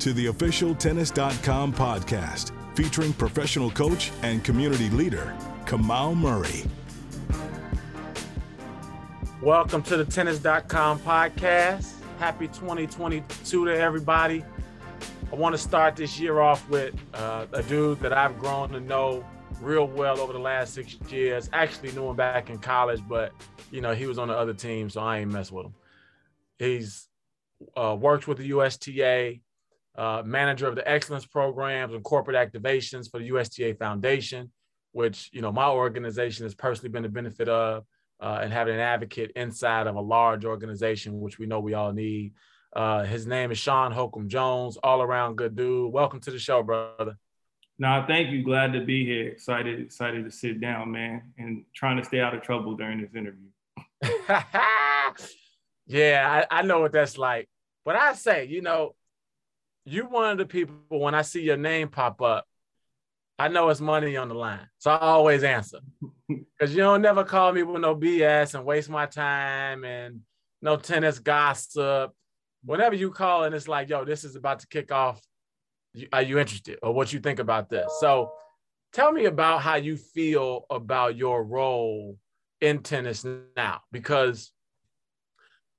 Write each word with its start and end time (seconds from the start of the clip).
to 0.00 0.12
the 0.14 0.26
official 0.26 0.74
Tennis.com 0.74 1.74
podcast 1.74 2.52
featuring 2.74 3.12
professional 3.12 3.70
coach 3.70 4.10
and 4.22 4.42
community 4.42 4.88
leader, 4.90 5.36
Kamau 5.66 6.16
Murray. 6.16 6.64
Welcome 9.42 9.82
to 9.84 9.96
the 9.96 10.04
Tennis.com 10.04 11.00
podcast. 11.00 11.92
Happy 12.18 12.48
2022 12.48 13.64
to 13.66 13.78
everybody. 13.78 14.44
I 15.32 15.34
want 15.34 15.54
to 15.54 15.58
start 15.58 15.96
this 15.96 16.18
year 16.18 16.40
off 16.40 16.68
with 16.68 16.94
uh, 17.14 17.46
a 17.52 17.62
dude 17.62 18.00
that 18.00 18.12
I've 18.12 18.38
grown 18.38 18.70
to 18.70 18.80
know 18.80 19.24
real 19.60 19.86
well 19.86 20.18
over 20.20 20.32
the 20.32 20.38
last 20.38 20.74
six 20.74 20.96
years. 21.08 21.48
Actually 21.52 21.92
knew 21.92 22.08
him 22.08 22.16
back 22.16 22.50
in 22.50 22.58
college, 22.58 23.00
but 23.06 23.32
you 23.70 23.80
know 23.80 23.94
he 23.94 24.06
was 24.06 24.18
on 24.18 24.28
the 24.28 24.34
other 24.34 24.54
team, 24.54 24.90
so 24.90 25.00
I 25.00 25.18
ain't 25.18 25.30
mess 25.30 25.52
with 25.52 25.66
him. 25.66 25.74
He's 26.58 27.08
uh, 27.76 27.96
worked 27.98 28.26
with 28.26 28.38
the 28.38 28.50
USTA, 28.50 29.40
uh, 30.00 30.22
manager 30.24 30.66
of 30.66 30.76
the 30.76 30.90
excellence 30.90 31.26
programs 31.26 31.92
and 31.92 32.02
corporate 32.02 32.34
activations 32.34 33.10
for 33.10 33.18
the 33.18 33.26
USTA 33.26 33.74
Foundation, 33.74 34.50
which 34.92 35.28
you 35.30 35.42
know 35.42 35.52
my 35.52 35.68
organization 35.68 36.46
has 36.46 36.54
personally 36.54 36.88
been 36.88 37.02
the 37.02 37.10
benefit 37.10 37.50
of, 37.50 37.84
uh, 38.18 38.38
and 38.40 38.50
having 38.50 38.74
an 38.74 38.80
advocate 38.80 39.30
inside 39.36 39.86
of 39.86 39.96
a 39.96 40.00
large 40.00 40.46
organization, 40.46 41.20
which 41.20 41.38
we 41.38 41.44
know 41.44 41.60
we 41.60 41.74
all 41.74 41.92
need. 41.92 42.32
Uh, 42.74 43.04
his 43.04 43.26
name 43.26 43.50
is 43.50 43.58
Sean 43.58 43.92
Holcomb 43.92 44.30
Jones, 44.30 44.78
all 44.82 45.02
around 45.02 45.36
good 45.36 45.54
dude. 45.54 45.92
Welcome 45.92 46.20
to 46.20 46.30
the 46.30 46.38
show, 46.38 46.62
brother. 46.62 47.18
No, 47.78 48.02
thank 48.08 48.30
you. 48.30 48.42
Glad 48.42 48.72
to 48.72 48.80
be 48.80 49.04
here. 49.04 49.28
Excited, 49.28 49.80
excited 49.80 50.24
to 50.24 50.30
sit 50.30 50.62
down, 50.62 50.90
man, 50.92 51.24
and 51.36 51.66
trying 51.74 51.98
to 51.98 52.04
stay 52.04 52.20
out 52.20 52.34
of 52.34 52.40
trouble 52.40 52.74
during 52.74 53.02
this 53.02 53.14
interview. 53.14 53.48
yeah, 55.86 56.46
I, 56.50 56.60
I 56.60 56.62
know 56.62 56.80
what 56.80 56.92
that's 56.92 57.18
like. 57.18 57.50
But 57.84 57.96
I 57.96 58.14
say, 58.14 58.46
you 58.46 58.62
know, 58.62 58.94
you 59.84 60.04
one 60.04 60.32
of 60.32 60.38
the 60.38 60.46
people 60.46 60.76
when 60.88 61.14
I 61.14 61.22
see 61.22 61.42
your 61.42 61.56
name 61.56 61.88
pop 61.88 62.20
up, 62.22 62.46
I 63.38 63.48
know 63.48 63.70
it's 63.70 63.80
money 63.80 64.16
on 64.16 64.28
the 64.28 64.34
line. 64.34 64.68
So 64.78 64.90
I 64.90 64.98
always 64.98 65.42
answer. 65.42 65.80
Because 66.28 66.72
you 66.72 66.82
don't 66.82 67.02
never 67.02 67.24
call 67.24 67.52
me 67.52 67.64
with 67.64 67.80
no 67.80 67.96
BS 67.96 68.54
and 68.54 68.64
waste 68.64 68.88
my 68.88 69.06
time 69.06 69.82
and 69.82 70.20
no 70.62 70.76
tennis 70.76 71.18
gossip. 71.18 72.12
Whenever 72.64 72.94
you 72.94 73.10
call 73.10 73.44
and 73.44 73.54
it's 73.54 73.66
like, 73.66 73.88
yo, 73.88 74.04
this 74.04 74.22
is 74.22 74.36
about 74.36 74.60
to 74.60 74.68
kick 74.68 74.92
off. 74.92 75.20
Are 76.12 76.22
you 76.22 76.38
interested? 76.38 76.78
Or 76.84 76.92
what 76.92 77.12
you 77.12 77.18
think 77.18 77.40
about 77.40 77.68
this? 77.68 77.90
So 77.98 78.30
tell 78.92 79.10
me 79.10 79.24
about 79.24 79.62
how 79.62 79.74
you 79.74 79.96
feel 79.96 80.66
about 80.70 81.16
your 81.16 81.42
role 81.42 82.16
in 82.60 82.80
tennis 82.80 83.26
now. 83.56 83.80
Because, 83.90 84.52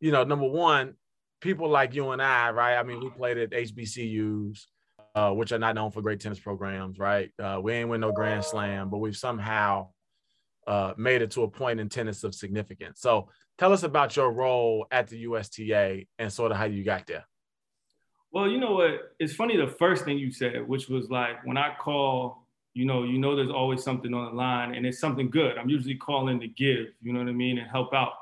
you 0.02 0.12
know, 0.12 0.26
number 0.26 0.48
one, 0.50 0.96
people 1.42 1.67
like 1.67 1.94
you 1.94 2.11
and 2.11 2.22
I, 2.22 2.52
right? 2.52 2.78
I 2.78 2.84
mean, 2.84 3.00
we 3.02 3.09
played 3.09 3.38
at 3.38 3.50
HBCUs, 3.50 4.66
uh, 5.16 5.31
which 5.31 5.52
are 5.52 5.59
not 5.59 5.75
known 5.75 5.92
for 5.92 6.02
great 6.02 6.22
tennis 6.22 6.39
programs, 6.39 7.00
right? 7.00 7.31
Uh, 7.38 7.59
we 7.61 7.73
ain't 7.73 7.89
win 7.89 8.02
no 8.02 8.11
Grand 8.11 8.45
Slam, 8.45 8.89
but 8.89 9.00
we've 9.00 9.17
somehow 9.17 9.89
uh, 10.67 10.94
made 10.97 11.22
it 11.22 11.31
to 11.31 11.44
a 11.44 11.47
point 11.50 11.80
in 11.80 11.89
tennis 11.89 12.23
of 12.23 12.34
significance. 12.34 13.01
So 13.01 13.30
tell 13.57 13.74
us 13.74 13.84
about 13.84 14.16
your 14.16 14.31
role 14.31 14.85
at 14.91 15.07
the 15.07 15.18
USTA 15.19 16.06
and 16.19 16.31
sort 16.31 16.51
of 16.51 16.57
how 16.57 16.66
you 16.66 16.84
got 16.84 17.07
there. 17.07 17.25
Well, 18.31 18.47
you 18.47 18.59
know 18.59 18.75
what? 18.75 18.91
It's 19.19 19.34
funny 19.34 19.57
the 19.57 19.68
first 19.68 20.06
thing 20.06 20.18
you 20.18 20.31
said, 20.31 20.66
which 20.66 20.88
was 20.88 21.09
like 21.09 21.46
when 21.46 21.57
I 21.57 21.75
call, 21.78 22.47
you 22.74 22.85
know, 22.85 23.03
you 23.03 23.19
know, 23.19 23.35
there's 23.35 23.50
always 23.51 23.84
something 23.84 24.13
on 24.13 24.25
the 24.25 24.31
line 24.31 24.75
and 24.75 24.85
it's 24.85 25.00
something 25.00 25.30
good. 25.30 25.57
I'm 25.57 25.68
usually 25.68 25.96
calling 25.96 26.40
to 26.40 26.47
give, 26.47 26.88
you 27.01 27.12
know 27.12 27.19
what 27.19 27.28
I 27.28 27.34
mean, 27.34 27.57
and 27.57 27.69
help 27.69 27.94
out. 27.94 28.13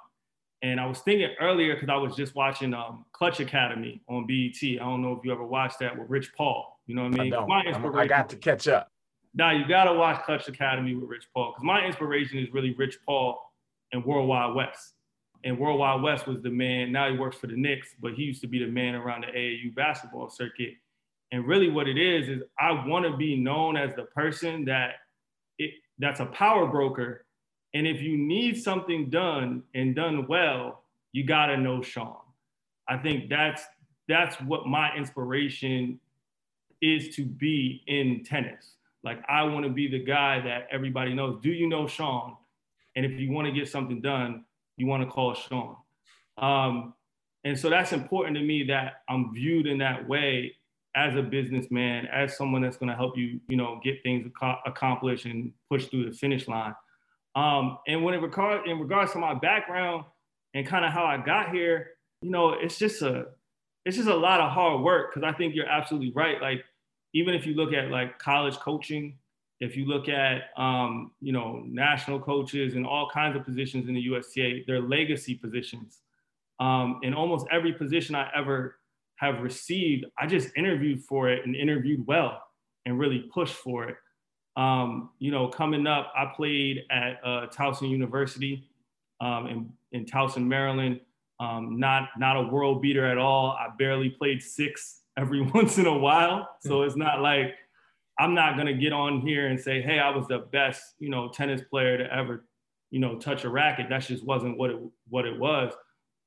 And 0.61 0.79
I 0.79 0.85
was 0.85 0.99
thinking 0.99 1.29
earlier 1.39 1.75
because 1.75 1.89
I 1.89 1.95
was 1.95 2.15
just 2.15 2.35
watching 2.35 2.73
um, 2.73 3.05
Klutch 3.13 3.39
Academy 3.39 4.01
on 4.09 4.27
BET. 4.27 4.61
I 4.61 4.75
don't 4.83 5.01
know 5.01 5.13
if 5.13 5.23
you 5.23 5.31
ever 5.31 5.45
watched 5.45 5.79
that 5.79 5.97
with 5.97 6.09
Rich 6.09 6.33
Paul. 6.35 6.79
You 6.85 6.95
know 6.95 7.03
what 7.03 7.19
I 7.19 7.23
mean? 7.23 7.33
I, 7.33 7.45
my 7.45 8.01
I 8.01 8.07
got 8.07 8.29
to 8.29 8.35
catch 8.35 8.67
up. 8.67 8.91
Now 9.33 9.51
you 9.51 9.67
got 9.67 9.85
to 9.85 9.93
watch 9.93 10.23
Klutch 10.23 10.47
Academy 10.47 10.95
with 10.95 11.09
Rich 11.09 11.27
Paul 11.33 11.51
because 11.51 11.63
my 11.63 11.85
inspiration 11.85 12.39
is 12.39 12.51
really 12.51 12.73
Rich 12.73 12.97
Paul 13.05 13.39
and 13.93 14.03
World 14.03 14.27
Wide 14.27 14.53
Wes. 14.55 14.93
And 15.45 15.57
World 15.57 15.79
Wide 15.79 16.01
Wes 16.01 16.25
was 16.25 16.41
the 16.41 16.49
man. 16.49 16.91
Now 16.91 17.09
he 17.09 17.17
works 17.17 17.37
for 17.37 17.47
the 17.47 17.55
Knicks, 17.55 17.95
but 18.01 18.13
he 18.13 18.23
used 18.23 18.41
to 18.41 18.47
be 18.47 18.59
the 18.59 18.69
man 18.69 18.95
around 18.95 19.21
the 19.21 19.27
AAU 19.27 19.73
basketball 19.75 20.29
circuit. 20.29 20.73
And 21.31 21.47
really, 21.47 21.69
what 21.69 21.87
it 21.87 21.97
is 21.97 22.27
is 22.27 22.41
I 22.59 22.71
want 22.85 23.05
to 23.05 23.15
be 23.15 23.35
known 23.35 23.77
as 23.77 23.95
the 23.95 24.03
person 24.03 24.65
that 24.65 24.95
it 25.57 25.71
that's 25.99 26.19
a 26.19 26.25
power 26.25 26.65
broker 26.65 27.25
and 27.73 27.87
if 27.87 28.01
you 28.01 28.17
need 28.17 28.61
something 28.61 29.09
done 29.09 29.63
and 29.75 29.95
done 29.95 30.27
well, 30.27 30.83
you 31.11 31.23
gotta 31.23 31.57
know 31.57 31.81
Sean. 31.81 32.17
I 32.87 32.97
think 32.97 33.29
that's 33.29 33.63
that's 34.07 34.35
what 34.41 34.65
my 34.65 34.95
inspiration 34.95 35.99
is 36.81 37.15
to 37.15 37.25
be 37.25 37.83
in 37.87 38.23
tennis. 38.23 38.75
Like 39.03 39.23
I 39.29 39.43
want 39.43 39.65
to 39.65 39.71
be 39.71 39.87
the 39.87 40.03
guy 40.03 40.41
that 40.41 40.67
everybody 40.71 41.13
knows. 41.13 41.39
Do 41.41 41.49
you 41.49 41.67
know 41.69 41.87
Sean? 41.87 42.35
And 42.95 43.05
if 43.05 43.19
you 43.19 43.31
want 43.31 43.47
to 43.47 43.53
get 43.53 43.69
something 43.69 44.01
done, 44.01 44.45
you 44.77 44.87
want 44.87 45.03
to 45.03 45.09
call 45.09 45.33
Sean. 45.35 45.75
Um, 46.37 46.93
and 47.43 47.57
so 47.57 47.69
that's 47.69 47.93
important 47.93 48.35
to 48.37 48.43
me 48.43 48.63
that 48.63 49.03
I'm 49.07 49.33
viewed 49.33 49.67
in 49.67 49.77
that 49.77 50.07
way 50.07 50.55
as 50.95 51.15
a 51.15 51.21
businessman, 51.21 52.07
as 52.07 52.35
someone 52.35 52.61
that's 52.61 52.77
going 52.77 52.89
to 52.89 52.95
help 52.95 53.17
you, 53.17 53.39
you 53.47 53.55
know, 53.55 53.79
get 53.83 54.01
things 54.03 54.29
ac- 54.41 54.57
accomplished 54.65 55.25
and 55.25 55.53
push 55.69 55.85
through 55.85 56.09
the 56.09 56.15
finish 56.15 56.47
line. 56.47 56.73
Um, 57.35 57.77
and 57.87 58.03
when 58.03 58.13
it 58.13 58.21
regard 58.21 58.67
in 58.67 58.79
regards 58.79 59.11
to 59.13 59.19
my 59.19 59.33
background 59.33 60.05
and 60.53 60.65
kind 60.65 60.85
of 60.85 60.91
how 60.91 61.05
I 61.05 61.17
got 61.17 61.53
here, 61.53 61.91
you 62.21 62.31
know, 62.31 62.53
it's 62.53 62.77
just 62.77 63.01
a 63.01 63.27
it's 63.85 63.97
just 63.97 64.09
a 64.09 64.15
lot 64.15 64.39
of 64.39 64.51
hard 64.51 64.81
work 64.81 65.13
because 65.13 65.27
I 65.27 65.35
think 65.37 65.55
you're 65.55 65.69
absolutely 65.69 66.11
right. 66.11 66.41
Like 66.41 66.63
even 67.13 67.33
if 67.33 67.45
you 67.45 67.53
look 67.53 67.73
at 67.73 67.89
like 67.89 68.19
college 68.19 68.55
coaching, 68.55 69.17
if 69.59 69.75
you 69.75 69.85
look 69.85 70.09
at 70.09 70.43
um, 70.57 71.11
you 71.21 71.31
know 71.31 71.63
national 71.65 72.19
coaches 72.19 72.75
and 72.75 72.85
all 72.85 73.09
kinds 73.13 73.35
of 73.35 73.45
positions 73.45 73.87
in 73.87 73.93
the 73.93 74.01
USTA, 74.01 74.63
they're 74.67 74.81
legacy 74.81 75.35
positions. 75.35 75.99
Um, 76.59 76.99
and 77.03 77.15
almost 77.15 77.47
every 77.51 77.73
position 77.73 78.15
I 78.15 78.29
ever 78.35 78.75
have 79.15 79.41
received, 79.41 80.05
I 80.17 80.27
just 80.27 80.49
interviewed 80.57 81.03
for 81.03 81.29
it 81.29 81.45
and 81.45 81.55
interviewed 81.55 82.05
well 82.05 82.41
and 82.85 82.99
really 82.99 83.29
pushed 83.33 83.55
for 83.55 83.87
it. 83.87 83.95
Um, 84.59 85.11
you 85.19 85.31
know, 85.31 85.47
coming 85.47 85.87
up, 85.87 86.11
I 86.17 86.25
played 86.35 86.83
at 86.91 87.21
uh, 87.23 87.47
Towson 87.47 87.89
University 87.89 88.69
um, 89.21 89.47
in, 89.47 89.71
in 89.93 90.05
Towson, 90.05 90.45
Maryland. 90.45 90.99
Um, 91.39 91.79
not 91.79 92.09
not 92.17 92.35
a 92.35 92.43
world 92.43 92.81
beater 92.81 93.05
at 93.05 93.17
all. 93.17 93.51
I 93.51 93.69
barely 93.77 94.09
played 94.09 94.43
six 94.43 95.03
every 95.17 95.41
once 95.53 95.77
in 95.77 95.85
a 95.85 95.97
while, 95.97 96.49
so 96.59 96.81
it's 96.81 96.97
not 96.97 97.21
like 97.21 97.55
I'm 98.19 98.33
not 98.33 98.57
gonna 98.57 98.73
get 98.73 98.91
on 98.91 99.21
here 99.21 99.47
and 99.47 99.57
say, 99.57 99.81
"Hey, 99.81 99.99
I 99.99 100.09
was 100.09 100.27
the 100.27 100.39
best, 100.39 100.95
you 100.99 101.07
know, 101.09 101.29
tennis 101.29 101.61
player 101.69 101.97
to 101.97 102.13
ever, 102.13 102.43
you 102.91 102.99
know, 102.99 103.17
touch 103.17 103.45
a 103.45 103.49
racket." 103.49 103.87
That 103.87 104.01
just 104.01 104.25
wasn't 104.25 104.57
what 104.57 104.71
it 104.71 104.79
what 105.07 105.25
it 105.25 105.39
was. 105.39 105.71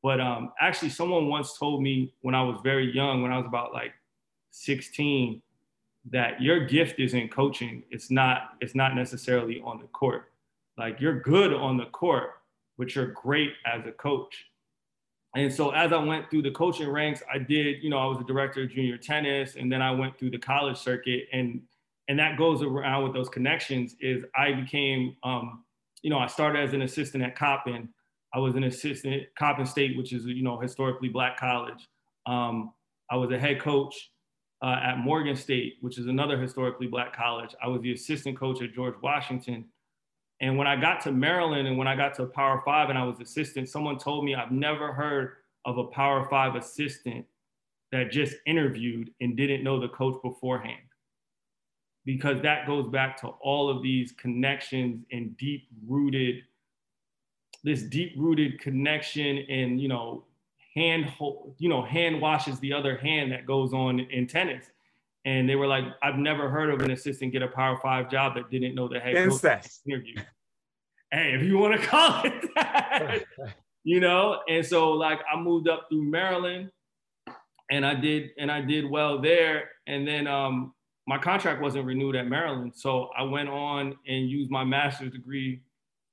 But 0.03 0.22
um, 0.22 0.53
actually, 0.59 0.88
someone 0.88 1.28
once 1.28 1.59
told 1.59 1.82
me 1.82 2.14
when 2.22 2.34
I 2.34 2.43
was 2.43 2.59
very 2.64 2.91
young, 2.94 3.22
when 3.22 3.31
I 3.31 3.37
was 3.37 3.47
about 3.47 3.75
like 3.75 3.93
16, 4.53 5.43
that 6.10 6.40
your 6.40 6.66
gift 6.66 6.99
is 6.99 7.14
in 7.14 7.28
coaching. 7.28 7.84
It's 7.90 8.10
not, 8.10 8.54
it's 8.60 8.75
not 8.75 8.94
necessarily 8.94 9.60
on 9.64 9.78
the 9.78 9.87
court. 9.88 10.32
Like 10.76 11.00
you're 11.00 11.20
good 11.20 11.52
on 11.52 11.76
the 11.76 11.87
court, 11.87 12.31
but 12.78 12.94
you're 12.94 13.12
great 13.12 13.52
as 13.66 13.87
a 13.87 13.93
coach. 13.93 14.46
And 15.34 15.52
so 15.52 15.70
as 15.70 15.93
I 15.93 15.99
went 15.99 16.31
through 16.31 16.43
the 16.43 16.50
coaching 16.50 16.88
ranks, 16.88 17.22
I 17.32 17.38
did, 17.38 17.82
you 17.82 17.88
know, 17.88 17.99
I 17.99 18.06
was 18.06 18.19
a 18.19 18.25
director 18.25 18.62
of 18.62 18.70
junior 18.70 18.99
tennis, 18.99 19.56
and 19.56 19.72
then 19.72 19.81
I 19.81 19.90
went 19.90 20.19
through 20.19 20.31
the 20.31 20.38
college 20.38 20.76
circuit, 20.76 21.25
and 21.32 21.62
and 22.08 22.19
that 22.19 22.37
goes 22.37 22.62
around 22.62 23.05
with 23.05 23.14
those 23.14 23.31
connections. 23.31 23.96
Is 24.00 24.25
I 24.37 24.52
became, 24.52 25.16
um, 25.22 25.64
you 26.02 26.10
know, 26.10 26.19
I 26.19 26.26
started 26.26 26.60
as 26.60 26.75
an 26.75 26.82
assistant 26.82 27.25
at 27.25 27.34
Coppin. 27.34 27.88
I 28.34 28.40
was 28.40 28.56
an 28.56 28.64
assistant 28.64 29.14
at 29.14 29.34
Coppin 29.34 29.64
State, 29.64 29.96
which 29.96 30.12
is 30.12 30.26
you 30.26 30.43
know 30.43 30.58
historically 30.58 31.08
black 31.08 31.38
college. 31.38 31.88
Um, 32.26 32.72
I 33.10 33.16
was 33.16 33.31
a 33.31 33.38
head 33.38 33.58
coach 33.60 34.10
uh, 34.62 34.79
at 34.82 34.99
Morgan 34.99 35.35
State, 35.35 35.79
which 35.81 35.99
is 35.99 36.06
another 36.06 36.41
historically 36.41 36.87
black 36.87 37.14
college. 37.14 37.55
I 37.62 37.67
was 37.67 37.82
the 37.82 37.93
assistant 37.93 38.38
coach 38.38 38.62
at 38.62 38.73
George 38.73 38.94
Washington. 39.03 39.64
And 40.41 40.56
when 40.56 40.67
I 40.67 40.81
got 40.81 41.00
to 41.03 41.12
Maryland 41.12 41.67
and 41.69 41.76
when 41.76 41.88
I 41.88 41.97
got 41.97 42.14
to 42.14 42.26
Power 42.26 42.62
Five 42.64 42.88
and 42.88 42.99
I 42.99 43.05
was 43.05 43.20
assistant, 43.20 43.69
someone 43.69 43.99
told 43.99 44.25
me 44.25 44.35
I've 44.35 44.53
never 44.53 44.93
heard 44.93 45.35
of 45.64 45.79
a 45.79 45.85
Power 45.85 46.26
Five 46.31 46.55
assistant 46.55 47.26
that 47.91 48.11
just 48.11 48.37
interviewed 48.47 49.11
and 49.20 49.37
didn't 49.37 49.64
know 49.64 49.81
the 49.81 49.88
coach 49.88 50.20
beforehand. 50.23 50.81
Because 52.05 52.43
that 52.43 52.67
goes 52.67 52.88
back 52.88 53.20
to 53.20 53.29
all 53.29 53.69
of 53.69 53.82
these 53.82 54.12
connections 54.12 55.05
and 55.12 55.37
deep 55.37 55.69
rooted, 55.87 56.43
this 57.62 57.82
deep 57.82 58.15
rooted 58.17 58.61
connection 58.61 59.44
and, 59.49 59.81
you 59.81 59.87
know, 59.87 60.25
hand, 60.74 61.12
you 61.58 61.69
know, 61.69 61.82
hand 61.82 62.20
washes 62.20 62.58
the 62.60 62.72
other 62.72 62.96
hand 62.96 63.32
that 63.32 63.46
goes 63.46 63.72
on 63.72 64.00
in 64.00 64.26
tennis. 64.26 64.66
And 65.24 65.48
they 65.48 65.54
were 65.54 65.66
like, 65.66 65.84
I've 66.02 66.16
never 66.16 66.48
heard 66.48 66.70
of 66.70 66.80
an 66.80 66.90
assistant 66.90 67.32
get 67.32 67.42
a 67.42 67.48
power 67.48 67.78
five 67.80 68.10
job 68.10 68.34
that 68.34 68.50
didn't 68.50 68.74
know 68.74 68.88
the 68.88 68.98
head 68.98 69.14
coach 69.14 69.66
interview. 69.86 70.16
hey, 71.12 71.34
if 71.34 71.42
you 71.42 71.58
want 71.58 71.80
to 71.80 71.86
call 71.86 72.24
it 72.24 72.50
that, 72.56 73.22
you 73.84 74.00
know? 74.00 74.40
And 74.48 74.64
so 74.66 74.92
like 74.92 75.20
I 75.32 75.38
moved 75.38 75.69
up 75.69 75.86
through 75.88 76.02
Maryland 76.02 76.70
and 77.70 77.86
I 77.86 77.94
did 77.94 78.30
and 78.38 78.50
I 78.50 78.60
did 78.60 78.88
well 78.88 79.20
there. 79.20 79.70
And 79.86 80.06
then 80.06 80.26
um, 80.26 80.74
my 81.06 81.19
contract 81.19 81.60
wasn't 81.60 81.86
renewed 81.86 82.16
at 82.16 82.28
Maryland, 82.28 82.72
so 82.74 83.10
I 83.16 83.22
went 83.22 83.48
on 83.48 83.96
and 84.06 84.28
used 84.28 84.50
my 84.50 84.64
master's 84.64 85.12
degree 85.12 85.62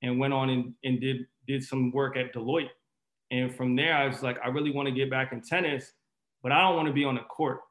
and 0.01 0.19
went 0.19 0.33
on 0.33 0.49
and, 0.49 0.73
and 0.83 0.99
did 0.99 1.27
did 1.47 1.63
some 1.63 1.91
work 1.91 2.17
at 2.17 2.33
Deloitte. 2.33 2.69
And 3.31 3.53
from 3.55 3.75
there, 3.75 3.95
I 3.95 4.07
was 4.07 4.23
like, 4.23 4.37
I 4.43 4.49
really 4.49 4.71
want 4.71 4.87
to 4.87 4.93
get 4.93 5.09
back 5.09 5.31
in 5.31 5.41
tennis, 5.41 5.93
but 6.41 6.51
I 6.51 6.61
don't 6.61 6.75
want 6.75 6.87
to 6.87 6.93
be 6.93 7.05
on 7.05 7.15
the 7.15 7.21
court. 7.21 7.61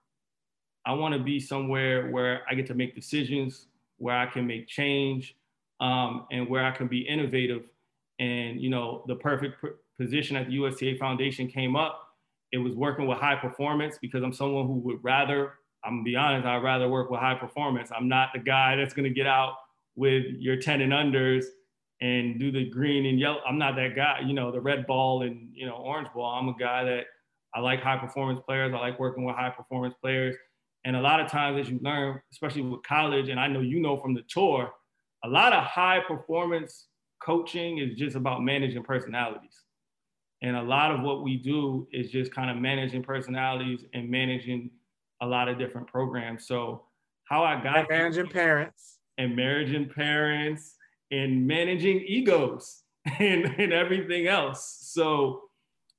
I 0.87 0.93
want 0.93 1.15
to 1.15 1.21
be 1.21 1.41
somewhere 1.41 2.11
where 2.11 2.43
I 2.49 2.55
get 2.55 2.67
to 2.69 2.75
make 2.75 2.95
decisions, 2.95 3.67
where 3.99 4.17
I 4.17 4.27
can 4.27 4.47
make 4.47 4.69
change, 4.69 5.37
um, 5.81 6.27
and 6.31 6.49
where 6.49 6.65
I 6.65 6.71
can 6.71 6.87
be 6.87 7.01
innovative. 7.01 7.71
And 8.19 8.61
you 8.61 8.71
know, 8.71 9.05
the 9.07 9.17
perfect 9.17 9.65
position 9.99 10.37
at 10.37 10.47
the 10.47 10.53
USTA 10.55 10.97
Foundation 10.99 11.49
came 11.49 11.77
up 11.77 12.09
it 12.53 12.59
was 12.59 12.75
working 12.75 13.07
with 13.07 13.19
high 13.19 13.37
performance 13.37 13.99
because 14.01 14.23
I'm 14.23 14.33
someone 14.33 14.67
who 14.67 14.75
would 14.75 15.03
rather, 15.03 15.55
I'm 15.85 15.97
gonna 15.97 16.03
be 16.03 16.17
honest, 16.17 16.47
I'd 16.47 16.63
rather 16.63 16.89
work 16.89 17.11
with 17.11 17.21
high 17.21 17.35
performance. 17.35 17.91
I'm 17.95 18.09
not 18.09 18.31
the 18.33 18.41
guy 18.41 18.77
that's 18.77 18.95
gonna 18.95 19.11
get 19.11 19.27
out 19.27 19.55
with 19.97 20.25
your 20.39 20.57
10 20.57 20.81
and 20.81 20.93
unders 20.93 21.45
and 22.01 22.39
do 22.39 22.53
the 22.53 22.69
green 22.69 23.07
and 23.07 23.19
yellow. 23.19 23.41
I'm 23.47 23.59
not 23.59 23.77
that 23.77 23.97
guy, 23.97 24.21
you 24.25 24.33
know, 24.33 24.53
the 24.53 24.61
red 24.61 24.87
ball 24.87 25.23
and, 25.23 25.49
you 25.53 25.67
know, 25.67 25.75
orange 25.75 26.09
ball. 26.15 26.31
I'm 26.31 26.49
a 26.49 26.57
guy 26.57 26.85
that 26.85 27.07
I 27.55 27.61
like 27.61 27.83
high 27.83 27.97
performance 27.97 28.41
players. 28.47 28.73
I 28.73 28.79
like 28.79 29.01
working 29.01 29.25
with 29.25 29.35
high 29.35 29.51
performance 29.51 29.95
players. 30.01 30.37
And 30.85 30.95
a 30.95 31.01
lot 31.01 31.21
of 31.21 31.31
times, 31.31 31.61
as 31.61 31.71
you 31.71 31.81
learn, 31.83 32.21
especially 32.33 32.63
with 32.63 32.83
college, 32.83 33.29
and 33.29 33.41
I 33.41 33.49
know 33.49 33.61
you 33.61 33.81
know 33.81 33.97
from 33.97 34.15
the 34.15 34.23
tour, 34.29 34.71
a 35.25 35.29
lot 35.29 35.53
of 35.53 35.65
high 35.65 36.01
performance 36.07 36.87
coaching 37.21 37.79
is 37.79 37.99
just 37.99 38.15
about 38.15 38.43
managing 38.43 38.85
personalities. 38.85 39.65
And 40.41 40.57
a 40.57 40.63
lot 40.63 40.93
of 40.93 41.01
what 41.01 41.25
we 41.25 41.37
do 41.37 41.89
is 41.93 42.11
just 42.11 42.33
kind 42.33 42.49
of 42.49 42.57
managing 42.57 43.03
personalities 43.03 43.85
and 43.93 44.09
managing 44.09 44.71
a 45.21 45.27
lot 45.27 45.49
of 45.49 45.59
different 45.59 45.89
programs. 45.89 46.47
So 46.47 46.85
how 47.25 47.43
I 47.43 47.61
got 47.61 47.79
and 47.79 47.89
managing 47.91 48.29
parents 48.29 48.99
and 49.19 49.35
managing 49.35 49.89
parents 49.89 50.77
and 51.11 51.47
managing 51.47 52.01
egos 52.07 52.83
and, 53.19 53.47
and 53.59 53.73
everything 53.73 54.27
else. 54.27 54.79
So, 54.81 55.43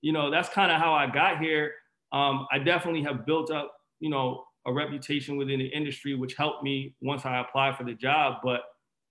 you 0.02 0.14
know, 0.14 0.32
that's 0.32 0.50
kind 0.50 0.72
of 0.72 0.80
how 0.80 0.94
I 0.94 1.08
got 1.08 1.40
here. 1.40 1.74
Um, 2.12 2.48
I 2.52 2.60
definitely 2.60 3.04
have 3.04 3.26
built 3.26 3.52
up, 3.52 3.74
you 4.00 4.10
know, 4.10 4.46
a 4.66 4.74
reputation 4.74 5.38
within 5.38 5.60
the 5.60 5.68
industry, 5.68 6.16
which 6.16 6.36
helped 6.36 6.64
me 6.64 6.96
once 7.02 7.26
I 7.26 7.40
applied 7.40 7.78
for 7.78 7.84
the 7.84 7.94
job. 7.94 8.38
But, 8.44 8.62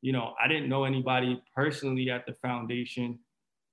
you 0.02 0.12
know, 0.12 0.34
I 0.42 0.48
didn't 0.48 0.68
know 0.68 0.84
anybody 0.84 1.42
personally 1.54 2.10
at 2.10 2.26
the 2.26 2.34
foundation 2.34 3.18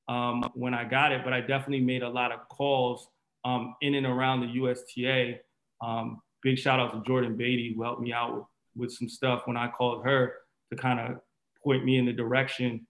um, 0.08 0.44
when 0.54 0.74
I 0.74 0.84
got 0.84 1.12
it, 1.12 1.22
but 1.24 1.34
I 1.34 1.42
definitely 1.42 1.82
made 1.82 2.04
a 2.04 2.10
lot 2.10 2.32
of 2.32 2.48
calls 2.50 3.08
um, 3.44 3.76
in 3.82 3.96
and 3.96 4.06
around 4.06 4.42
the 4.42 4.48
USTA. 4.48 5.40
Um, 5.82 6.22
big 6.44 6.58
shout 6.58 6.80
out 6.80 6.94
to 6.94 7.08
Jordan 7.08 7.36
Beatty 7.36 7.74
who 7.76 7.84
helped 7.84 8.02
me 8.02 8.14
out 8.14 8.36
with, 8.36 8.46
with 8.76 8.92
some 8.92 9.10
stuff 9.10 9.44
when 9.46 9.58
I 9.58 9.70
called 9.70 10.06
her 10.06 10.34
to 10.72 10.78
kind 10.78 11.00
of 11.00 11.18
point 11.66 11.84
me 11.84 11.98
in 11.98 12.06
the 12.06 12.14
direction 12.14 12.88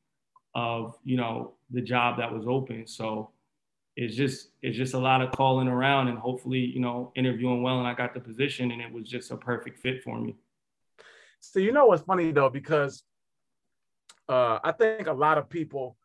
of 0.54 0.95
you 1.04 1.18
know 1.18 1.56
the 1.72 1.81
job 1.81 2.18
that 2.19 2.31
was 2.31 2.45
open. 2.48 2.86
So 2.86 3.31
it's 3.95 4.16
just 4.16 4.50
it's 4.62 4.77
just 4.77 4.94
a 4.94 5.00
lot 5.00 5.22
of 5.22 5.31
calling 5.31 5.68
around 5.68 6.10
and 6.10 6.18
hopefully 6.18 6.60
you 6.60 6.81
know 6.81 7.12
interviewing 7.16 7.63
well, 7.63 7.80
and 7.80 7.88
I 7.88 7.95
got 7.95 8.13
the 8.13 8.19
position, 8.19 8.72
and 8.72 8.81
it 8.81 8.92
was 8.92 9.07
just 9.07 9.31
a 9.31 9.38
perfect 9.38 9.80
fit 9.80 10.04
for 10.04 10.19
me. 10.19 10.36
So 11.39 11.60
you 11.60 11.72
know 11.72 11.88
what's 11.88 12.04
funny 12.04 12.31
though, 12.31 12.50
because 12.50 13.04
uh, 14.30 14.60
I 14.63 14.72
think 14.74 15.07
a 15.07 15.13
lot 15.13 15.38
of 15.38 15.50
people 15.50 15.98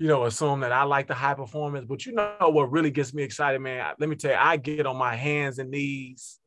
you 0.00 0.06
know, 0.06 0.24
assume 0.24 0.60
that 0.60 0.72
I 0.72 0.84
like 0.84 1.08
the 1.08 1.14
high 1.14 1.34
performance. 1.34 1.84
But 1.84 2.06
you 2.06 2.12
know 2.12 2.34
what 2.40 2.72
really 2.72 2.90
gets 2.90 3.12
me 3.12 3.22
excited, 3.22 3.60
man? 3.60 3.84
Let 3.98 4.08
me 4.08 4.16
tell 4.16 4.30
you, 4.30 4.38
I 4.40 4.56
get 4.56 4.86
on 4.86 4.96
my 4.96 5.14
hands 5.14 5.58
and 5.58 5.70
knees 5.70 6.40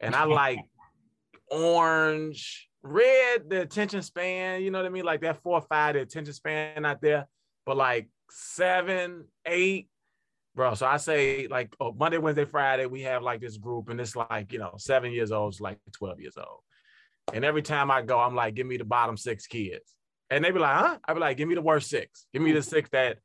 and 0.00 0.16
I 0.16 0.24
like 0.24 0.58
orange, 1.50 2.70
red, 2.84 3.48
the 3.48 3.62
attention 3.62 4.02
span, 4.02 4.62
you 4.62 4.70
know 4.70 4.78
what 4.78 4.86
I 4.86 4.90
mean? 4.90 5.04
Like 5.04 5.22
that 5.22 5.42
four 5.42 5.58
or 5.58 5.62
five, 5.62 5.94
the 5.94 6.02
attention 6.02 6.34
span 6.34 6.84
out 6.84 7.00
there. 7.00 7.26
But 7.66 7.78
like 7.78 8.08
seven, 8.30 9.24
eight, 9.46 9.88
bro. 10.54 10.74
So 10.74 10.86
I 10.86 10.98
say 10.98 11.48
like 11.48 11.74
oh, 11.80 11.92
Monday, 11.92 12.18
Wednesday, 12.18 12.44
Friday, 12.44 12.86
we 12.86 13.02
have 13.02 13.22
like 13.22 13.40
this 13.40 13.56
group, 13.56 13.88
and 13.88 14.00
it's 14.00 14.14
like, 14.14 14.52
you 14.52 14.58
know, 14.58 14.74
seven 14.76 15.12
years 15.12 15.32
old, 15.32 15.58
like 15.60 15.78
12 15.92 16.20
years 16.20 16.36
old. 16.36 16.60
And 17.32 17.44
every 17.44 17.62
time 17.62 17.90
I 17.90 18.02
go, 18.02 18.20
I'm 18.20 18.34
like, 18.34 18.54
give 18.54 18.66
me 18.66 18.76
the 18.76 18.84
bottom 18.84 19.16
six 19.16 19.46
kids. 19.46 19.94
And 20.28 20.44
they 20.44 20.50
be 20.50 20.58
like, 20.58 20.76
huh? 20.76 20.98
I 21.06 21.14
be 21.14 21.20
like, 21.20 21.36
give 21.38 21.48
me 21.48 21.54
the 21.54 21.62
worst 21.62 21.88
six. 21.88 22.26
Give 22.32 22.42
me 22.42 22.52
the 22.52 22.58
mm-hmm. 22.58 22.68
six 22.68 22.90
that, 22.90 23.18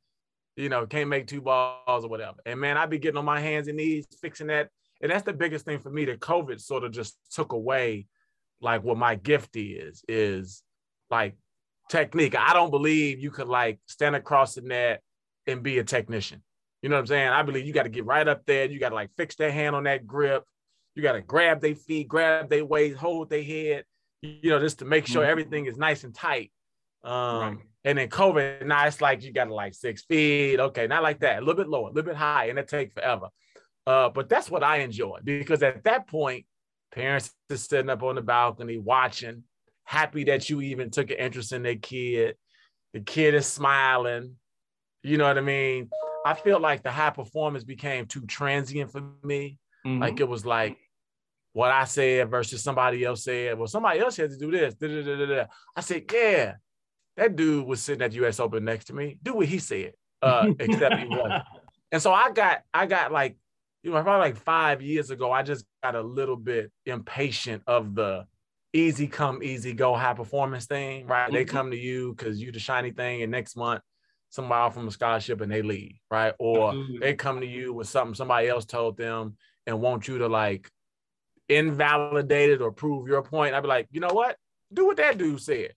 you 0.55 0.69
know, 0.69 0.85
can't 0.85 1.09
make 1.09 1.27
two 1.27 1.41
balls 1.41 2.05
or 2.05 2.07
whatever. 2.07 2.37
And 2.45 2.59
man, 2.61 2.77
I 2.77 2.85
be 2.85 2.97
getting 2.97 3.17
on 3.17 3.25
my 3.25 3.41
hands 3.41 3.67
and 3.67 3.77
knees 3.77 4.07
fixing 4.21 4.47
that. 4.47 4.69
And 5.01 5.11
that's 5.11 5.23
the 5.23 5.33
biggest 5.33 5.65
thing 5.65 5.79
for 5.79 5.89
me 5.89 6.05
that 6.05 6.19
COVID 6.19 6.61
sort 6.61 6.83
of 6.83 6.91
just 6.91 7.17
took 7.31 7.51
away 7.51 8.07
like 8.61 8.83
what 8.83 8.97
my 8.97 9.15
gift 9.15 9.55
is, 9.55 10.03
is 10.07 10.63
like 11.09 11.35
technique. 11.89 12.35
I 12.37 12.53
don't 12.53 12.71
believe 12.71 13.19
you 13.19 13.31
could 13.31 13.47
like 13.47 13.79
stand 13.87 14.15
across 14.15 14.55
the 14.55 14.61
net 14.61 15.01
and 15.47 15.63
be 15.63 15.79
a 15.79 15.83
technician. 15.83 16.43
You 16.81 16.89
know 16.89 16.95
what 16.95 17.01
I'm 17.01 17.07
saying? 17.07 17.29
I 17.29 17.43
believe 17.43 17.65
you 17.65 17.73
got 17.73 17.83
to 17.83 17.89
get 17.89 18.05
right 18.05 18.27
up 18.27 18.45
there. 18.45 18.65
You 18.65 18.79
got 18.79 18.89
to 18.89 18.95
like 18.95 19.09
fix 19.17 19.35
their 19.35 19.51
hand 19.51 19.75
on 19.75 19.83
that 19.83 20.07
grip. 20.07 20.43
You 20.95 21.03
got 21.03 21.13
to 21.13 21.21
grab 21.21 21.61
their 21.61 21.75
feet, 21.75 22.07
grab 22.07 22.49
their 22.49 22.65
waist, 22.65 22.97
hold 22.97 23.29
their 23.29 23.43
head, 23.43 23.83
you 24.21 24.49
know, 24.49 24.59
just 24.59 24.79
to 24.79 24.85
make 24.85 25.07
sure 25.07 25.21
mm-hmm. 25.21 25.31
everything 25.31 25.65
is 25.65 25.77
nice 25.77 26.03
and 26.03 26.13
tight. 26.13 26.51
Um, 27.03 27.39
right. 27.41 27.57
and 27.85 27.97
then 27.97 28.09
COVID, 28.09 28.65
now 28.65 28.85
it's 28.85 29.01
like 29.01 29.23
you 29.23 29.31
got 29.31 29.45
to 29.45 29.53
like 29.53 29.73
six 29.73 30.03
feet. 30.03 30.59
Okay, 30.59 30.87
not 30.87 31.03
like 31.03 31.19
that, 31.21 31.37
a 31.37 31.39
little 31.39 31.55
bit 31.55 31.69
lower, 31.69 31.89
a 31.89 31.91
little 31.91 32.09
bit 32.09 32.15
high, 32.15 32.45
and 32.45 32.59
it 32.59 32.67
take 32.67 32.93
forever. 32.93 33.29
Uh, 33.87 34.09
but 34.09 34.29
that's 34.29 34.51
what 34.51 34.63
I 34.63 34.77
enjoy 34.77 35.19
because 35.23 35.63
at 35.63 35.83
that 35.85 36.07
point, 36.07 36.45
parents 36.91 37.31
are 37.51 37.57
sitting 37.57 37.89
up 37.89 38.03
on 38.03 38.15
the 38.15 38.21
balcony 38.21 38.77
watching, 38.77 39.43
happy 39.83 40.25
that 40.25 40.49
you 40.49 40.61
even 40.61 40.89
took 40.89 41.11
an 41.11 41.17
interest 41.17 41.51
in 41.51 41.63
their 41.63 41.75
kid. 41.75 42.35
The 42.93 43.01
kid 43.01 43.33
is 43.33 43.47
smiling. 43.47 44.35
You 45.03 45.17
know 45.17 45.27
what 45.27 45.37
I 45.37 45.41
mean? 45.41 45.89
I 46.25 46.33
feel 46.33 46.59
like 46.59 46.83
the 46.83 46.91
high 46.91 47.11
performance 47.11 47.63
became 47.63 48.05
too 48.05 48.25
transient 48.25 48.91
for 48.91 49.01
me. 49.23 49.57
Mm-hmm. 49.85 50.01
Like 50.01 50.19
it 50.19 50.27
was 50.27 50.45
like 50.45 50.77
what 51.53 51.71
I 51.71 51.85
said 51.85 52.29
versus 52.29 52.61
somebody 52.61 53.03
else 53.03 53.23
said. 53.23 53.57
Well, 53.57 53.67
somebody 53.67 53.99
else 53.99 54.17
had 54.17 54.31
to 54.31 54.37
do 54.37 54.51
this. 54.51 54.75
Da, 54.75 54.87
da, 54.87 55.25
da, 55.25 55.45
I 55.75 55.81
said, 55.81 56.03
yeah, 56.11 56.55
that 57.17 57.35
dude 57.35 57.65
was 57.65 57.81
sitting 57.81 58.01
at 58.01 58.13
US 58.13 58.39
Open 58.39 58.65
next 58.65 58.85
to 58.85 58.93
me. 58.93 59.17
Do 59.23 59.35
what 59.35 59.47
he 59.47 59.59
said, 59.59 59.93
uh, 60.21 60.51
except 60.59 60.95
he 60.95 61.07
wasn't. 61.07 61.43
And 61.91 62.01
so 62.01 62.13
I 62.13 62.31
got, 62.31 62.61
I 62.73 62.85
got 62.85 63.11
like, 63.11 63.37
you 63.81 63.91
know, 63.91 64.01
probably 64.03 64.29
like 64.29 64.37
five 64.37 64.81
years 64.81 65.09
ago, 65.09 65.31
I 65.31 65.41
just 65.41 65.65
got 65.83 65.95
a 65.95 66.01
little 66.01 66.35
bit 66.35 66.71
impatient 66.85 67.63
of 67.67 67.95
the 67.95 68.25
easy 68.73 69.07
come, 69.07 69.41
easy 69.41 69.73
go 69.73 69.95
high 69.95 70.13
performance 70.13 70.65
thing, 70.65 71.07
right? 71.07 71.25
Mm-hmm. 71.25 71.35
They 71.35 71.45
come 71.45 71.71
to 71.71 71.77
you 71.77 72.13
because 72.15 72.41
you 72.41 72.51
the 72.51 72.59
shiny 72.59 72.91
thing, 72.91 73.21
and 73.21 73.31
next 73.31 73.55
month 73.55 73.81
somebody 74.29 74.73
from 74.73 74.87
a 74.87 74.91
scholarship 74.91 75.41
and 75.41 75.51
they 75.51 75.61
leave, 75.61 75.95
right? 76.09 76.33
Or 76.39 76.73
mm-hmm. 76.73 76.99
they 76.99 77.15
come 77.15 77.41
to 77.41 77.47
you 77.47 77.73
with 77.73 77.87
something 77.87 78.15
somebody 78.15 78.47
else 78.47 78.65
told 78.65 78.97
them 78.97 79.35
and 79.65 79.81
want 79.81 80.07
you 80.07 80.19
to 80.19 80.27
like 80.27 80.69
invalidate 81.47 82.51
it 82.51 82.61
or 82.61 82.71
prove 82.71 83.07
your 83.07 83.23
point. 83.23 83.55
I'd 83.55 83.61
be 83.61 83.67
like, 83.67 83.87
you 83.91 83.99
know 83.99 84.13
what? 84.13 84.37
Do 84.71 84.85
what 84.85 84.97
that 84.97 85.17
dude 85.17 85.41
said. 85.41 85.73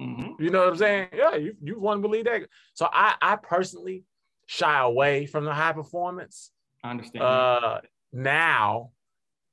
Mm-hmm. 0.00 0.42
You 0.42 0.50
know 0.50 0.60
what 0.60 0.70
I'm 0.70 0.76
saying? 0.76 1.08
Yeah, 1.14 1.36
you, 1.36 1.56
you 1.62 1.78
want 1.78 1.98
to 1.98 2.08
believe 2.08 2.24
that. 2.24 2.42
So 2.74 2.88
I, 2.92 3.14
I 3.22 3.36
personally 3.36 4.04
shy 4.46 4.80
away 4.80 5.26
from 5.26 5.44
the 5.44 5.54
high 5.54 5.72
performance. 5.72 6.50
I 6.82 6.90
understand. 6.90 7.24
Uh, 7.24 7.80
now, 8.12 8.90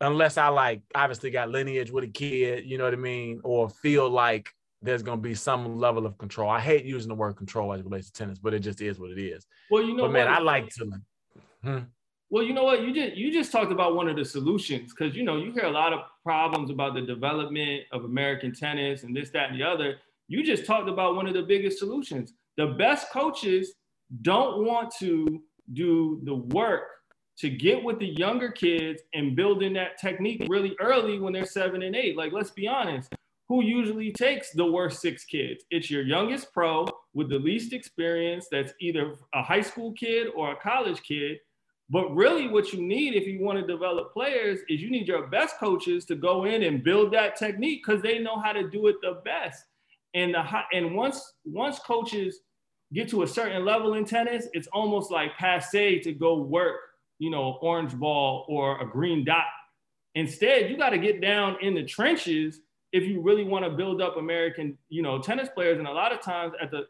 unless 0.03 0.37
I 0.37 0.49
like 0.49 0.81
obviously 0.93 1.31
got 1.31 1.49
lineage 1.49 1.91
with 1.91 2.03
a 2.03 2.07
kid, 2.07 2.65
you 2.65 2.77
know 2.77 2.83
what 2.83 2.93
I 2.93 2.97
mean, 2.97 3.41
or 3.43 3.69
feel 3.69 4.09
like 4.09 4.49
there's 4.81 5.01
gonna 5.01 5.21
be 5.21 5.33
some 5.33 5.79
level 5.79 6.05
of 6.05 6.17
control. 6.17 6.49
I 6.49 6.59
hate 6.59 6.85
using 6.85 7.09
the 7.09 7.15
word 7.15 7.37
control 7.37 7.73
as 7.73 7.79
it 7.79 7.85
relates 7.85 8.07
to 8.07 8.13
tennis, 8.13 8.37
but 8.37 8.53
it 8.53 8.59
just 8.59 8.81
is 8.81 8.99
what 8.99 9.11
it 9.11 9.19
is. 9.19 9.47
Well, 9.71 9.83
you 9.83 9.95
know, 9.95 10.03
but 10.03 10.11
man, 10.11 10.27
I 10.27 10.39
like 10.39 10.69
to. 10.75 10.91
Hmm? 11.63 11.79
Well, 12.29 12.43
you 12.43 12.53
know 12.53 12.63
what? 12.63 12.81
You 12.81 12.93
just 12.93 13.15
you 13.15 13.31
just 13.31 13.51
talked 13.51 13.71
about 13.71 13.95
one 13.95 14.09
of 14.09 14.17
the 14.17 14.25
solutions 14.25 14.93
because 14.93 15.15
you 15.15 15.23
know 15.23 15.37
you 15.37 15.51
hear 15.51 15.65
a 15.65 15.71
lot 15.71 15.93
of 15.93 16.01
problems 16.23 16.69
about 16.69 16.95
the 16.95 17.01
development 17.01 17.83
of 17.91 18.03
American 18.03 18.53
tennis 18.53 19.03
and 19.03 19.15
this, 19.15 19.29
that, 19.31 19.51
and 19.51 19.59
the 19.59 19.63
other. 19.63 19.97
You 20.27 20.43
just 20.43 20.65
talked 20.65 20.89
about 20.89 21.15
one 21.15 21.27
of 21.27 21.33
the 21.33 21.43
biggest 21.43 21.79
solutions. 21.79 22.33
The 22.57 22.67
best 22.67 23.11
coaches 23.11 23.73
don't 24.21 24.65
want 24.65 24.93
to 24.99 25.41
do 25.71 26.19
the 26.23 26.35
work 26.35 26.83
to 27.37 27.49
get 27.49 27.83
with 27.83 27.99
the 27.99 28.07
younger 28.07 28.51
kids 28.51 29.01
and 29.13 29.35
building 29.35 29.73
that 29.73 29.97
technique 29.97 30.45
really 30.47 30.75
early 30.79 31.19
when 31.19 31.33
they're 31.33 31.45
seven 31.45 31.81
and 31.83 31.95
eight. 31.95 32.15
Like, 32.15 32.31
let's 32.31 32.51
be 32.51 32.67
honest, 32.67 33.13
who 33.49 33.63
usually 33.63 34.11
takes 34.11 34.51
the 34.51 34.65
worst 34.65 35.01
six 35.01 35.25
kids? 35.25 35.65
It's 35.69 35.89
your 35.89 36.03
youngest 36.03 36.53
pro 36.53 36.87
with 37.13 37.29
the 37.29 37.39
least 37.39 37.73
experience 37.73 38.47
that's 38.49 38.73
either 38.79 39.15
a 39.33 39.43
high 39.43 39.61
school 39.61 39.93
kid 39.93 40.27
or 40.35 40.51
a 40.51 40.55
college 40.55 41.01
kid. 41.03 41.39
But 41.89 42.15
really, 42.15 42.47
what 42.47 42.71
you 42.71 42.81
need 42.81 43.13
if 43.13 43.27
you 43.27 43.41
want 43.41 43.59
to 43.59 43.67
develop 43.67 44.13
players 44.13 44.59
is 44.69 44.81
you 44.81 44.89
need 44.89 45.07
your 45.07 45.27
best 45.27 45.57
coaches 45.59 46.05
to 46.05 46.15
go 46.15 46.45
in 46.45 46.63
and 46.63 46.83
build 46.83 47.11
that 47.13 47.35
technique 47.35 47.83
because 47.85 48.01
they 48.01 48.19
know 48.19 48.39
how 48.39 48.53
to 48.53 48.69
do 48.69 48.87
it 48.87 48.95
the 49.01 49.21
best. 49.25 49.65
And 50.13 50.33
the 50.33 50.43
and 50.71 50.95
once 50.95 51.33
once 51.43 51.79
coaches 51.79 52.39
get 52.93 53.09
to 53.09 53.23
a 53.23 53.27
certain 53.27 53.65
level 53.65 53.95
in 53.95 54.05
tennis, 54.05 54.47
it's 54.53 54.67
almost 54.67 55.11
like 55.11 55.37
passe 55.37 55.99
to 55.99 56.13
go 56.13 56.37
work 56.37 56.77
you 57.23 57.29
know, 57.29 57.57
orange 57.61 57.95
ball 57.95 58.45
or 58.49 58.81
a 58.81 58.85
green 58.85 59.23
dot. 59.23 59.45
Instead, 60.15 60.69
you 60.69 60.75
got 60.75 60.89
to 60.89 60.97
get 60.97 61.21
down 61.21 61.55
in 61.61 61.73
the 61.73 61.83
trenches 61.85 62.59
if 62.91 63.03
you 63.03 63.21
really 63.21 63.45
want 63.45 63.63
to 63.63 63.71
build 63.71 64.01
up 64.01 64.17
American, 64.17 64.77
you 64.89 65.01
know, 65.01 65.19
tennis 65.19 65.47
players. 65.55 65.79
And 65.79 65.87
a 65.87 65.91
lot 65.91 66.11
of 66.11 66.19
times 66.19 66.53
at 66.61 66.69
the 66.69 66.81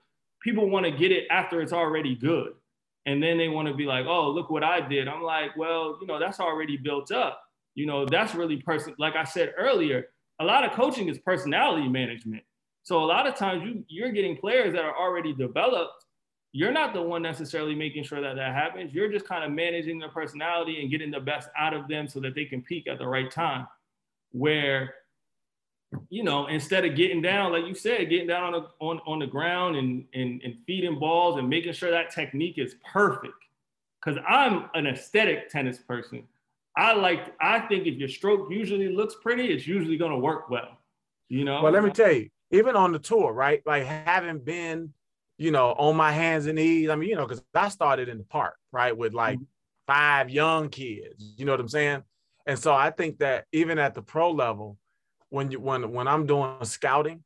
people 0.41 0.71
want 0.71 0.87
to 0.87 0.91
get 0.91 1.11
it 1.11 1.25
after 1.29 1.61
it's 1.61 1.71
already 1.71 2.15
good. 2.15 2.53
And 3.05 3.21
then 3.21 3.37
they 3.37 3.47
want 3.47 3.67
to 3.67 3.75
be 3.75 3.85
like, 3.85 4.07
oh, 4.07 4.31
look 4.31 4.49
what 4.49 4.63
I 4.63 4.81
did. 4.81 5.07
I'm 5.07 5.21
like, 5.21 5.55
well, 5.55 5.99
you 6.01 6.07
know, 6.07 6.19
that's 6.19 6.39
already 6.39 6.77
built 6.77 7.11
up. 7.11 7.39
You 7.75 7.85
know, 7.85 8.03
that's 8.03 8.33
really 8.33 8.57
person, 8.57 8.95
like 8.97 9.15
I 9.15 9.25
said 9.25 9.53
earlier, 9.55 10.07
a 10.39 10.45
lot 10.45 10.65
of 10.65 10.71
coaching 10.71 11.09
is 11.09 11.19
personality 11.19 11.87
management. 11.87 12.41
So 12.81 13.03
a 13.03 13.05
lot 13.05 13.27
of 13.27 13.35
times 13.35 13.63
you 13.63 13.85
you're 13.87 14.11
getting 14.11 14.35
players 14.35 14.73
that 14.73 14.83
are 14.83 14.97
already 14.97 15.31
developed 15.31 16.02
you're 16.55 16.71
not 16.71 16.93
the 16.93 17.01
one 17.01 17.23
necessarily 17.23 17.73
making 17.73 18.03
sure 18.03 18.21
that 18.21 18.35
that 18.35 18.53
happens. 18.53 18.93
You're 18.93 19.11
just 19.11 19.27
kind 19.27 19.43
of 19.43 19.51
managing 19.51 19.97
their 19.97 20.09
personality 20.09 20.81
and 20.81 20.89
getting 20.89 21.09
the 21.09 21.19
best 21.19 21.49
out 21.57 21.73
of 21.73 21.87
them 21.87 22.07
so 22.07 22.19
that 22.19 22.35
they 22.35 22.45
can 22.45 22.61
peak 22.61 22.87
at 22.87 22.99
the 22.99 23.07
right 23.07 23.29
time. 23.29 23.67
Where, 24.31 24.93
you 26.09 26.23
know, 26.23 26.45
instead 26.45 26.85
of 26.85 26.95
getting 26.95 27.23
down, 27.23 27.51
like 27.51 27.65
you 27.65 27.73
said, 27.73 28.07
getting 28.07 28.27
down 28.27 28.53
on 28.53 28.61
the, 28.61 28.67
on, 28.79 29.01
on 29.07 29.17
the 29.17 29.25
ground 29.25 29.77
and, 29.77 30.05
and, 30.13 30.41
and 30.43 30.55
feeding 30.67 30.99
balls 30.99 31.39
and 31.39 31.49
making 31.49 31.73
sure 31.73 31.89
that 31.89 32.11
technique 32.11 32.59
is 32.59 32.75
perfect. 32.91 33.33
Because 33.99 34.21
I'm 34.27 34.69
an 34.75 34.85
aesthetic 34.85 35.49
tennis 35.49 35.79
person. 35.79 36.23
I 36.77 36.93
like, 36.93 37.33
I 37.41 37.61
think 37.61 37.87
if 37.87 37.95
your 37.95 38.09
stroke 38.09 38.51
usually 38.51 38.89
looks 38.89 39.15
pretty, 39.23 39.47
it's 39.47 39.65
usually 39.65 39.97
going 39.97 40.11
to 40.11 40.17
work 40.17 40.51
well. 40.51 40.77
You 41.29 41.45
know? 41.45 41.63
Well, 41.63 41.71
let 41.71 41.83
me 41.83 41.89
tell 41.89 42.11
you, 42.11 42.29
even 42.51 42.75
on 42.75 42.91
the 42.91 42.99
tour, 42.99 43.33
right? 43.33 43.63
Like 43.65 43.85
having 43.85 44.37
been 44.37 44.93
you 45.37 45.51
know, 45.51 45.73
on 45.73 45.95
my 45.95 46.11
hands 46.11 46.45
and 46.45 46.55
knees. 46.55 46.89
I 46.89 46.95
mean, 46.95 47.09
you 47.09 47.15
know, 47.15 47.25
because 47.25 47.43
I 47.53 47.69
started 47.69 48.09
in 48.09 48.17
the 48.17 48.23
park, 48.23 48.55
right, 48.71 48.95
with 48.95 49.13
like 49.13 49.37
mm-hmm. 49.37 49.45
five 49.87 50.29
young 50.29 50.69
kids. 50.69 51.33
You 51.37 51.45
know 51.45 51.53
what 51.53 51.59
I'm 51.59 51.69
saying? 51.69 52.03
And 52.45 52.59
so 52.59 52.73
I 52.73 52.89
think 52.91 53.19
that 53.19 53.45
even 53.51 53.79
at 53.79 53.95
the 53.95 54.01
pro 54.01 54.31
level, 54.31 54.77
when 55.29 55.49
you 55.49 55.59
when 55.59 55.91
when 55.91 56.07
I'm 56.07 56.25
doing 56.25 56.63
scouting, 56.63 57.23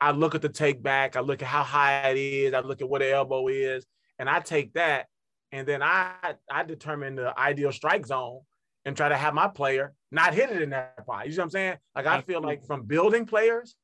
I 0.00 0.10
look 0.10 0.34
at 0.34 0.42
the 0.42 0.48
take 0.48 0.82
back, 0.82 1.16
I 1.16 1.20
look 1.20 1.42
at 1.42 1.48
how 1.48 1.62
high 1.62 2.10
it 2.10 2.18
is, 2.18 2.54
I 2.54 2.60
look 2.60 2.80
at 2.80 2.88
what 2.88 3.00
the 3.00 3.10
elbow 3.10 3.48
is, 3.48 3.86
and 4.18 4.28
I 4.28 4.40
take 4.40 4.74
that, 4.74 5.06
and 5.52 5.66
then 5.66 5.82
I 5.82 6.12
I 6.50 6.64
determine 6.64 7.16
the 7.16 7.38
ideal 7.38 7.72
strike 7.72 8.06
zone 8.06 8.40
and 8.84 8.96
try 8.96 9.08
to 9.08 9.16
have 9.16 9.34
my 9.34 9.48
player 9.48 9.92
not 10.10 10.34
hit 10.34 10.50
it 10.50 10.62
in 10.62 10.70
that 10.70 10.94
spot. 11.00 11.26
You 11.26 11.32
know 11.32 11.38
what 11.38 11.44
I'm 11.44 11.50
saying? 11.50 11.76
Like 11.94 12.06
I 12.06 12.20
feel 12.22 12.40
like 12.40 12.64
from 12.66 12.82
building 12.82 13.26
players, 13.26 13.74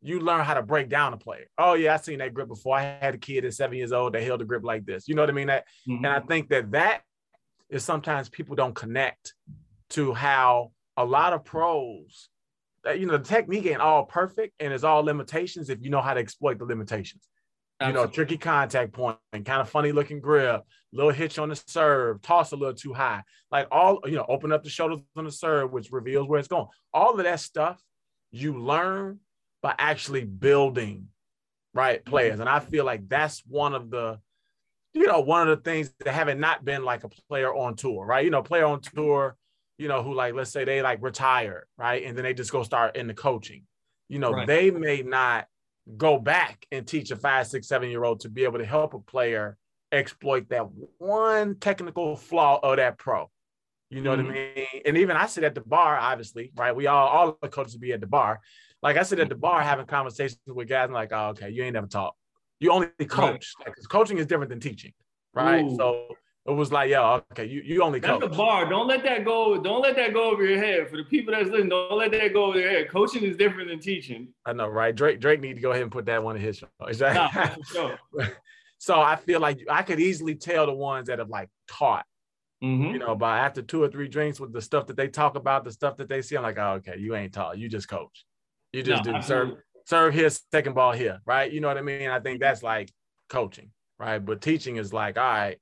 you 0.00 0.20
learn 0.20 0.44
how 0.44 0.54
to 0.54 0.62
break 0.62 0.88
down 0.88 1.12
a 1.12 1.16
player. 1.16 1.46
Oh 1.58 1.74
yeah, 1.74 1.94
I 1.94 1.96
seen 1.96 2.18
that 2.18 2.34
grip 2.34 2.48
before. 2.48 2.76
I 2.76 2.98
had 3.00 3.14
a 3.14 3.18
kid 3.18 3.44
at 3.44 3.54
seven 3.54 3.76
years 3.76 3.92
old 3.92 4.14
that 4.14 4.22
held 4.22 4.40
a 4.42 4.44
grip 4.44 4.64
like 4.64 4.84
this. 4.84 5.08
You 5.08 5.14
know 5.14 5.22
what 5.22 5.30
I 5.30 5.32
mean? 5.32 5.48
That, 5.48 5.64
mm-hmm. 5.88 6.04
and 6.04 6.14
I 6.14 6.20
think 6.20 6.48
that 6.50 6.70
that 6.72 7.02
is 7.68 7.84
sometimes 7.84 8.28
people 8.28 8.54
don't 8.54 8.74
connect 8.74 9.34
to 9.90 10.14
how 10.14 10.72
a 10.96 11.04
lot 11.04 11.32
of 11.32 11.44
pros, 11.44 12.28
you 12.94 13.06
know, 13.06 13.16
the 13.16 13.24
technique 13.24 13.66
ain't 13.66 13.80
all 13.80 14.04
perfect 14.04 14.54
and 14.60 14.72
it's 14.72 14.84
all 14.84 15.02
limitations 15.02 15.68
if 15.68 15.78
you 15.82 15.90
know 15.90 16.00
how 16.00 16.14
to 16.14 16.20
exploit 16.20 16.58
the 16.58 16.64
limitations. 16.64 17.28
Absolutely. 17.80 18.00
You 18.00 18.06
know, 18.06 18.12
tricky 18.12 18.38
contact 18.38 18.92
point 18.92 19.18
and 19.32 19.44
kind 19.44 19.60
of 19.60 19.68
funny 19.68 19.92
looking 19.92 20.20
grip, 20.20 20.62
little 20.92 21.12
hitch 21.12 21.38
on 21.38 21.48
the 21.48 21.56
serve, 21.66 22.20
toss 22.22 22.52
a 22.52 22.56
little 22.56 22.74
too 22.74 22.92
high, 22.92 23.22
like 23.52 23.68
all 23.70 24.00
you 24.04 24.16
know, 24.16 24.26
open 24.28 24.52
up 24.52 24.64
the 24.64 24.70
shoulders 24.70 25.00
on 25.16 25.24
the 25.24 25.30
serve, 25.30 25.72
which 25.72 25.92
reveals 25.92 26.26
where 26.26 26.40
it's 26.40 26.48
going. 26.48 26.66
All 26.92 27.18
of 27.18 27.24
that 27.24 27.40
stuff 27.40 27.80
you 28.30 28.58
learn 28.58 29.20
by 29.62 29.74
actually 29.78 30.24
building 30.24 31.08
right 31.74 32.04
players. 32.04 32.40
And 32.40 32.48
I 32.48 32.60
feel 32.60 32.84
like 32.84 33.08
that's 33.08 33.42
one 33.46 33.74
of 33.74 33.90
the, 33.90 34.18
you 34.94 35.06
know, 35.06 35.20
one 35.20 35.48
of 35.48 35.58
the 35.58 35.62
things 35.62 35.92
that 36.00 36.12
haven't 36.12 36.40
not 36.40 36.64
been 36.64 36.84
like 36.84 37.04
a 37.04 37.08
player 37.28 37.54
on 37.54 37.76
tour, 37.76 38.04
right? 38.04 38.24
You 38.24 38.30
know, 38.30 38.42
player 38.42 38.66
on 38.66 38.80
tour, 38.80 39.36
you 39.78 39.88
know, 39.88 40.02
who 40.02 40.14
like, 40.14 40.34
let's 40.34 40.50
say 40.50 40.64
they 40.64 40.82
like 40.82 41.02
retire, 41.02 41.66
right? 41.76 42.04
And 42.04 42.16
then 42.16 42.24
they 42.24 42.34
just 42.34 42.52
go 42.52 42.62
start 42.62 42.96
in 42.96 43.06
the 43.06 43.14
coaching. 43.14 43.64
You 44.08 44.18
know, 44.18 44.32
right. 44.32 44.46
they 44.46 44.70
may 44.70 45.02
not 45.02 45.46
go 45.96 46.18
back 46.18 46.66
and 46.72 46.86
teach 46.86 47.10
a 47.10 47.16
five, 47.16 47.46
six, 47.46 47.68
seven 47.68 47.90
year 47.90 48.04
old 48.04 48.20
to 48.20 48.28
be 48.28 48.44
able 48.44 48.58
to 48.58 48.64
help 48.64 48.94
a 48.94 48.98
player 48.98 49.56
exploit 49.92 50.48
that 50.50 50.66
one 50.98 51.56
technical 51.56 52.16
flaw 52.16 52.58
of 52.62 52.76
that 52.76 52.98
pro. 52.98 53.30
You 53.90 54.02
know 54.02 54.16
mm-hmm. 54.16 54.26
what 54.26 54.34
I 54.34 54.38
mm-hmm. 54.38 54.58
mean? 54.58 54.82
And 54.84 54.96
even 54.98 55.16
I 55.16 55.26
sit 55.26 55.44
at 55.44 55.54
the 55.54 55.62
bar, 55.62 55.96
obviously, 55.98 56.52
right? 56.56 56.76
We 56.76 56.86
all 56.86 57.08
all 57.08 57.38
the 57.40 57.48
coaches 57.48 57.76
be 57.76 57.92
at 57.92 58.00
the 58.00 58.06
bar. 58.06 58.40
Like 58.82 58.96
I 58.96 59.02
sit 59.02 59.18
at 59.18 59.28
the 59.28 59.34
bar 59.34 59.62
having 59.62 59.86
conversations 59.86 60.40
with 60.46 60.68
guys, 60.68 60.84
and 60.84 60.94
like, 60.94 61.12
oh, 61.12 61.28
okay, 61.30 61.50
you 61.50 61.64
ain't 61.64 61.74
never 61.74 61.86
taught. 61.86 62.14
You 62.60 62.72
only 62.72 62.88
coach. 63.08 63.52
Right. 63.58 63.68
Like, 63.68 63.88
coaching 63.88 64.18
is 64.18 64.26
different 64.26 64.50
than 64.50 64.60
teaching, 64.60 64.92
right? 65.34 65.64
Ooh. 65.64 65.76
So 65.76 66.16
it 66.48 66.52
was 66.52 66.72
like, 66.72 66.88
yeah, 66.88 67.20
okay, 67.32 67.44
you, 67.44 67.60
you 67.62 67.82
only 67.82 68.00
coach. 68.00 68.20
That's 68.20 68.32
the 68.32 68.36
bar. 68.36 68.66
Don't 68.68 68.86
let 68.86 69.04
that 69.04 69.24
go. 69.24 69.60
Don't 69.60 69.82
let 69.82 69.96
that 69.96 70.14
go 70.14 70.30
over 70.30 70.44
your 70.44 70.58
head. 70.58 70.88
For 70.88 70.96
the 70.96 71.04
people 71.04 71.34
that's 71.34 71.50
listening, 71.50 71.68
don't 71.68 71.98
let 71.98 72.10
that 72.12 72.32
go 72.32 72.46
over 72.46 72.58
your 72.58 72.70
head. 72.70 72.88
Coaching 72.88 73.22
is 73.24 73.36
different 73.36 73.68
than 73.68 73.80
teaching. 73.80 74.28
I 74.46 74.54
know, 74.54 74.66
right? 74.66 74.94
Drake 74.94 75.20
Drake 75.20 75.40
need 75.40 75.56
to 75.56 75.60
go 75.60 75.72
ahead 75.72 75.82
and 75.82 75.92
put 75.92 76.06
that 76.06 76.22
one 76.22 76.36
in 76.36 76.42
his 76.42 76.58
show. 76.58 76.66
Nah, 77.00 77.54
sure. 77.70 77.98
so 78.78 79.00
I 79.00 79.16
feel 79.16 79.40
like 79.40 79.60
I 79.68 79.82
could 79.82 80.00
easily 80.00 80.36
tell 80.36 80.66
the 80.66 80.72
ones 80.72 81.08
that 81.08 81.18
have 81.18 81.28
like 81.28 81.50
taught. 81.68 82.06
Mm-hmm. 82.64 82.92
You 82.94 82.98
know, 82.98 83.14
by 83.14 83.40
after 83.40 83.62
two 83.62 83.82
or 83.82 83.88
three 83.88 84.08
drinks 84.08 84.40
with 84.40 84.52
the 84.52 84.62
stuff 84.62 84.86
that 84.86 84.96
they 84.96 85.08
talk 85.08 85.36
about, 85.36 85.64
the 85.64 85.70
stuff 85.70 85.96
that 85.98 86.08
they 86.08 86.22
see, 86.22 86.36
I'm 86.36 86.42
like, 86.42 86.58
oh, 86.58 86.74
okay, 86.78 86.96
you 86.98 87.14
ain't 87.14 87.32
taught. 87.32 87.58
You 87.58 87.68
just 87.68 87.88
coach. 87.88 88.24
You 88.72 88.82
just 88.82 89.04
no, 89.04 89.14
do 89.14 89.22
serve 89.22 89.50
serve 89.86 90.14
here, 90.14 90.28
second 90.28 90.74
ball 90.74 90.92
here, 90.92 91.20
right? 91.24 91.50
You 91.50 91.60
know 91.60 91.68
what 91.68 91.78
I 91.78 91.82
mean? 91.82 92.10
I 92.10 92.20
think 92.20 92.40
that's 92.40 92.62
like 92.62 92.92
coaching, 93.28 93.70
right? 93.98 94.18
But 94.18 94.42
teaching 94.42 94.76
is 94.76 94.92
like, 94.92 95.16
all 95.16 95.24
right, 95.24 95.58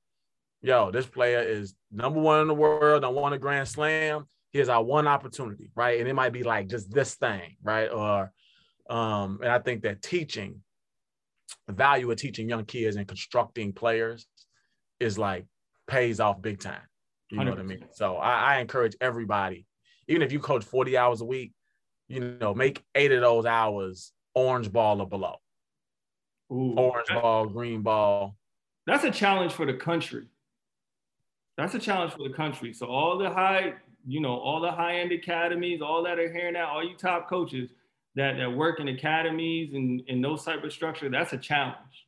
yo, 0.61 0.91
this 0.91 1.05
player 1.05 1.39
is 1.39 1.75
number 1.91 2.19
one 2.19 2.41
in 2.41 2.47
the 2.47 2.53
world. 2.53 3.05
I 3.05 3.09
won 3.09 3.33
a 3.33 3.37
grand 3.37 3.67
slam. 3.67 4.25
Here's 4.51 4.69
our 4.69 4.83
one 4.83 5.07
opportunity, 5.07 5.71
right? 5.75 5.99
And 5.99 6.09
it 6.09 6.13
might 6.13 6.33
be 6.33 6.43
like 6.43 6.67
just 6.67 6.91
this 6.91 7.15
thing, 7.15 7.55
right? 7.63 7.87
Or 7.87 8.31
um, 8.89 9.39
and 9.41 9.51
I 9.51 9.59
think 9.59 9.83
that 9.83 10.01
teaching, 10.01 10.61
the 11.67 11.73
value 11.73 12.09
of 12.11 12.17
teaching 12.17 12.49
young 12.49 12.65
kids 12.65 12.95
and 12.95 13.07
constructing 13.07 13.73
players 13.73 14.25
is 14.99 15.17
like 15.17 15.45
pays 15.87 16.19
off 16.19 16.41
big 16.41 16.59
time. 16.59 16.81
You 17.29 17.37
know 17.37 17.45
100%. 17.45 17.49
what 17.49 17.59
I 17.59 17.63
mean? 17.63 17.85
So 17.91 18.15
I, 18.15 18.55
I 18.55 18.59
encourage 18.59 18.95
everybody, 19.01 19.65
even 20.07 20.21
if 20.21 20.31
you 20.31 20.39
coach 20.39 20.63
40 20.63 20.97
hours 20.97 21.21
a 21.21 21.25
week, 21.25 21.51
you 22.07 22.37
know, 22.39 22.53
make 22.53 22.83
eight 22.95 23.11
of 23.11 23.21
those 23.21 23.45
hours 23.45 24.13
orange 24.33 24.71
ball 24.71 25.01
or 25.01 25.07
below. 25.07 25.35
Ooh, 26.51 26.73
orange 26.77 27.09
ball, 27.09 27.45
green 27.47 27.81
ball. 27.81 28.35
That's 28.85 29.03
a 29.03 29.11
challenge 29.11 29.51
for 29.51 29.65
the 29.65 29.73
country. 29.73 30.25
That's 31.57 31.73
a 31.73 31.79
challenge 31.79 32.13
for 32.13 32.27
the 32.27 32.33
country. 32.33 32.73
So 32.73 32.85
all 32.85 33.17
the 33.17 33.29
high, 33.29 33.73
you 34.07 34.21
know, 34.21 34.37
all 34.37 34.61
the 34.61 34.71
high-end 34.71 35.11
academies, 35.11 35.81
all 35.81 36.03
that 36.03 36.19
are 36.19 36.31
hearing 36.31 36.53
that, 36.53 36.65
all 36.65 36.83
you 36.83 36.95
top 36.95 37.27
coaches 37.27 37.71
that, 38.15 38.37
that 38.37 38.49
work 38.49 38.79
in 38.79 38.87
academies 38.87 39.73
and 39.73 40.01
in 40.07 40.21
those 40.21 40.43
type 40.43 40.63
of 40.63 40.71
structure, 40.71 41.09
that's 41.09 41.33
a 41.33 41.37
challenge. 41.37 42.06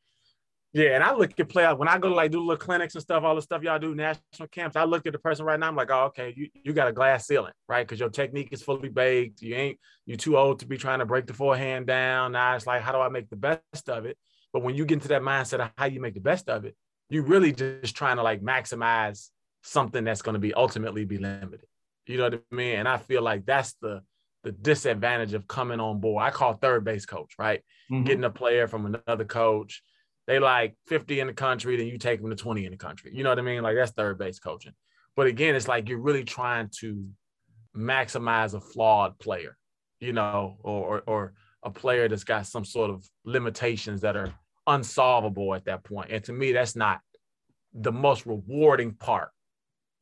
Yeah, 0.72 0.94
and 0.94 1.04
I 1.04 1.16
look 1.16 1.32
at 1.40 1.50
play 1.50 1.66
when 1.74 1.88
I 1.88 1.98
go 1.98 2.10
to 2.10 2.16
like 2.16 2.30
do 2.30 2.40
little 2.40 2.56
clinics 2.56 2.94
and 2.94 3.02
stuff, 3.02 3.24
all 3.24 3.34
the 3.34 3.42
stuff 3.42 3.64
y'all 3.64 3.80
do, 3.80 3.96
national 3.96 4.48
camps. 4.52 4.76
I 4.76 4.84
look 4.84 5.08
at 5.08 5.14
the 5.14 5.20
person 5.20 5.44
right 5.44 5.60
now. 5.60 5.68
I'm 5.68 5.76
like, 5.76 5.90
oh, 5.90 6.06
okay, 6.06 6.32
you, 6.38 6.48
you 6.54 6.74
got 6.74 6.88
a 6.88 6.92
glass 6.92 7.26
ceiling, 7.26 7.54
right? 7.68 7.86
Because 7.86 8.00
your 8.00 8.10
technique 8.10 8.50
is 8.52 8.62
fully 8.62 8.90
baked. 8.90 9.42
You 9.42 9.56
ain't 9.56 9.80
you 10.06 10.16
too 10.16 10.38
old 10.38 10.60
to 10.60 10.68
be 10.68 10.78
trying 10.78 11.00
to 11.00 11.06
break 11.06 11.26
the 11.26 11.34
forehand 11.34 11.88
down. 11.88 12.34
Now 12.34 12.56
it's 12.56 12.68
like, 12.68 12.84
how 12.84 12.92
do 12.92 13.00
I 13.00 13.10
make 13.10 13.30
the 13.32 13.36
best 13.36 13.90
of 13.90 14.06
it? 14.06 14.16
But 14.54 14.62
when 14.62 14.76
you 14.76 14.86
get 14.86 14.96
into 14.96 15.08
that 15.08 15.24
mindset 15.24 15.60
of 15.60 15.72
how 15.76 15.86
you 15.86 16.00
make 16.00 16.14
the 16.14 16.20
best 16.20 16.50
of 16.50 16.66
it, 16.66 16.76
you're 17.10 17.24
really 17.24 17.52
just 17.52 17.96
trying 17.96 18.18
to 18.18 18.24
like 18.24 18.42
maximize 18.42 19.30
something 19.64 20.04
that's 20.04 20.22
going 20.22 20.34
to 20.34 20.40
be 20.40 20.54
ultimately 20.54 21.04
be 21.04 21.18
limited. 21.18 21.66
You 22.06 22.18
know 22.18 22.26
what 22.26 22.44
I 22.52 22.56
mean? 22.56 22.76
And 22.76 22.88
I 22.88 22.98
feel 22.98 23.24
like 23.24 23.46
that's 23.46 23.74
the 23.82 24.04
the 24.44 24.52
disadvantage 24.52 25.34
of 25.34 25.48
coming 25.48 25.80
on 25.80 26.00
board. 26.00 26.24
I 26.24 26.30
call 26.30 26.54
third 26.54 26.86
base 26.86 27.06
coach, 27.06 27.34
right? 27.40 27.62
Mm-hmm. 27.92 28.04
Getting 28.06 28.24
a 28.24 28.30
player 28.30 28.68
from 28.68 28.86
another 28.86 29.26
coach 29.26 29.82
they 30.30 30.38
like 30.38 30.76
50 30.86 31.22
in 31.22 31.26
the 31.26 31.34
country, 31.34 31.76
then 31.76 31.88
you 31.88 31.98
take 31.98 32.22
them 32.22 32.30
to 32.30 32.36
20 32.36 32.64
in 32.64 32.72
the 32.72 32.78
country. 32.78 33.10
You 33.12 33.24
know 33.24 33.30
what 33.30 33.40
I 33.40 33.42
mean? 33.42 33.64
Like 33.64 33.76
that's 33.76 33.94
third 33.94 34.20
base 34.20 34.38
coaching. 34.38 34.74
But 35.16 35.26
again, 35.26 35.56
it's 35.56 35.68
like 35.68 35.90
you're 35.90 35.98
really 35.98 36.24
trying 36.24 36.70
to 36.82 37.04
maximize 37.76 38.54
a 38.54 38.62
flawed 38.62 39.18
player, 39.18 39.58
you 40.00 40.14
know, 40.14 40.58
or, 40.62 40.86
or, 40.86 41.04
or 41.08 41.34
a 41.64 41.72
player 41.72 42.08
that's 42.08 42.24
got 42.24 42.46
some 42.46 42.64
sort 42.64 42.92
of 42.92 43.04
limitations 43.26 44.02
that 44.02 44.16
are 44.16 44.32
unsolvable 44.68 45.56
at 45.56 45.66
that 45.66 45.84
point. 45.84 46.12
And 46.12 46.24
to 46.26 46.32
me, 46.32 46.52
that's 46.52 46.76
not 46.76 47.00
the 47.74 47.92
most 47.92 48.28
rewarding 48.28 48.94
part, 48.94 49.30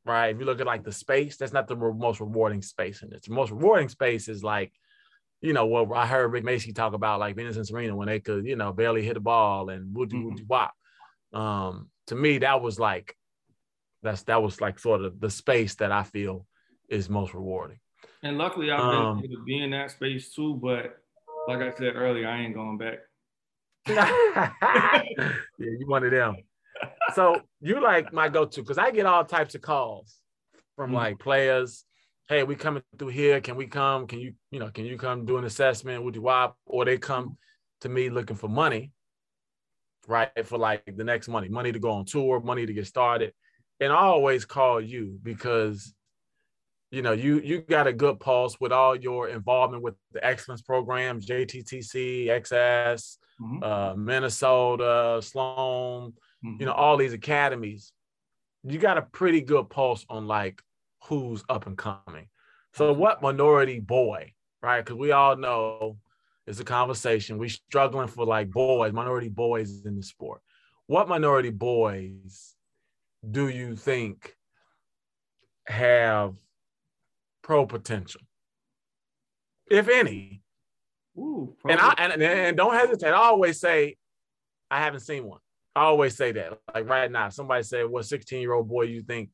right? 0.03 0.27
If 0.36 0.39
you 0.39 0.46
look 0.46 0.60
at 0.60 0.67
like 0.67 0.84
the 0.84 0.91
space, 0.91 1.38
that's 1.38 1.53
not 1.53 1.69
the 1.69 1.77
most 1.77 2.19
rewarding 2.19 2.62
space 2.62 3.01
in 3.01 3.13
it. 3.13 3.24
The 3.24 3.34
most 3.34 3.51
rewarding 3.51 3.88
space 3.88 4.27
is 4.27 4.43
like, 4.43 4.74
you 5.41 5.53
know, 5.53 5.65
what 5.65 5.91
I 5.96 6.06
heard 6.06 6.32
Rick 6.32 6.44
Macci 6.44 6.74
talk 6.74 6.94
about, 6.94 7.20
like 7.20 7.36
Venus 7.36 7.58
and 7.58 7.67
Serena 7.67 7.96
when 7.96 8.08
they 8.08 8.20
could, 8.20 8.46
you 8.46 8.56
know, 8.56 8.74
barely 8.74 9.03
hit 9.03 9.13
the 9.13 9.20
ball 9.20 9.70
and 9.70 9.96
woody 9.96 10.17
mm-hmm. 10.17 10.29
woody 10.29 10.44
wop. 10.44 10.74
Um, 11.34 11.89
to 12.08 12.15
me, 12.15 12.39
that 12.39 12.62
was 12.62 12.79
like, 12.79 13.15
that's 14.01 14.24
that 14.24 14.41
was 14.41 14.62
like 14.62 14.79
sort 14.79 15.03
of 15.03 15.20
the 15.20 15.29
space 15.29 15.75
that 15.75 15.91
I 15.91 16.03
feel 16.03 16.46
is 16.89 17.10
most 17.10 17.34
rewarding. 17.34 17.79
And 18.24 18.38
luckily, 18.38 18.72
I've 18.72 18.79
been 18.79 19.01
um, 19.01 19.17
able 19.24 19.36
to 19.36 19.44
be 19.44 19.62
in 19.62 19.72
that 19.72 19.91
space 19.91 20.34
too. 20.34 20.56
But 20.56 20.98
like 21.48 21.60
I 21.60 21.75
said 21.77 21.96
earlier, 21.96 22.27
I 22.27 22.41
ain't 22.41 22.56
going 22.56 22.77
back. 22.77 23.00
yeah, 23.88 25.03
you 25.58 25.86
one 25.86 26.03
of 26.03 26.12
them. 26.12 26.38
So 27.13 27.41
you 27.62 27.82
like 27.82 28.13
my 28.13 28.29
go-to 28.29 28.62
because 28.62 28.77
I 28.77 28.91
get 28.91 29.06
all 29.06 29.24
types 29.24 29.56
of 29.56 29.62
calls 29.62 30.15
from 30.75 30.88
mm-hmm. 30.88 30.96
like 30.96 31.20
players. 31.20 31.86
Hey, 32.29 32.43
we 32.43 32.55
coming 32.55 32.84
through 33.00 33.07
here. 33.07 33.39
Can 33.39 33.55
we 33.55 33.67
come? 33.67 34.05
Can 34.05 34.19
you, 34.19 34.34
you 34.51 34.60
know, 34.60 34.69
can 34.69 34.84
you 34.86 34.98
come 34.98 35.25
do 35.25 35.38
an 35.38 35.46
assessment? 35.46 36.03
Would 36.03 36.15
you 36.15 36.22
wop? 36.22 36.57
Or 36.65 36.84
they 36.84 36.98
come 36.98 37.38
to 37.81 37.89
me 37.89 38.10
looking 38.10 38.36
for 38.36 38.50
money, 38.50 38.91
right? 40.07 40.29
For 40.46 40.57
like 40.57 40.84
the 40.93 41.05
next 41.05 41.29
money, 41.29 41.48
money 41.48 41.72
to 41.72 41.79
go 41.79 41.91
on 41.91 42.03
tour, 42.03 42.41
money 42.41 42.65
to 42.65 42.74
get 42.74 42.86
started. 42.86 43.31
And 43.79 43.93
I 43.93 43.98
always 43.98 44.43
call 44.43 44.81
you 44.81 45.17
because 45.24 45.93
you 46.91 47.01
know 47.01 47.13
you 47.13 47.39
you 47.39 47.62
got 47.62 47.88
a 47.88 47.93
good 47.93 48.19
pulse 48.19 48.60
with 48.60 48.74
all 48.74 48.96
your 48.96 49.29
involvement 49.29 49.84
with 49.84 49.96
the 50.12 50.25
excellence 50.25 50.62
programs 50.62 51.25
JTCC 51.25 52.27
xs 52.27 53.17
mm-hmm. 53.41 53.62
uh, 53.62 53.93
minnesota 53.96 55.19
sloan 55.22 56.13
mm-hmm. 56.46 56.55
you 56.62 56.65
know 56.65 56.72
all 56.72 56.96
these 56.96 57.12
academies 57.12 57.91
you 58.63 58.79
got 58.79 58.98
a 58.98 59.01
pretty 59.01 59.41
good 59.41 59.69
pulse 59.69 60.05
on 60.10 60.27
like 60.27 60.62
who's 61.08 61.44
up 61.50 61.68
and 61.68 61.78
coming 61.78 62.28
so 62.74 62.94
what 62.94 63.22
minority 63.22 63.80
boy 63.80 64.32
right 64.62 64.84
because 64.84 64.98
we 64.98 65.12
all 65.12 65.36
know 65.36 65.98
it's 66.46 66.60
a 66.60 66.66
conversation 66.66 67.38
We're 67.38 67.50
struggling 67.50 68.08
for 68.08 68.26
like 68.26 68.50
boys 68.52 68.94
minority 68.94 69.30
boys 69.30 69.86
in 69.86 69.96
the 69.96 70.04
sport 70.04 70.42
what 70.88 71.08
minority 71.10 71.50
boys 71.50 72.56
do 73.30 73.50
you 73.50 73.76
think 73.76 74.36
have 75.68 76.36
pro 77.48 77.66
potential, 77.66 78.22
if 79.70 79.88
any. 79.88 80.42
Ooh, 81.18 81.56
and 81.68 81.80
I 81.80 81.94
and, 81.98 82.22
and 82.22 82.58
don't 82.58 82.74
hesitate. 82.74 83.10
I 83.10 83.14
always 83.14 83.60
say, 83.60 83.96
I 84.70 84.80
haven't 84.80 85.00
seen 85.00 85.26
one. 85.26 85.40
I 85.76 85.82
always 85.82 86.16
say 86.16 86.32
that. 86.34 86.60
Like 86.74 86.88
right 86.88 87.12
now, 87.12 87.30
somebody 87.30 87.64
said, 87.64 87.88
"What 87.88 88.06
16 88.06 88.42
year 88.42 88.54
old 88.54 88.68
boy 88.68 88.84
you 88.84 89.02
think, 89.02 89.30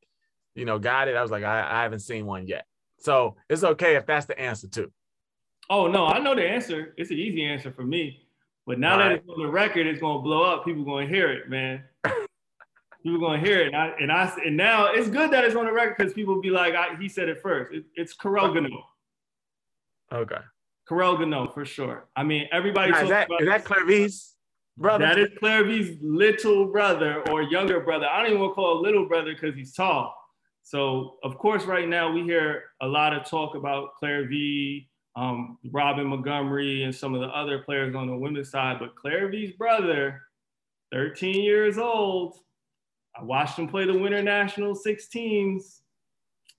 you 0.55 0.65
know, 0.65 0.79
got 0.79 1.07
it?" 1.07 1.15
I 1.15 1.21
was 1.21 1.31
like, 1.31 1.43
I, 1.43 1.61
I 1.61 1.83
haven't 1.83 1.99
seen 1.99 2.25
one 2.25 2.47
yet. 2.47 2.65
So 2.99 3.35
it's 3.49 3.63
okay 3.63 3.95
if 3.95 4.05
that's 4.05 4.25
the 4.25 4.39
answer 4.39 4.67
too. 4.67 4.91
Oh 5.69 5.87
no, 5.87 6.07
I 6.07 6.19
know 6.19 6.35
the 6.35 6.47
answer. 6.47 6.93
It's 6.97 7.11
an 7.11 7.17
easy 7.17 7.43
answer 7.43 7.71
for 7.71 7.83
me. 7.83 8.23
But 8.65 8.79
now 8.79 8.97
right. 8.97 9.09
that 9.09 9.15
it's 9.15 9.29
on 9.29 9.41
the 9.41 9.49
record, 9.49 9.87
it's 9.87 9.99
gonna 9.99 10.21
blow 10.21 10.43
up. 10.43 10.65
People 10.65 10.83
gonna 10.83 11.07
hear 11.07 11.31
it, 11.31 11.49
man. 11.49 11.83
people 13.03 13.19
gonna 13.19 13.39
hear 13.39 13.59
it. 13.59 13.67
And 13.67 13.75
I 13.75 13.87
and 13.99 14.11
I 14.11 14.33
and 14.45 14.55
now 14.55 14.87
it's 14.87 15.09
good 15.09 15.31
that 15.31 15.43
it's 15.43 15.55
on 15.55 15.65
the 15.65 15.71
record 15.71 15.97
because 15.97 16.13
people 16.13 16.41
be 16.41 16.49
like, 16.49 16.75
I, 16.75 16.95
he 16.99 17.09
said 17.09 17.29
it 17.29 17.41
first. 17.41 17.73
It, 17.73 17.85
it's 17.95 18.13
Carel 18.13 18.49
Ngounoue. 18.49 18.81
Okay. 20.13 20.39
Carel 20.87 21.17
Ngounoue 21.17 21.53
for 21.53 21.65
sure. 21.65 22.07
I 22.15 22.23
mean, 22.23 22.47
everybody. 22.51 22.91
Now, 22.91 23.03
is 23.03 23.09
that 23.09 23.27
is 23.39 23.47
that 23.47 23.65
Clervie's 23.65 24.35
brother? 24.77 25.05
That 25.05 25.19
is 25.19 25.29
Clervie's 25.39 25.97
little 26.01 26.67
brother 26.67 27.21
or 27.29 27.41
younger 27.43 27.81
brother. 27.81 28.05
I 28.05 28.19
don't 28.19 28.27
even 28.27 28.41
want 28.41 28.51
to 28.51 28.55
call 28.55 28.79
a 28.79 28.81
little 28.81 29.07
brother 29.07 29.33
because 29.33 29.55
he's 29.55 29.73
tall. 29.73 30.15
So 30.63 31.17
of 31.23 31.37
course, 31.37 31.65
right 31.65 31.87
now 31.87 32.11
we 32.11 32.23
hear 32.23 32.63
a 32.81 32.87
lot 32.87 33.13
of 33.13 33.29
talk 33.29 33.55
about 33.55 33.89
Clervie, 34.01 34.87
um, 35.15 35.57
Robin 35.71 36.07
Montgomery, 36.07 36.83
and 36.83 36.95
some 36.95 37.13
of 37.13 37.21
the 37.21 37.27
other 37.27 37.59
players 37.59 37.93
on 37.95 38.07
the 38.07 38.15
women's 38.15 38.49
side. 38.49 38.77
But 38.79 38.95
Clervie's 38.95 39.51
brother, 39.51 40.21
13 40.91 41.43
years 41.43 41.77
old, 41.77 42.37
I 43.15 43.23
watched 43.23 43.59
him 43.59 43.67
play 43.67 43.85
the 43.85 43.97
Winter 43.97 44.23
National 44.23 44.73
16s 44.73 45.81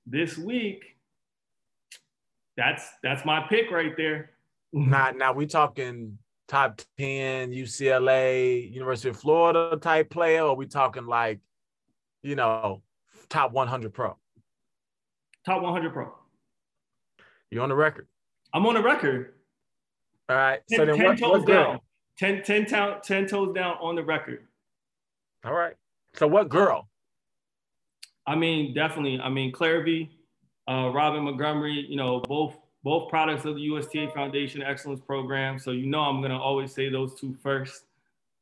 this 0.07 0.39
week. 0.39 0.85
That's 2.57 2.89
that's 3.03 3.25
my 3.25 3.41
pick 3.49 3.71
right 3.73 3.97
there. 3.97 4.31
Now, 4.73 5.11
now 5.11 5.33
we 5.33 5.47
talking 5.47 6.19
top 6.47 6.81
10 6.99 7.51
UCLA, 7.51 8.73
University 8.73 9.09
of 9.09 9.17
Florida 9.17 9.77
type 9.77 10.11
player, 10.11 10.43
or 10.43 10.55
we 10.55 10.67
talking 10.67 11.07
like, 11.07 11.41
you 12.23 12.37
know, 12.37 12.83
top 13.35 13.53
100 13.53 13.93
pro? 13.93 14.17
Top 15.45 15.61
100 15.61 15.93
pro. 15.93 16.15
You 17.51 17.61
on 17.63 17.69
the 17.69 17.75
record? 17.75 18.07
I'm 18.53 18.65
on 18.67 18.75
the 18.75 18.83
record. 18.83 19.35
All 20.29 20.37
right. 20.37 20.61
Ten, 20.69 20.79
so 20.79 20.87
then 20.87 20.97
ten 20.97 21.07
what, 21.07 21.19
toes 21.19 21.45
down. 21.45 21.81
10, 22.19 22.45
10, 22.45 22.67
10 23.03 23.27
toes 23.27 23.53
down 23.55 23.77
on 23.81 23.97
the 23.97 24.05
record. 24.05 24.47
All 25.45 25.53
right. 25.53 25.75
So 26.15 26.29
what 26.29 26.49
girl? 26.49 26.89
I 28.25 28.37
mean, 28.37 28.73
definitely. 28.73 29.19
I 29.19 29.29
mean, 29.29 29.53
Clervie, 29.53 30.11
uh, 30.71 30.91
Robin 30.95 31.25
Montgomery, 31.25 31.87
you 31.89 31.97
know, 31.97 32.21
both 32.21 32.57
both 32.85 33.11
products 33.11 33.45
of 33.45 33.57
the 33.57 33.63
USTA 33.63 34.11
Foundation 34.15 34.63
Excellence 34.63 35.01
Program. 35.01 35.59
So 35.59 35.73
you 35.73 35.87
know, 35.87 36.01
I'm 36.01 36.23
gonna 36.23 36.41
always 36.41 36.73
say 36.73 36.89
those 36.89 37.19
two 37.19 37.35
first. 37.43 37.85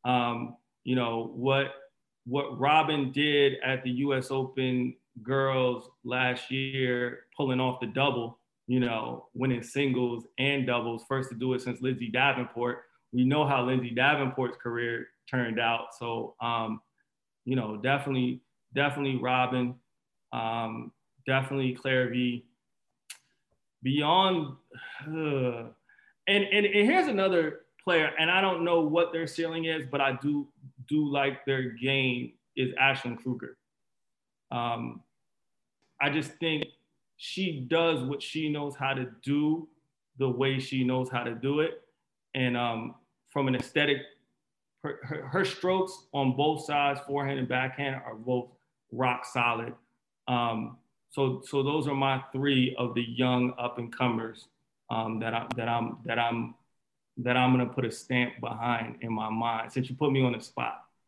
Um, 0.05 0.57
you 0.85 0.95
know 0.95 1.33
what 1.35 1.73
what 2.25 2.59
Robin 2.59 3.13
did 3.13 3.55
at 3.65 3.83
the 3.83 3.91
U.S. 3.91 4.31
Open 4.31 4.95
girls 5.23 5.91
last 6.05 6.51
year, 6.51 7.27
pulling 7.37 7.61
off 7.61 7.81
the 7.81 7.87
double. 7.87 8.39
You 8.69 8.81
know, 8.81 9.27
winning 9.35 9.63
singles 9.63 10.25
and 10.39 10.67
doubles, 10.67 11.05
first 11.09 11.29
to 11.31 11.35
do 11.35 11.53
it 11.53 11.61
since 11.61 11.83
Lindsay 11.83 12.09
Davenport. 12.09 12.85
We 13.13 13.25
know 13.25 13.45
how 13.45 13.65
Lindsay 13.65 13.91
Davenport's 13.91 14.57
career 14.57 15.09
turned 15.29 15.59
out. 15.59 15.89
So 15.99 16.37
um, 16.41 16.81
you 17.45 17.57
know, 17.57 17.77
definitely, 17.77 18.41
definitely 18.75 19.17
Robin, 19.17 19.75
um, 20.33 20.93
definitely 21.27 21.77
Clervie. 21.77 22.45
Beyond, 23.83 24.55
uh, 25.09 25.65
and, 26.29 26.45
and 26.45 26.67
and 26.67 26.89
here's 26.89 27.09
another 27.09 27.63
player, 27.83 28.13
and 28.17 28.31
I 28.31 28.41
don't 28.41 28.65
know 28.65 28.83
what 28.83 29.13
their 29.13 29.27
ceiling 29.27 29.65
is, 29.65 29.85
but 29.91 30.01
I 30.01 30.13
do 30.23 30.47
do 30.88 31.11
like 31.11 31.45
their 31.45 31.71
game 31.71 32.33
is 32.57 32.73
Ashlyn 32.81 33.16
Krueger. 33.16 33.57
Um, 34.51 35.03
I 36.01 36.11
just 36.11 36.33
think 36.35 36.64
she 37.16 37.66
does 37.68 38.03
what 38.03 38.23
she 38.23 38.49
knows 38.49 38.75
how 38.77 38.92
to 38.95 39.07
do 39.23 39.68
the 40.18 40.29
way 40.29 40.59
she 40.59 40.85
knows 40.85 41.09
how 41.09 41.23
to 41.23 41.35
do 41.35 41.61
it. 41.61 41.83
And 42.35 42.57
um, 42.57 42.97
from 43.31 43.49
an 43.49 43.55
aesthetic 43.55 43.99
her, 44.83 44.99
her, 45.05 45.23
her, 45.29 45.45
strokes 45.45 46.07
on 46.12 46.37
both 46.37 46.64
sides, 46.64 47.01
forehand 47.07 47.38
and 47.38 47.49
backhand, 47.49 47.97
are 48.05 48.16
both 48.16 48.49
rock 48.90 49.25
solid. 49.25 49.75
Um, 50.27 50.77
so, 51.11 51.40
so 51.45 51.62
those 51.62 51.87
are 51.87 51.95
my 51.95 52.23
three 52.33 52.75
of 52.79 52.95
the 52.95 53.03
young 53.03 53.53
up 53.59 53.79
and 53.79 53.97
comers 53.97 54.49
um, 54.90 55.21
that 55.21 55.35
I 55.35 55.47
that 55.57 55.68
I'm 55.68 55.99
that 56.05 56.18
I'm 56.18 56.55
that 57.18 57.37
I'm 57.37 57.53
gonna 57.53 57.66
put 57.66 57.85
a 57.85 57.90
stamp 57.90 58.40
behind 58.40 58.96
in 59.03 59.12
my 59.12 59.29
mind. 59.29 59.72
Since 59.72 59.90
you 59.90 59.96
put 59.96 60.12
me 60.12 60.22
on 60.25 60.33
the 60.33 60.40
spot. 60.40 60.82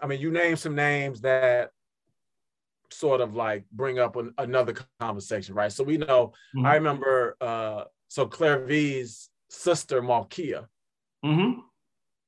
I 0.00 0.06
mean, 0.06 0.20
you 0.20 0.30
name 0.30 0.56
some 0.56 0.74
names 0.74 1.22
that 1.22 1.70
sort 2.90 3.20
of 3.20 3.34
like 3.34 3.64
bring 3.72 3.98
up 3.98 4.16
an, 4.16 4.32
another 4.38 4.74
conversation, 5.00 5.54
right? 5.54 5.72
So 5.72 5.84
we 5.84 5.98
know, 5.98 6.32
mm-hmm. 6.56 6.66
I 6.66 6.74
remember, 6.74 7.36
uh, 7.40 7.84
so 8.08 8.26
Clervie's 8.26 9.28
sister, 9.50 10.02
Malkia, 10.02 10.66
mm-hmm. 11.24 11.60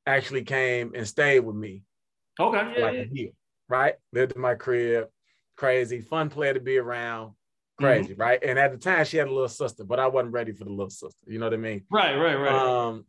actually 0.06 0.42
came 0.42 0.92
and 0.94 1.06
stayed 1.06 1.40
with 1.40 1.56
me. 1.56 1.82
Okay. 2.40 2.74
Yeah, 2.76 2.84
like 2.84 2.94
yeah. 2.94 3.00
a 3.00 3.08
year, 3.10 3.30
right? 3.68 3.94
Lived 4.12 4.32
in 4.32 4.40
my 4.40 4.54
crib, 4.54 5.08
crazy, 5.56 6.00
fun 6.00 6.30
player 6.30 6.54
to 6.54 6.60
be 6.60 6.78
around, 6.78 7.32
crazy, 7.78 8.12
mm-hmm. 8.12 8.20
right? 8.20 8.42
And 8.42 8.58
at 8.58 8.72
the 8.72 8.78
time, 8.78 9.04
she 9.04 9.16
had 9.18 9.28
a 9.28 9.32
little 9.32 9.48
sister, 9.48 9.84
but 9.84 10.00
I 10.00 10.06
wasn't 10.06 10.32
ready 10.32 10.52
for 10.52 10.64
the 10.64 10.70
little 10.70 10.90
sister. 10.90 11.26
You 11.26 11.38
know 11.38 11.46
what 11.46 11.54
I 11.54 11.58
mean? 11.58 11.84
Right, 11.90 12.16
right, 12.16 12.36
right. 12.36 12.52
Um, 12.52 13.04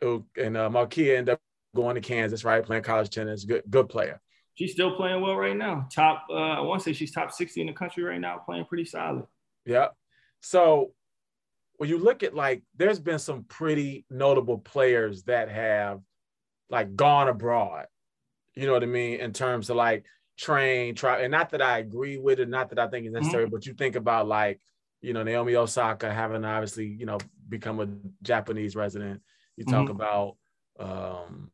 and 0.00 0.56
uh, 0.56 0.70
Malkia 0.70 1.16
ended 1.16 1.34
up 1.34 1.40
going 1.74 1.94
to 1.94 2.00
Kansas, 2.00 2.44
right? 2.44 2.64
Playing 2.64 2.82
college 2.82 3.10
tennis, 3.10 3.44
good 3.44 3.62
good 3.68 3.88
player. 3.88 4.20
she's 4.54 4.72
still 4.72 4.96
playing 4.96 5.20
well 5.22 5.36
right 5.36 5.56
now. 5.56 5.86
Top, 5.92 6.26
uh, 6.30 6.34
I 6.34 6.60
want 6.60 6.82
to 6.82 6.84
say 6.84 6.92
she's 6.92 7.12
top 7.12 7.30
60 7.32 7.60
in 7.60 7.66
the 7.68 7.72
country 7.72 8.02
right 8.02 8.20
now, 8.20 8.38
playing 8.38 8.64
pretty 8.64 8.84
solid. 8.84 9.24
Yep. 9.66 9.94
So 10.40 10.92
when 11.76 11.88
you 11.88 11.98
look 11.98 12.22
at 12.22 12.34
like, 12.34 12.62
there's 12.76 12.98
been 12.98 13.20
some 13.20 13.44
pretty 13.44 14.04
notable 14.10 14.58
players 14.58 15.22
that 15.24 15.48
have 15.48 16.00
like 16.68 16.96
gone 16.96 17.28
abroad. 17.28 17.86
You 18.54 18.66
know 18.66 18.72
what 18.72 18.82
I 18.82 18.86
mean? 18.86 19.20
In 19.20 19.32
terms 19.32 19.70
of 19.70 19.76
like 19.76 20.04
train, 20.36 20.96
try, 20.96 21.20
and 21.20 21.30
not 21.30 21.50
that 21.50 21.62
I 21.62 21.78
agree 21.78 22.16
with 22.16 22.40
it, 22.40 22.48
not 22.48 22.70
that 22.70 22.80
I 22.80 22.88
think 22.88 23.06
it's 23.06 23.14
necessary, 23.14 23.44
mm-hmm. 23.44 23.54
but 23.54 23.66
you 23.66 23.74
think 23.74 23.94
about 23.94 24.26
like, 24.26 24.60
you 25.00 25.12
know, 25.12 25.22
Naomi 25.22 25.54
Osaka 25.54 26.12
having 26.12 26.44
obviously, 26.44 26.86
you 26.86 27.06
know, 27.06 27.18
become 27.48 27.78
a 27.78 27.88
Japanese 28.22 28.74
resident. 28.74 29.22
You 29.56 29.64
talk 29.64 29.88
mm-hmm. 29.88 29.92
about 29.92 30.36
um, 30.80 31.52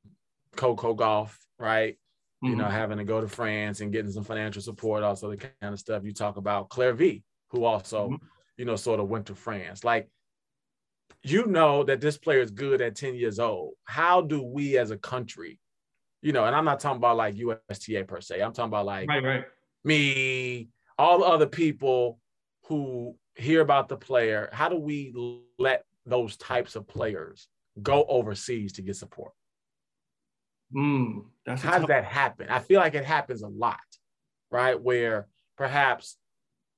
Coco 0.57 0.95
Gauff, 0.95 1.37
right? 1.59 1.95
Mm-hmm. 2.45 2.49
You 2.49 2.57
know, 2.57 2.69
having 2.69 2.99
to 2.99 3.05
go 3.05 3.21
to 3.21 3.29
France 3.29 3.81
and 3.81 3.93
getting 3.93 4.11
some 4.11 4.25
financial 4.25 4.63
support, 4.63 5.03
also 5.03 5.31
the 5.31 5.37
kind 5.37 5.73
of 5.73 5.79
stuff. 5.79 6.05
You 6.05 6.13
talk 6.13 6.37
about 6.37 6.69
Clervie, 6.69 7.23
who 7.51 7.65
also, 7.65 8.09
mm-hmm. 8.11 8.27
you 8.57 8.65
know, 8.65 8.77
sort 8.77 9.01
of 9.01 9.09
went 9.09 9.27
to 9.27 9.35
France. 9.35 9.85
Like, 9.85 10.09
you 11.23 11.47
know 11.47 11.83
that 11.85 12.01
this 12.01 12.19
player 12.19 12.41
is 12.41 12.51
good 12.51 12.83
at 12.83 12.97
10 12.97 13.15
years 13.15 13.39
old. 13.39 13.75
How 13.85 14.21
do 14.21 14.43
we 14.43 14.77
as 14.77 14.91
a 14.91 14.99
country, 14.99 15.59
you 16.21 16.33
know, 16.33 16.45
and 16.45 16.55
I'm 16.55 16.67
not 16.67 16.81
talking 16.81 16.99
about 16.99 17.17
like 17.17 17.35
USTA 17.37 18.05
per 18.05 18.21
se, 18.21 18.41
I'm 18.41 18.53
talking 18.53 18.69
about 18.69 18.87
like 18.87 19.09
right, 19.09 19.25
right. 19.25 19.45
me, 19.85 20.69
all 20.99 21.21
the 21.21 21.25
other 21.25 21.47
people 21.47 22.19
who 22.67 23.17
hear 23.35 23.61
about 23.61 23.89
the 23.89 23.97
player. 23.97 24.49
How 24.53 24.69
do 24.69 24.77
we 24.77 25.13
let 25.59 25.85
those 26.07 26.37
types 26.37 26.77
of 26.77 26.87
players 26.87 27.49
go 27.83 28.05
overseas 28.09 28.73
to 28.75 28.83
get 28.83 28.97
support? 28.97 29.33
Mm, 30.75 31.25
How 31.47 31.57
tough- 31.57 31.79
does 31.79 31.87
that 31.89 32.05
happen? 32.05 32.49
I 32.49 32.61
feel 32.61 32.81
like 32.81 32.95
it 32.95 33.05
happens 33.05 33.43
a 33.43 33.49
lot, 33.49 33.79
right? 34.51 34.81
Where 34.81 35.29
perhaps 35.57 36.17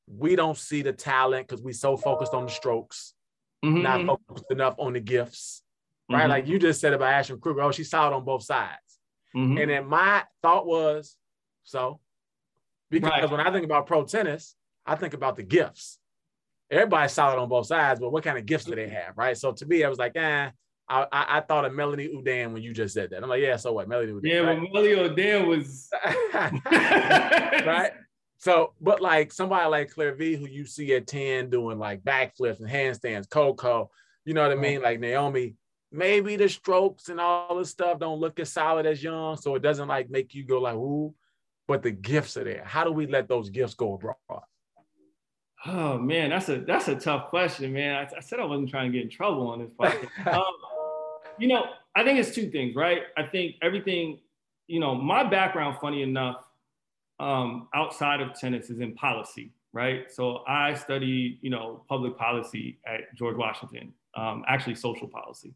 we 0.06 0.36
don't 0.36 0.56
see 0.56 0.82
the 0.82 0.92
talent 0.92 1.48
because 1.48 1.62
we're 1.62 1.72
so 1.72 1.96
focused 1.96 2.34
on 2.34 2.44
the 2.44 2.50
strokes, 2.50 3.14
mm-hmm. 3.64 3.82
not 3.82 4.06
focused 4.06 4.50
enough 4.50 4.76
on 4.78 4.92
the 4.92 5.00
gifts, 5.00 5.62
right? 6.10 6.22
Mm-hmm. 6.22 6.30
Like 6.30 6.46
you 6.46 6.58
just 6.58 6.80
said 6.80 6.92
about 6.92 7.12
Ashley 7.12 7.38
Krueger, 7.38 7.62
oh, 7.62 7.72
she's 7.72 7.90
solid 7.90 8.14
on 8.14 8.24
both 8.24 8.42
sides. 8.42 8.76
Mm-hmm. 9.36 9.58
And 9.58 9.70
then 9.70 9.86
my 9.86 10.24
thought 10.42 10.66
was, 10.66 11.16
so, 11.64 12.00
because 12.90 13.10
right. 13.10 13.30
when 13.30 13.40
I 13.40 13.50
think 13.50 13.64
about 13.64 13.86
pro 13.86 14.04
tennis, 14.04 14.54
I 14.84 14.94
think 14.94 15.14
about 15.14 15.36
the 15.36 15.42
gifts. 15.42 15.98
Everybody's 16.70 17.12
solid 17.12 17.40
on 17.40 17.48
both 17.48 17.66
sides, 17.66 18.00
but 18.00 18.10
what 18.10 18.24
kind 18.24 18.38
of 18.38 18.46
gifts 18.46 18.64
do 18.64 18.74
they 18.74 18.88
have, 18.88 19.16
right? 19.16 19.36
So 19.36 19.52
to 19.52 19.66
me, 19.66 19.84
I 19.84 19.88
was 19.88 19.98
like, 19.98 20.16
eh, 20.16 20.50
I, 20.88 21.06
I, 21.10 21.38
I, 21.38 21.40
thought 21.40 21.64
of 21.64 21.74
Melanie 21.74 22.08
Oudin 22.14 22.52
when 22.52 22.62
you 22.62 22.72
just 22.72 22.94
said 22.94 23.10
that. 23.10 23.22
I'm 23.22 23.28
like, 23.28 23.42
yeah, 23.42 23.56
so 23.56 23.72
what? 23.72 23.88
Melanie 23.88 24.12
Oudin. 24.12 24.30
Yeah, 24.30 24.38
right? 24.38 24.60
Melanie 24.72 24.94
Oudin 24.94 25.48
was 25.48 25.90
right. 26.34 27.90
So, 28.38 28.72
but 28.80 29.00
like 29.00 29.32
somebody 29.32 29.68
like 29.68 29.92
Clervie, 29.92 30.38
who 30.38 30.46
you 30.46 30.64
see 30.66 30.94
at 30.94 31.06
10 31.06 31.50
doing 31.50 31.78
like 31.78 32.02
backflips 32.02 32.60
and 32.60 32.68
handstands, 32.68 33.28
Coco, 33.28 33.90
you 34.24 34.34
know 34.34 34.42
what 34.42 34.52
I 34.52 34.60
mean? 34.60 34.82
Like 34.82 35.00
Naomi, 35.00 35.56
maybe 35.90 36.36
the 36.36 36.48
strokes 36.48 37.08
and 37.08 37.20
all 37.20 37.56
this 37.56 37.70
stuff 37.70 37.98
don't 37.98 38.20
look 38.20 38.38
as 38.38 38.52
solid 38.52 38.86
as 38.86 39.02
young. 39.02 39.36
So 39.36 39.54
it 39.54 39.62
doesn't 39.62 39.88
like 39.88 40.10
make 40.10 40.34
you 40.34 40.44
go 40.44 40.60
like, 40.60 40.74
ooh, 40.74 41.14
but 41.66 41.82
the 41.82 41.90
gifts 41.90 42.36
are 42.36 42.44
there. 42.44 42.62
How 42.64 42.84
do 42.84 42.92
we 42.92 43.06
let 43.06 43.28
those 43.28 43.50
gifts 43.50 43.74
go 43.74 43.94
abroad? 43.94 44.42
Oh 45.64 45.98
man, 45.98 46.30
that's 46.30 46.48
a 46.48 46.58
that's 46.60 46.86
a 46.86 46.94
tough 46.94 47.28
question, 47.28 47.72
man. 47.72 47.96
I, 47.96 48.16
I 48.18 48.20
said 48.20 48.38
I 48.38 48.44
wasn't 48.44 48.70
trying 48.70 48.92
to 48.92 48.96
get 48.96 49.04
in 49.04 49.10
trouble 49.10 49.48
on 49.48 49.58
this 49.58 49.70
podcast. 49.78 50.34
um, 50.34 50.44
you 51.38 51.48
know, 51.48 51.64
I 51.94 52.04
think 52.04 52.18
it's 52.18 52.34
two 52.34 52.50
things, 52.50 52.74
right? 52.74 53.02
I 53.16 53.24
think 53.24 53.56
everything, 53.62 54.18
you 54.66 54.80
know, 54.80 54.94
my 54.94 55.24
background, 55.24 55.78
funny 55.80 56.02
enough, 56.02 56.44
um, 57.18 57.68
outside 57.74 58.20
of 58.20 58.38
tennis 58.38 58.70
is 58.70 58.80
in 58.80 58.94
policy, 58.94 59.50
right? 59.72 60.12
So 60.12 60.42
I 60.46 60.74
studied, 60.74 61.38
you 61.40 61.50
know, 61.50 61.82
public 61.88 62.16
policy 62.18 62.78
at 62.86 63.14
George 63.14 63.36
Washington, 63.36 63.92
um, 64.14 64.44
actually 64.46 64.74
social 64.74 65.08
policy. 65.08 65.54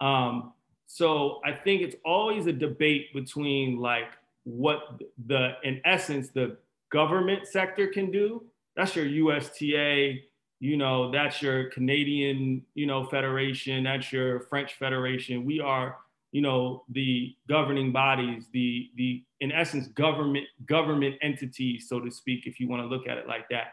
Um, 0.00 0.52
so 0.86 1.40
I 1.44 1.52
think 1.52 1.82
it's 1.82 1.96
always 2.04 2.46
a 2.46 2.52
debate 2.52 3.12
between 3.12 3.78
like 3.78 4.12
what 4.44 5.00
the, 5.26 5.52
in 5.64 5.80
essence, 5.84 6.28
the 6.28 6.56
government 6.90 7.46
sector 7.46 7.88
can 7.88 8.10
do. 8.10 8.44
That's 8.76 8.94
your 8.94 9.06
USTA, 9.06 10.20
you 10.60 10.76
know, 10.76 11.10
that's 11.10 11.42
your 11.42 11.70
Canadian, 11.70 12.62
you 12.74 12.86
know, 12.86 13.04
federation, 13.04 13.84
that's 13.84 14.12
your 14.12 14.40
French 14.40 14.74
federation. 14.74 15.44
We 15.44 15.60
are, 15.60 15.98
you 16.32 16.40
know, 16.40 16.84
the 16.90 17.34
governing 17.48 17.92
bodies, 17.92 18.48
the 18.52 18.90
the 18.96 19.22
in 19.40 19.52
essence 19.52 19.88
government 19.88 20.46
government 20.66 21.16
entities, 21.22 21.88
so 21.88 22.00
to 22.00 22.10
speak, 22.10 22.46
if 22.46 22.58
you 22.58 22.68
want 22.68 22.82
to 22.82 22.86
look 22.86 23.06
at 23.06 23.18
it 23.18 23.26
like 23.26 23.48
that, 23.50 23.72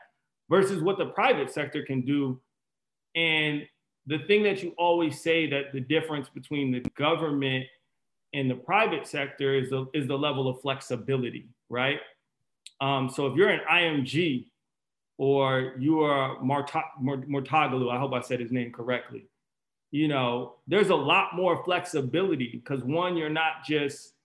versus 0.49 0.81
what 0.81 0.97
the 0.97 1.07
private 1.07 1.51
sector 1.51 1.83
can 1.83 2.01
do. 2.01 2.39
And 3.15 3.63
the 4.05 4.19
thing 4.27 4.43
that 4.43 4.61
you 4.61 4.73
always 4.77 5.21
say 5.21 5.49
that 5.49 5.71
the 5.71 5.79
difference 5.79 6.29
between 6.29 6.71
the 6.71 6.81
government 6.97 7.65
and 8.33 8.49
the 8.49 8.55
private 8.55 9.07
sector 9.07 9.53
is 9.53 9.69
the, 9.69 9.85
is 9.93 10.07
the 10.07 10.17
level 10.17 10.49
of 10.49 10.59
flexibility, 10.61 11.47
right? 11.69 11.99
Um, 12.81 13.09
so 13.09 13.27
if 13.27 13.37
you're 13.37 13.49
an 13.49 13.61
IMG, 13.71 14.47
or 15.23 15.71
you 15.79 16.01
are 16.01 16.36
Mouratoglou, 16.39 17.89
I 17.89 17.97
hope 17.97 18.12
I 18.12 18.19
said 18.19 18.41
his 18.41 18.51
name 18.51 18.73
correctly. 18.73 19.25
You 19.89 20.09
know, 20.09 20.55
there's 20.67 20.89
a 20.89 20.95
lot 20.95 21.33
more 21.33 21.63
flexibility 21.63 22.49
because 22.51 22.83
one, 22.83 23.15
you're 23.15 23.29
not 23.29 23.63
just, 23.65 24.15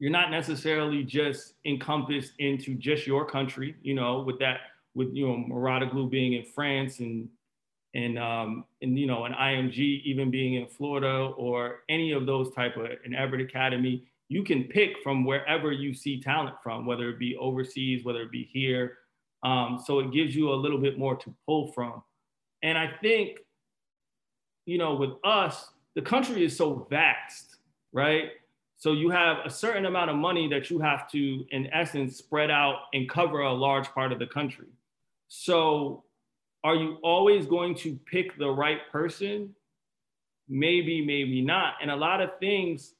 you're 0.00 0.10
not 0.10 0.30
necessarily 0.30 1.02
just 1.02 1.54
encompassed 1.64 2.32
into 2.40 2.74
just 2.74 3.06
your 3.06 3.24
country, 3.24 3.74
you 3.80 3.94
know, 3.94 4.20
with 4.20 4.38
that, 4.40 4.58
with, 4.94 5.14
you 5.14 5.26
know, 5.26 5.46
Mouratoglou 5.48 6.10
being 6.10 6.34
in 6.34 6.44
France 6.44 6.98
and, 6.98 7.26
and, 7.94 8.18
um, 8.18 8.66
and, 8.82 8.98
you 8.98 9.06
know, 9.06 9.24
an 9.24 9.32
IMG 9.32 10.02
even 10.04 10.30
being 10.30 10.56
in 10.56 10.66
Florida 10.66 11.32
or 11.38 11.84
any 11.88 12.12
of 12.12 12.26
those 12.26 12.52
type 12.52 12.76
of, 12.76 12.84
an 13.06 13.14
Evert 13.14 13.40
Academy, 13.40 14.04
you 14.28 14.44
can 14.44 14.64
pick 14.64 14.98
from 15.02 15.24
wherever 15.24 15.72
you 15.72 15.94
see 15.94 16.20
talent 16.20 16.56
from, 16.62 16.84
whether 16.84 17.08
it 17.08 17.18
be 17.18 17.34
overseas, 17.36 18.04
whether 18.04 18.20
it 18.20 18.30
be 18.30 18.46
here, 18.52 18.98
um, 19.42 19.80
so 19.84 19.98
it 19.98 20.12
gives 20.12 20.34
you 20.34 20.52
a 20.52 20.54
little 20.54 20.78
bit 20.78 20.98
more 20.98 21.16
to 21.16 21.34
pull 21.46 21.72
from. 21.72 22.02
And 22.62 22.78
I 22.78 22.90
think, 23.00 23.38
you 24.66 24.78
know, 24.78 24.94
with 24.94 25.12
us, 25.24 25.70
the 25.94 26.02
country 26.02 26.44
is 26.44 26.56
so 26.56 26.86
vast, 26.88 27.56
right? 27.92 28.30
So 28.76 28.92
you 28.92 29.10
have 29.10 29.38
a 29.44 29.50
certain 29.50 29.86
amount 29.86 30.10
of 30.10 30.16
money 30.16 30.48
that 30.48 30.70
you 30.70 30.78
have 30.80 31.10
to, 31.10 31.44
in 31.50 31.68
essence, 31.72 32.16
spread 32.16 32.50
out 32.50 32.76
and 32.92 33.08
cover 33.08 33.40
a 33.40 33.52
large 33.52 33.88
part 33.88 34.12
of 34.12 34.18
the 34.18 34.26
country. 34.26 34.68
So 35.28 36.04
are 36.64 36.74
you 36.74 36.98
always 37.02 37.46
going 37.46 37.74
to 37.76 37.98
pick 38.06 38.38
the 38.38 38.50
right 38.50 38.80
person? 38.90 39.54
Maybe, 40.48 41.04
maybe 41.04 41.40
not. 41.40 41.74
And 41.80 41.90
a 41.90 41.96
lot 41.96 42.20
of 42.20 42.38
things 42.38 42.94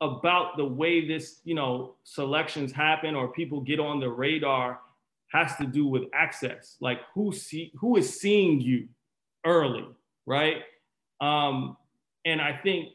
about 0.00 0.56
the 0.56 0.64
way 0.64 1.06
this, 1.06 1.40
you 1.44 1.54
know, 1.54 1.94
selections 2.04 2.72
happen 2.72 3.14
or 3.14 3.28
people 3.28 3.60
get 3.60 3.80
on 3.80 4.00
the 4.00 4.08
radar 4.08 4.80
has 5.32 5.56
to 5.56 5.66
do 5.66 5.86
with 5.86 6.04
access, 6.12 6.76
like 6.80 7.00
who 7.14 7.32
see 7.32 7.72
who 7.80 7.96
is 7.96 8.20
seeing 8.20 8.60
you 8.60 8.88
early, 9.46 9.86
right? 10.26 10.58
Um, 11.20 11.76
and 12.24 12.40
I 12.40 12.58
think 12.62 12.90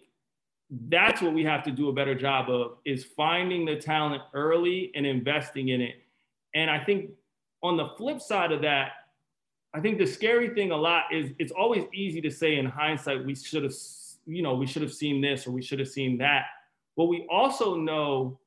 that's 0.89 1.21
what 1.21 1.34
we 1.34 1.43
have 1.43 1.63
to 1.63 1.71
do 1.71 1.89
a 1.89 1.93
better 1.93 2.13
job 2.13 2.50
of 2.50 2.78
is 2.86 3.04
finding 3.04 3.65
the 3.65 3.78
talent 3.78 4.21
early 4.34 4.91
and 4.95 5.06
investing 5.06 5.69
in 5.69 5.82
it. 5.82 5.95
And 6.54 6.69
I 6.69 6.84
think 6.84 7.12
on 7.63 7.78
the 7.78 7.89
flip 7.97 8.21
side 8.21 8.52
of 8.52 8.62
that, 8.62 8.91
I 9.73 9.80
think 9.80 9.97
the 9.97 10.06
scary 10.06 10.50
thing 10.50 10.71
a 10.71 10.78
lot 10.78 11.06
is 11.12 11.32
it's 11.39 11.52
always 11.52 11.86
easy 11.93 12.21
to 12.21 12.32
say 12.32 12.58
in 12.58 12.65
hindsight 12.65 13.26
we 13.26 13.36
should 13.36 13.63
have, 13.63 13.73
you 14.26 14.41
know, 14.41 14.56
we 14.56 14.67
should 14.67 14.82
have 14.82 14.93
seen 14.93 15.21
this 15.21 15.47
or 15.47 15.52
we 15.52 15.62
should 15.62 15.80
have 15.80 15.88
seen 15.88 16.17
that. 16.19 16.45
But 16.95 17.06
we 17.06 17.26
also 17.30 17.76
know 17.76 18.39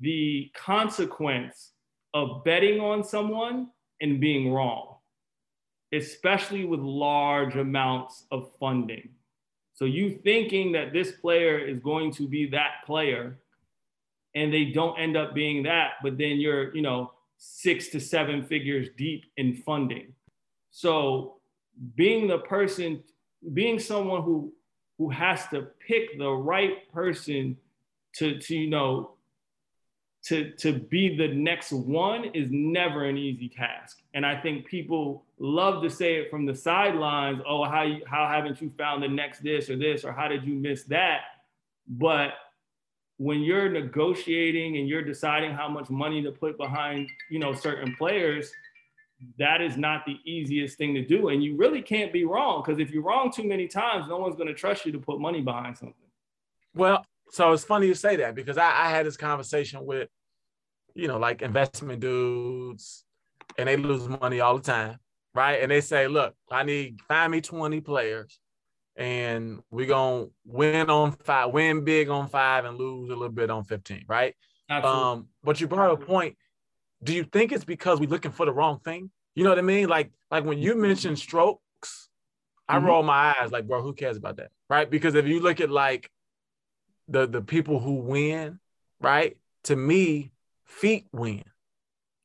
the 0.00 0.50
consequence 0.56 1.73
of 2.14 2.44
betting 2.44 2.80
on 2.80 3.02
someone 3.04 3.68
and 4.00 4.20
being 4.20 4.52
wrong, 4.52 4.96
especially 5.92 6.64
with 6.64 6.80
large 6.80 7.56
amounts 7.56 8.24
of 8.30 8.50
funding. 8.58 9.10
So 9.74 9.84
you 9.84 10.10
thinking 10.10 10.72
that 10.72 10.92
this 10.92 11.12
player 11.12 11.58
is 11.58 11.80
going 11.80 12.12
to 12.12 12.28
be 12.28 12.46
that 12.50 12.86
player 12.86 13.40
and 14.36 14.52
they 14.52 14.66
don't 14.66 14.98
end 14.98 15.16
up 15.16 15.34
being 15.34 15.64
that, 15.64 15.94
but 16.02 16.16
then 16.16 16.38
you're, 16.38 16.74
you 16.74 16.82
know, 16.82 17.12
six 17.36 17.88
to 17.88 18.00
seven 18.00 18.44
figures 18.44 18.88
deep 18.96 19.24
in 19.36 19.54
funding. 19.54 20.12
So 20.70 21.36
being 21.96 22.28
the 22.28 22.38
person, 22.38 23.02
being 23.52 23.78
someone 23.78 24.22
who 24.22 24.52
who 24.98 25.10
has 25.10 25.48
to 25.48 25.62
pick 25.84 26.18
the 26.18 26.30
right 26.30 26.90
person 26.92 27.56
to, 28.14 28.38
to 28.38 28.56
you 28.56 28.70
know 28.70 29.13
to, 30.26 30.50
to 30.52 30.72
be 30.72 31.16
the 31.16 31.28
next 31.28 31.70
one 31.70 32.24
is 32.32 32.48
never 32.50 33.04
an 33.04 33.18
easy 33.18 33.48
task. 33.48 34.00
And 34.14 34.24
I 34.24 34.40
think 34.40 34.66
people 34.66 35.26
love 35.38 35.82
to 35.82 35.90
say 35.90 36.16
it 36.16 36.30
from 36.30 36.46
the 36.46 36.54
sidelines, 36.54 37.42
oh, 37.46 37.64
how, 37.64 37.82
you, 37.82 38.02
how 38.06 38.26
haven't 38.26 38.60
you 38.62 38.72
found 38.78 39.02
the 39.02 39.08
next 39.08 39.42
this 39.42 39.68
or 39.68 39.76
this, 39.76 40.02
or 40.02 40.12
how 40.12 40.28
did 40.28 40.44
you 40.44 40.54
miss 40.54 40.84
that? 40.84 41.20
But 41.86 42.30
when 43.18 43.40
you're 43.40 43.68
negotiating 43.68 44.78
and 44.78 44.88
you're 44.88 45.04
deciding 45.04 45.52
how 45.52 45.68
much 45.68 45.90
money 45.90 46.22
to 46.22 46.32
put 46.32 46.56
behind, 46.56 47.10
you 47.30 47.38
know, 47.38 47.52
certain 47.52 47.94
players, 47.96 48.50
that 49.38 49.60
is 49.60 49.76
not 49.76 50.06
the 50.06 50.18
easiest 50.24 50.78
thing 50.78 50.94
to 50.94 51.04
do. 51.04 51.28
And 51.28 51.44
you 51.44 51.54
really 51.56 51.82
can't 51.82 52.14
be 52.14 52.24
wrong 52.24 52.62
because 52.64 52.80
if 52.80 52.90
you're 52.90 53.02
wrong 53.02 53.30
too 53.30 53.44
many 53.44 53.68
times, 53.68 54.06
no 54.08 54.16
one's 54.16 54.36
going 54.36 54.48
to 54.48 54.54
trust 54.54 54.86
you 54.86 54.92
to 54.92 54.98
put 54.98 55.20
money 55.20 55.42
behind 55.42 55.76
something. 55.76 55.94
Well, 56.74 57.04
so 57.34 57.52
it's 57.52 57.64
funny 57.64 57.88
you 57.88 57.94
say 57.94 58.14
that 58.16 58.36
because 58.36 58.58
I, 58.58 58.68
I 58.68 58.90
had 58.90 59.06
this 59.06 59.16
conversation 59.16 59.84
with, 59.84 60.08
you 60.94 61.08
know, 61.08 61.18
like 61.18 61.42
investment 61.42 61.98
dudes, 61.98 63.04
and 63.58 63.68
they 63.68 63.76
lose 63.76 64.08
money 64.08 64.38
all 64.38 64.58
the 64.58 64.62
time, 64.62 64.98
right? 65.34 65.60
And 65.60 65.68
they 65.68 65.80
say, 65.80 66.06
look, 66.06 66.36
I 66.48 66.62
need 66.62 67.00
find 67.08 67.32
me 67.32 67.40
20 67.40 67.80
players 67.80 68.38
and 68.94 69.60
we're 69.72 69.88
gonna 69.88 70.26
win 70.46 70.88
on 70.88 71.10
five, 71.10 71.52
win 71.52 71.82
big 71.82 72.08
on 72.08 72.28
five, 72.28 72.66
and 72.66 72.78
lose 72.78 73.10
a 73.10 73.14
little 73.14 73.30
bit 73.30 73.50
on 73.50 73.64
15, 73.64 74.04
right? 74.06 74.36
Absolutely. 74.70 75.02
Um, 75.02 75.28
but 75.42 75.60
you 75.60 75.66
brought 75.66 75.90
a 75.90 75.96
point. 75.96 76.36
Do 77.02 77.12
you 77.12 77.24
think 77.24 77.50
it's 77.50 77.64
because 77.64 77.98
we're 77.98 78.08
looking 78.08 78.30
for 78.30 78.46
the 78.46 78.52
wrong 78.52 78.78
thing? 78.78 79.10
You 79.34 79.42
know 79.42 79.50
what 79.50 79.58
I 79.58 79.62
mean? 79.62 79.88
Like, 79.88 80.12
like 80.30 80.44
when 80.44 80.60
you 80.60 80.76
mention 80.76 81.16
strokes, 81.16 82.08
I 82.68 82.76
mm-hmm. 82.76 82.86
roll 82.86 83.02
my 83.02 83.34
eyes, 83.40 83.50
like, 83.50 83.66
bro, 83.66 83.82
who 83.82 83.92
cares 83.92 84.16
about 84.16 84.36
that? 84.36 84.52
Right? 84.70 84.88
Because 84.88 85.16
if 85.16 85.26
you 85.26 85.40
look 85.40 85.60
at 85.60 85.70
like 85.70 86.08
the 87.08 87.26
the 87.26 87.42
people 87.42 87.78
who 87.78 87.94
win, 87.94 88.58
right? 89.00 89.36
To 89.64 89.76
me, 89.76 90.32
feet 90.66 91.06
win. 91.12 91.44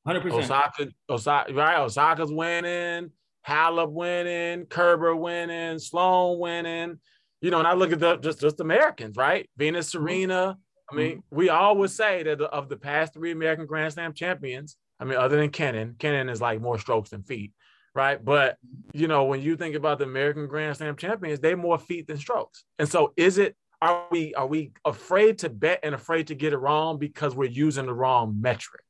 100%. 0.08 0.32
Osaka, 0.32 0.88
Osaka, 1.10 1.54
right? 1.54 1.80
Osaka's 1.80 2.32
winning. 2.32 3.12
Halep 3.48 3.92
winning, 3.92 4.66
Kerber 4.66 5.16
winning, 5.16 5.80
Sloane 5.80 6.40
winning. 6.40 7.00
You 7.42 7.52
know, 7.52 7.60
and 7.60 7.68
I 7.68 7.74
look 7.74 7.92
at 7.92 8.00
the 8.00 8.18
just 8.18 8.40
just 8.40 8.60
Americans, 8.60 9.16
right? 9.16 9.50
Venus, 9.58 9.88
mm-hmm. 9.88 10.06
Serena. 10.06 10.58
I 10.92 10.96
mean, 10.96 11.18
mm-hmm. 11.18 11.36
we 11.36 11.50
always 11.50 11.94
say 11.94 12.24
that 12.24 12.42
of 12.42 12.68
the 12.68 12.78
past 12.78 13.14
three 13.14 13.32
American 13.32 13.66
Grand 13.66 13.94
Slam 13.94 14.14
champions, 14.14 14.76
I 15.00 15.06
mean, 15.06 15.18
other 15.18 15.38
than 15.38 15.52
Kenin, 15.52 15.96
Kenin 16.00 16.30
is 16.30 16.42
like 16.42 16.62
more 16.62 16.80
strokes 16.80 17.12
than 17.12 17.24
feet, 17.24 17.54
right? 17.96 18.24
But 18.24 18.58
you 18.94 19.08
know, 19.08 19.26
when 19.26 19.42
you 19.42 19.56
think 19.56 19.76
about 19.76 20.00
the 20.00 20.06
American 20.06 20.48
Grand 20.48 20.78
Slam 20.78 20.96
champions, 20.96 21.40
they 21.40 21.56
more 21.56 21.78
feet 21.78 22.08
than 22.08 22.18
strokes. 22.18 22.64
And 22.78 22.90
so, 22.90 23.14
is 23.16 23.38
it? 23.38 23.56
Are 23.82 24.08
we 24.12 24.34
are 24.34 24.48
we 24.48 24.74
afraid 24.84 25.40
to 25.40 25.50
bet 25.50 25.80
and 25.84 25.96
afraid 25.96 26.28
to 26.28 26.36
get 26.36 26.52
it 26.52 26.58
wrong 26.58 26.98
because 26.98 27.36
we're 27.36 27.50
using 27.50 27.86
the 27.86 27.94
wrong 27.94 28.40
metric? 28.42 28.84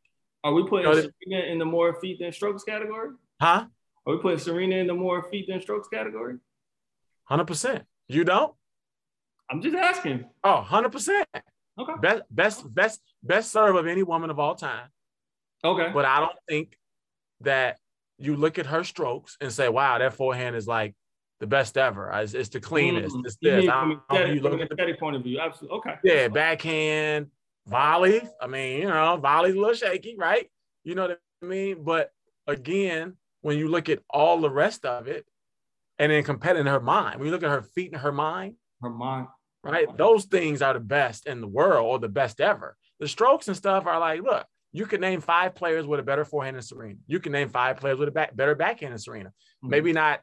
Are 0.44 0.54
we 0.54 0.64
putting 0.68 0.90
you 0.90 0.96
know, 0.96 1.02
Serena 1.02 1.52
in 1.52 1.60
the 1.60 1.66
more 1.66 2.00
feet 2.00 2.20
than 2.20 2.32
strokes 2.32 2.64
category? 2.64 3.12
Huh? 3.40 3.66
Are 4.06 4.16
we 4.16 4.20
putting 4.20 4.40
Serena 4.40 4.78
in 4.78 4.88
the 4.88 4.94
more 4.94 5.30
feet 5.30 5.48
than 5.48 5.62
strokes 5.62 5.88
category? 5.90 6.38
100%. 7.30 7.84
You 8.08 8.24
don't? 8.24 8.54
I'm 9.52 9.62
just 9.62 9.76
asking. 9.76 10.26
Oh, 10.44 10.66
100%. 10.68 11.24
Okay. 11.80 11.94
Best 12.02 12.24
best 12.30 12.74
best 12.74 13.02
best 13.24 13.52
serve 13.52 13.76
of 13.76 13.88
any 13.88 14.04
woman 14.04 14.30
of 14.30 14.40
all 14.40 14.56
time. 14.56 14.88
Okay. 15.64 15.92
But 15.94 16.06
I 16.06 16.20
don't 16.20 16.38
think 16.48 16.78
that 17.42 17.78
you 18.18 18.36
look 18.36 18.60
at 18.60 18.66
her 18.66 18.84
strokes 18.84 19.38
and 19.40 19.52
say, 19.52 19.70
"Wow, 19.70 19.98
that 19.98 20.14
forehand 20.14 20.56
is 20.56 20.68
like 20.68 20.96
the 21.40 21.48
best 21.48 21.78
ever. 21.78 22.12
It's, 22.14 22.34
it's 22.34 22.50
the 22.50 22.60
cleanest. 22.60 23.16
Mm-hmm. 23.16 23.26
It's 23.26 23.38
this." 23.42 23.64
You 23.64 23.70
from, 23.70 24.02
you 24.12 24.42
look 24.42 24.68
from 24.68 24.80
an 24.80 24.96
point 25.00 25.16
of 25.16 25.24
view, 25.24 25.40
absolutely. 25.40 25.78
Okay. 25.78 25.96
Yeah, 26.04 26.28
backhand, 26.28 27.28
volley. 27.68 28.22
I 28.42 28.48
mean, 28.48 28.82
you 28.82 28.88
know, 28.88 29.18
volley's 29.18 29.56
a 29.56 29.60
little 29.60 29.74
shaky, 29.74 30.16
right? 30.18 30.50
You 30.84 30.96
know 30.96 31.08
what 31.08 31.20
I 31.44 31.46
mean? 31.46 31.84
But 31.84 32.12
again, 32.48 33.16
when 33.42 33.58
you 33.58 33.68
look 33.68 33.90
at 33.90 34.00
all 34.10 34.42
the 34.42 34.50
rest 34.50 34.86
of 34.86 35.08
it 35.08 35.26
and 35.98 36.12
then 36.12 36.24
compare 36.24 36.58
in 36.58 36.66
her 36.66 36.80
mind, 36.80 37.20
when 37.20 37.28
you 37.28 37.32
look 37.32 37.44
at 37.44 37.50
her 37.50 37.62
feet 37.62 37.92
and 37.92 38.02
her 38.02 38.12
mind, 38.12 38.56
her 38.82 38.90
mind, 38.90 39.28
right? 39.64 39.88
Those 39.98 40.26
things 40.26 40.62
are 40.62 40.74
the 40.74 40.80
best 40.80 41.28
in 41.28 41.42
the 41.42 41.48
world 41.48 41.86
or 41.86 42.00
the 42.00 42.10
best 42.10 42.42
ever. 42.42 42.76
The 43.00 43.08
strokes 43.08 43.48
and 43.48 43.56
stuff 43.56 43.86
are 43.86 44.00
like, 44.00 44.22
look, 44.22 44.46
you 44.72 44.86
can 44.86 45.02
name 45.02 45.22
five 45.22 45.56
players 45.56 45.88
with 45.88 46.00
a 46.00 46.04
better 46.04 46.26
forehand 46.26 46.56
than 46.56 46.64
Serena. 46.64 46.96
You 47.08 47.20
can 47.20 47.32
name 47.32 47.50
five 47.50 47.78
players 47.78 47.98
with 47.98 48.10
a 48.10 48.12
back, 48.12 48.36
better 48.36 48.56
backhand 48.56 48.92
than 48.92 49.00
Serena. 49.00 49.30
Mm-hmm. 49.30 49.70
Maybe 49.70 49.94
not 49.94 50.22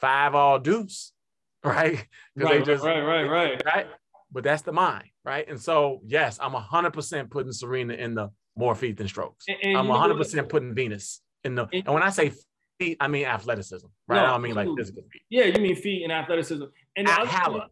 five 0.00 0.34
all 0.34 0.58
deuce, 0.58 1.12
right? 1.64 2.06
Right, 2.36 2.64
just, 2.64 2.84
right, 2.84 3.00
right, 3.00 3.24
right, 3.24 3.62
right. 3.64 3.86
But 4.30 4.44
that's 4.44 4.62
the 4.62 4.72
mind, 4.72 5.08
right? 5.24 5.48
And 5.48 5.60
so, 5.60 6.00
yes, 6.04 6.38
I'm 6.40 6.52
100% 6.52 7.30
putting 7.30 7.52
Serena 7.52 7.94
in 7.94 8.14
the 8.14 8.30
more 8.56 8.74
feet 8.74 8.96
than 8.96 9.08
strokes. 9.08 9.46
And, 9.48 9.56
and 9.62 9.78
I'm 9.78 9.86
100% 9.86 10.48
putting 10.48 10.74
Venus 10.74 11.20
in 11.44 11.54
the. 11.54 11.62
And, 11.72 11.84
and 11.86 11.94
when 11.94 12.02
I 12.02 12.10
say 12.10 12.32
feet, 12.78 12.96
I 13.00 13.08
mean 13.08 13.24
athleticism, 13.24 13.86
right? 14.08 14.16
No, 14.16 14.24
I 14.24 14.30
don't 14.32 14.42
mean 14.42 14.54
like 14.54 14.68
physical 14.76 15.02
feet. 15.12 15.22
Yeah, 15.30 15.44
you 15.44 15.60
mean 15.60 15.76
feet 15.76 16.02
and 16.02 16.12
athleticism. 16.12 16.64
And 16.96 17.08
At 17.08 17.26
Halep, 17.26 17.68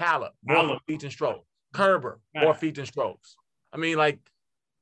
Halep, 0.00 0.30
more 0.42 0.78
feet 0.86 1.02
and 1.02 1.12
strokes. 1.12 1.46
Kerber, 1.72 2.20
right. 2.34 2.44
more 2.44 2.54
feet 2.54 2.78
and 2.78 2.86
strokes. 2.86 3.36
I 3.72 3.76
mean, 3.76 3.96
like 3.96 4.18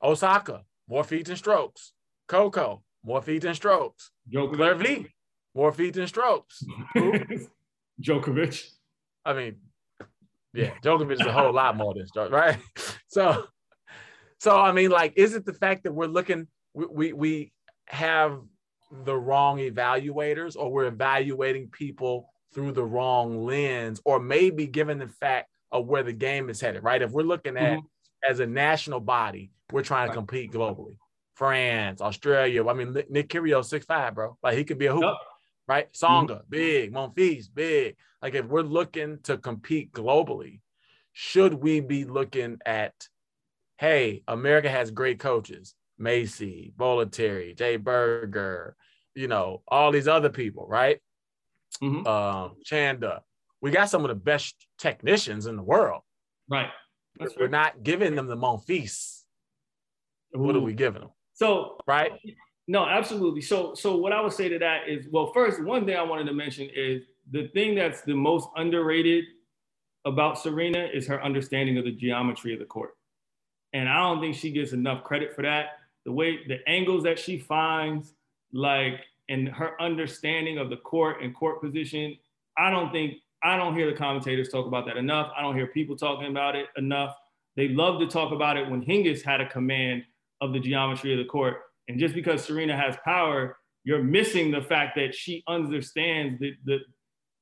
Osaka, 0.02 0.62
more 0.88 1.04
feet 1.04 1.28
and 1.28 1.38
strokes. 1.38 1.92
Coco, 2.28 2.82
more 3.04 3.22
feet 3.22 3.44
and 3.44 3.56
strokes. 3.56 4.10
Djokovic, 4.32 5.08
more 5.58 5.72
feet 5.72 5.94
than 5.94 6.06
strokes. 6.06 6.62
Djokovic. 8.00 8.64
I 9.24 9.32
mean, 9.34 9.56
yeah, 10.54 10.70
Djokovic 10.84 11.14
is 11.14 11.26
a 11.26 11.32
whole 11.32 11.52
lot 11.52 11.76
more 11.76 11.92
than 11.94 12.06
strokes, 12.06 12.32
right? 12.32 12.58
So, 13.10 13.46
so 14.38 14.54
I 14.54 14.72
mean, 14.72 14.90
like, 14.90 15.14
is 15.16 15.34
it 15.34 15.46
the 15.46 15.54
fact 15.54 15.84
that 15.84 15.92
we're 15.92 16.06
looking, 16.06 16.46
we 16.74 16.86
we, 16.86 17.12
we 17.14 17.52
have 17.86 18.38
the 19.04 19.16
wrong 19.16 19.58
evaluators 19.58 20.56
or 20.56 20.70
we're 20.70 20.86
evaluating 20.86 21.68
people 21.70 22.28
through 22.54 22.72
the 22.72 22.84
wrong 22.84 23.44
lens 23.44 24.00
or 24.04 24.20
maybe 24.20 24.66
given 24.66 24.98
the 24.98 25.08
fact 25.08 25.48
of 25.72 25.86
where 25.86 26.02
the 26.02 26.12
game 26.12 26.50
is 26.50 26.60
headed, 26.60 26.84
right? 26.84 27.00
If 27.00 27.12
we're 27.12 27.22
looking 27.22 27.56
at 27.56 27.78
mm-hmm. 27.78 28.30
as 28.30 28.40
a 28.40 28.46
national 28.46 29.00
body, 29.00 29.50
we're 29.72 29.82
trying 29.82 30.08
to 30.08 30.14
compete 30.14 30.52
globally. 30.52 30.96
France, 31.34 32.02
Australia. 32.02 32.68
I 32.68 32.74
mean, 32.74 32.92
Nick 33.08 33.30
Kyrgios, 33.30 33.66
six 33.66 33.86
five, 33.86 34.14
bro. 34.14 34.36
Like 34.42 34.56
he 34.58 34.64
could 34.64 34.78
be 34.78 34.86
a 34.86 34.92
hoop, 34.92 35.04
yep. 35.04 35.14
Right? 35.68 35.92
Tsonga, 35.92 36.28
mm-hmm. 36.28 36.50
big. 36.50 36.92
Monfils, 36.94 37.46
big. 37.52 37.96
Like 38.22 38.34
if 38.34 38.46
we're 38.46 38.62
looking 38.62 39.18
to 39.24 39.36
compete 39.36 39.92
globally, 39.92 40.60
should 41.12 41.54
we 41.54 41.80
be 41.80 42.04
looking 42.04 42.58
at, 42.64 42.94
hey, 43.76 44.22
America 44.26 44.70
has 44.70 44.90
great 44.90 45.18
coaches. 45.18 45.74
Macci, 46.00 46.72
Bollettieri, 46.74 47.56
Jay 47.58 47.76
Berger, 47.76 48.76
you 49.14 49.26
know, 49.26 49.62
all 49.66 49.90
these 49.90 50.08
other 50.08 50.28
people, 50.30 50.66
right? 50.68 51.00
Mm-hmm. 51.82 52.06
Um, 52.06 52.56
Chanda. 52.64 53.22
We 53.60 53.72
got 53.72 53.90
some 53.90 54.04
of 54.04 54.08
the 54.08 54.14
best 54.14 54.54
technicians 54.78 55.46
in 55.46 55.56
the 55.56 55.62
world. 55.62 56.02
Right. 56.48 56.70
That's 57.18 57.36
We're 57.36 57.46
right. 57.46 57.50
not 57.50 57.82
giving 57.82 58.14
them 58.14 58.28
the 58.28 58.36
Monfils. 58.36 59.22
What 60.30 60.54
are 60.54 60.60
we 60.60 60.74
giving 60.74 61.00
them? 61.02 61.10
So 61.34 61.78
right. 61.86 62.12
No, 62.68 62.86
absolutely. 62.86 63.40
So 63.40 63.74
so 63.74 63.96
what 63.96 64.12
I 64.12 64.20
would 64.20 64.32
say 64.32 64.48
to 64.48 64.58
that 64.58 64.88
is, 64.88 65.06
well, 65.10 65.32
first, 65.32 65.62
one 65.62 65.86
thing 65.86 65.96
I 65.96 66.02
wanted 66.02 66.26
to 66.26 66.34
mention 66.34 66.68
is 66.74 67.02
the 67.30 67.48
thing 67.48 67.74
that's 67.74 68.02
the 68.02 68.14
most 68.14 68.48
underrated 68.56 69.24
about 70.04 70.38
Serena 70.38 70.88
is 70.92 71.06
her 71.06 71.22
understanding 71.24 71.78
of 71.78 71.84
the 71.84 71.90
geometry 71.92 72.52
of 72.52 72.60
the 72.60 72.66
court. 72.66 72.90
And 73.72 73.88
I 73.88 73.96
don't 73.98 74.20
think 74.20 74.36
she 74.36 74.50
gets 74.52 74.72
enough 74.72 75.02
credit 75.02 75.34
for 75.34 75.42
that 75.42 75.78
the 76.04 76.12
way 76.12 76.46
the 76.46 76.58
angles 76.68 77.02
that 77.04 77.18
she 77.18 77.38
finds, 77.38 78.14
like 78.52 79.00
and 79.28 79.48
her 79.48 79.80
understanding 79.80 80.58
of 80.58 80.70
the 80.70 80.76
court 80.76 81.22
and 81.22 81.34
court 81.34 81.60
position. 81.60 82.16
I 82.56 82.70
don't 82.70 82.90
think 82.92 83.16
I 83.42 83.56
don't 83.56 83.74
hear 83.74 83.90
the 83.90 83.96
commentators 83.96 84.48
talk 84.48 84.66
about 84.66 84.86
that 84.86 84.96
enough. 84.96 85.30
I 85.36 85.42
don't 85.42 85.54
hear 85.54 85.68
people 85.68 85.96
talking 85.96 86.28
about 86.28 86.56
it 86.56 86.66
enough. 86.76 87.14
They 87.56 87.68
love 87.68 88.00
to 88.00 88.06
talk 88.06 88.32
about 88.32 88.56
it 88.56 88.68
when 88.68 88.82
Hingis 88.84 89.22
had 89.22 89.40
a 89.40 89.48
command 89.48 90.04
of 90.40 90.52
the 90.52 90.60
geometry 90.60 91.12
of 91.12 91.18
the 91.18 91.24
court. 91.24 91.62
And 91.88 91.98
just 91.98 92.14
because 92.14 92.44
Serena 92.44 92.76
has 92.76 92.96
power, 93.04 93.56
you're 93.84 94.02
missing 94.02 94.50
the 94.50 94.60
fact 94.60 94.96
that 94.96 95.14
she 95.14 95.42
understands 95.48 96.38
the, 96.38 96.54
the, 96.64 96.78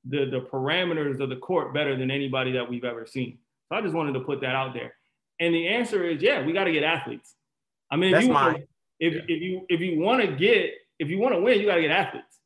the, 0.09 0.27
the 0.27 0.41
parameters 0.53 1.21
of 1.21 1.29
the 1.29 1.37
court 1.37 1.75
better 1.75 1.97
than 1.97 2.11
anybody 2.11 2.53
that 2.53 2.69
we've 2.69 2.85
ever 2.85 3.07
seen. 3.07 3.39
So 3.69 3.77
I 3.77 3.83
just 3.83 3.95
wanted 3.95 4.13
to 4.13 4.21
put 4.21 4.41
that 4.43 4.55
out 4.55 4.73
there. 4.73 4.95
And 5.41 5.53
the 5.55 5.69
answer 5.69 6.05
is, 6.05 6.23
yeah, 6.23 6.45
we 6.45 6.53
got 6.53 6.65
to 6.65 6.73
get 6.73 6.85
athletes. 6.85 7.35
I 7.91 7.97
mean, 7.97 8.11
if 8.11 8.15
That's 8.15 8.27
you 8.27 8.33
wanna, 8.33 8.59
if, 8.99 9.15
yeah. 9.15 9.21
if 9.29 9.43
you 9.43 9.67
if 9.69 9.81
you 9.81 10.01
want 10.01 10.23
to 10.23 10.29
get 10.29 10.73
if 10.99 11.09
you 11.09 11.19
want 11.19 11.35
to 11.35 11.41
win, 11.41 11.61
you 11.61 11.67
got 11.67 11.77
to 11.77 11.83
get 11.83 11.91
athletes. 11.91 12.41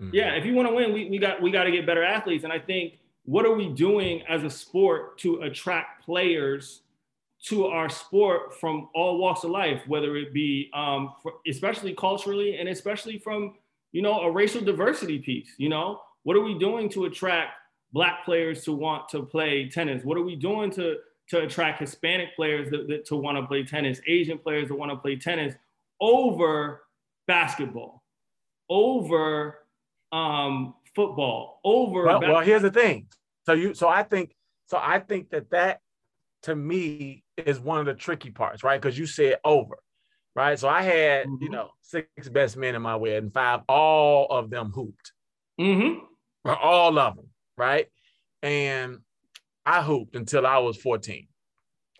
Mm-hmm. 0.00 0.14
Yeah, 0.14 0.34
if 0.34 0.46
you 0.46 0.54
want 0.54 0.68
to 0.68 0.74
win, 0.74 0.92
we, 0.92 1.10
we 1.10 1.18
got 1.18 1.42
we 1.42 1.50
got 1.50 1.64
to 1.64 1.70
get 1.70 1.86
better 1.86 2.04
athletes. 2.04 2.44
And 2.44 2.52
I 2.52 2.58
think 2.58 2.98
what 3.24 3.44
are 3.44 3.54
we 3.54 3.68
doing 3.68 4.22
as 4.28 4.44
a 4.44 4.50
sport 4.50 5.18
to 5.18 5.42
attract 5.42 6.04
players 6.04 6.82
to 7.48 7.66
our 7.66 7.88
sport 7.88 8.58
from 8.60 8.88
all 8.94 9.18
walks 9.18 9.44
of 9.44 9.50
life, 9.50 9.82
whether 9.86 10.16
it 10.16 10.32
be 10.32 10.70
um, 10.74 11.14
for, 11.22 11.34
especially 11.46 11.94
culturally 11.94 12.58
and 12.58 12.68
especially 12.68 13.18
from 13.18 13.54
you 13.90 14.02
know 14.02 14.20
a 14.20 14.30
racial 14.30 14.60
diversity 14.60 15.18
piece. 15.18 15.50
You 15.58 15.68
know, 15.68 16.00
what 16.22 16.36
are 16.36 16.42
we 16.42 16.58
doing 16.58 16.88
to 16.90 17.06
attract 17.06 17.52
black 17.92 18.24
players 18.24 18.64
to 18.64 18.72
want 18.72 19.08
to 19.10 19.24
play 19.24 19.68
tennis? 19.68 20.04
What 20.04 20.16
are 20.16 20.22
we 20.22 20.36
doing 20.36 20.70
to 20.72 20.98
to 21.28 21.40
attract 21.40 21.80
Hispanic 21.80 22.34
players 22.36 22.70
that, 22.70 22.88
that 22.88 23.06
to 23.06 23.16
want 23.16 23.38
to 23.38 23.46
play 23.46 23.64
tennis, 23.64 24.00
Asian 24.06 24.38
players 24.38 24.68
that 24.68 24.74
want 24.74 24.90
to 24.90 24.96
play 24.96 25.16
tennis 25.16 25.54
over 26.00 26.82
basketball, 27.26 28.02
over 28.68 29.58
um, 30.10 30.74
football, 30.94 31.60
over. 31.64 32.04
Well, 32.04 32.20
well, 32.20 32.40
here's 32.40 32.62
the 32.62 32.70
thing. 32.70 33.06
So 33.46 33.54
you, 33.54 33.74
so 33.74 33.88
I 33.88 34.02
think, 34.02 34.34
so 34.66 34.78
I 34.80 34.98
think 34.98 35.30
that 35.30 35.50
that 35.50 35.80
to 36.42 36.54
me 36.54 37.24
is 37.46 37.60
one 37.60 37.80
of 37.80 37.86
the 37.86 37.94
tricky 37.94 38.30
parts, 38.30 38.62
right? 38.62 38.80
Because 38.80 38.98
you 38.98 39.06
said 39.06 39.36
over, 39.44 39.78
right? 40.34 40.58
So 40.58 40.68
I 40.68 40.82
had, 40.82 41.26
mm-hmm. 41.26 41.42
you 41.42 41.50
know, 41.50 41.70
six 41.82 42.28
best 42.28 42.56
men 42.56 42.74
in 42.74 42.82
my 42.82 42.96
wedding, 42.96 43.30
five, 43.30 43.60
all 43.68 44.26
of 44.30 44.50
them 44.50 44.72
hooped. 44.72 45.12
Mm-hmm. 45.60 46.04
All 46.48 46.98
of 46.98 47.16
them, 47.16 47.26
right? 47.56 47.86
And 48.42 48.98
I 49.64 49.82
hooped 49.82 50.16
until 50.16 50.46
I 50.46 50.58
was 50.58 50.76
14. 50.76 51.28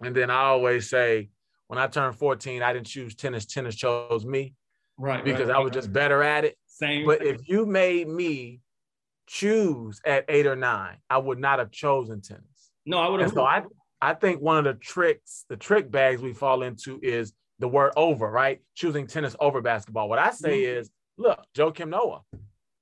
And 0.01 0.17
then 0.17 0.31
I 0.31 0.43
always 0.43 0.91
say, 0.91 1.31
when 1.69 1.79
I 1.79 1.87
turned 1.87 2.17
14, 2.17 2.63
I 2.63 2.73
didn't 2.73 2.87
choose 2.87 3.15
tennis, 3.15 3.47
tennis 3.47 3.77
chose 3.77 4.27
me. 4.27 4.55
Right. 4.99 5.25
Because 5.25 5.49
right, 5.49 5.57
I 5.57 5.61
was 5.61 5.71
right. 5.71 5.75
just 5.75 5.93
better 5.93 6.23
at 6.23 6.45
it. 6.45 6.57
Same. 6.67 7.07
But 7.07 7.25
if 7.25 7.49
you 7.49 7.67
made 7.67 8.09
me 8.09 8.61
choose 9.27 10.01
at 10.05 10.25
eight 10.29 10.47
or 10.47 10.57
nine, 10.57 10.97
I 11.09 11.19
would 11.19 11.39
not 11.39 11.59
have 11.61 11.71
chosen 11.71 12.21
tennis. 12.21 12.45
No, 12.85 12.99
I 12.99 13.09
would 13.09 13.21
have. 13.21 13.33
So 13.33 13.45
I, 13.45 13.63
I 14.03 14.15
think 14.15 14.43
one 14.43 14.59
of 14.59 14.65
the 14.65 14.75
tricks, 14.75 15.45
the 15.49 15.57
trick 15.57 15.89
bags 15.89 16.21
we 16.21 16.33
fall 16.33 16.65
into 16.65 16.99
is 17.05 17.33
the 17.61 17.69
word 17.69 17.93
over, 17.97 18.29
right? 18.29 18.61
Choosing 18.75 19.07
tennis 19.07 19.37
over 19.39 19.63
basketball. 19.63 20.09
What 20.09 20.19
I 20.19 20.33
say 20.33 20.63
mm-hmm. 20.63 20.81
is, 20.81 20.91
look, 21.17 21.39
Joakim 21.57 21.89
Noah, 21.89 22.23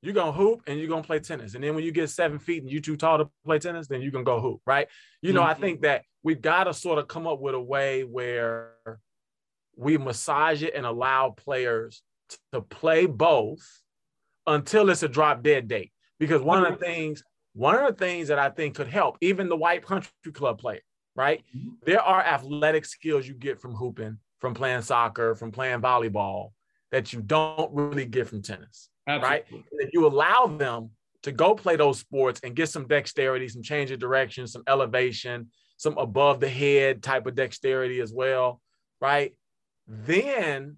you're 0.00 0.14
gonna 0.14 0.32
hoop 0.32 0.62
and 0.66 0.78
you're 0.80 0.88
gonna 0.88 1.02
play 1.02 1.18
tennis. 1.18 1.54
And 1.54 1.62
then 1.62 1.74
when 1.74 1.84
you 1.84 1.92
get 1.92 2.08
seven 2.08 2.38
feet 2.38 2.62
and 2.62 2.72
you're 2.72 2.80
too 2.80 2.96
tall 2.96 3.18
to 3.18 3.28
play 3.44 3.58
tennis, 3.58 3.86
then 3.86 4.00
you 4.00 4.10
can 4.10 4.24
go 4.24 4.40
hoop, 4.40 4.62
right? 4.64 4.88
You 5.20 5.34
know, 5.34 5.42
mm-hmm. 5.42 5.50
I 5.50 5.54
think 5.54 5.82
that 5.82 6.04
we've 6.22 6.40
got 6.40 6.64
to 6.64 6.72
sort 6.72 6.98
of 6.98 7.06
come 7.06 7.26
up 7.26 7.38
with 7.38 7.54
a 7.54 7.60
way 7.60 8.02
where 8.02 8.72
we 9.76 9.98
massage 9.98 10.62
it 10.62 10.74
and 10.74 10.86
allow 10.86 11.34
players 11.36 12.02
to 12.52 12.62
play 12.62 13.04
both 13.04 13.60
until 14.46 14.88
it's 14.88 15.02
a 15.02 15.08
drop 15.08 15.42
dead 15.42 15.68
date. 15.68 15.92
Because 16.18 16.40
one 16.40 16.64
of 16.64 16.78
the 16.78 16.84
things, 16.84 17.22
one 17.52 17.76
of 17.76 17.86
the 17.86 18.04
things 18.04 18.28
that 18.28 18.38
I 18.38 18.48
think 18.48 18.76
could 18.76 18.88
help, 18.88 19.18
even 19.20 19.50
the 19.50 19.56
white 19.56 19.84
country 19.84 20.10
club 20.32 20.58
player, 20.58 20.80
right? 21.16 21.42
Mm-hmm. 21.56 21.70
There 21.84 22.00
are 22.00 22.22
athletic 22.22 22.84
skills 22.84 23.26
you 23.26 23.34
get 23.34 23.60
from 23.60 23.74
hooping, 23.74 24.18
from 24.38 24.54
playing 24.54 24.82
soccer, 24.82 25.34
from 25.34 25.50
playing 25.52 25.80
volleyball 25.80 26.50
that 26.92 27.12
you 27.12 27.20
don't 27.20 27.72
really 27.72 28.06
get 28.06 28.28
from 28.28 28.42
tennis. 28.42 28.88
Absolutely. 29.06 29.28
Right. 29.28 29.44
And 29.50 29.80
if 29.80 29.90
you 29.92 30.06
allow 30.06 30.46
them 30.46 30.90
to 31.22 31.32
go 31.32 31.54
play 31.54 31.76
those 31.76 31.98
sports 31.98 32.40
and 32.42 32.56
get 32.56 32.68
some 32.68 32.86
dexterity, 32.86 33.48
some 33.48 33.62
change 33.62 33.90
of 33.90 33.98
direction, 33.98 34.46
some 34.46 34.62
elevation, 34.66 35.50
some 35.76 35.96
above 35.98 36.40
the 36.40 36.48
head 36.48 37.02
type 37.02 37.26
of 37.26 37.34
dexterity 37.34 38.00
as 38.00 38.12
well, 38.12 38.60
right? 39.00 39.34
Then 39.86 40.76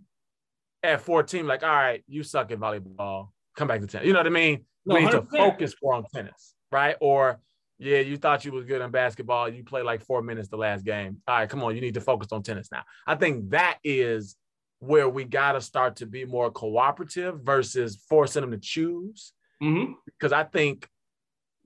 at 0.83 1.01
14, 1.01 1.47
like, 1.47 1.63
all 1.63 1.69
right, 1.69 2.03
you 2.07 2.23
suck 2.23 2.51
at 2.51 2.59
volleyball, 2.59 3.29
come 3.57 3.69
back 3.69 3.81
to 3.81 3.87
tennis. 3.87 4.07
You 4.07 4.13
know 4.13 4.21
what 4.21 4.27
I 4.27 4.31
mean? 4.31 4.65
No, 4.85 4.97
we 4.97 5.03
need 5.03 5.11
100%. 5.11 5.31
to 5.31 5.37
focus 5.37 5.75
more 5.83 5.95
on 5.95 6.05
tennis, 6.13 6.55
right? 6.71 6.97
Or 7.01 7.41
yeah, 7.83 7.99
you 7.99 8.17
thought 8.17 8.45
you 8.45 8.53
was 8.53 8.65
good 8.65 8.81
in 8.81 8.91
basketball. 8.93 9.49
You 9.49 9.65
played 9.65 9.85
like 9.85 10.03
four 10.03 10.23
minutes 10.23 10.49
the 10.49 10.57
last 10.57 10.85
game. 10.85 11.19
All 11.27 11.37
right, 11.37 11.49
come 11.49 11.65
on, 11.65 11.75
you 11.75 11.81
need 11.81 11.95
to 11.95 12.01
focus 12.01 12.29
on 12.31 12.43
tennis 12.43 12.71
now. 12.71 12.85
I 13.07 13.17
think 13.17 13.51
that 13.51 13.79
is 13.83 14.37
where 14.79 15.09
we 15.09 15.25
got 15.25 15.53
to 15.53 15.61
start 15.61 15.97
to 15.97 16.07
be 16.07 16.25
more 16.25 16.51
cooperative 16.51 17.41
versus 17.43 18.01
forcing 18.09 18.43
them 18.43 18.53
to 18.53 18.59
choose. 18.59 19.33
Mm-hmm. 19.61 19.95
Because 20.07 20.33
I 20.33 20.45
think 20.45 20.89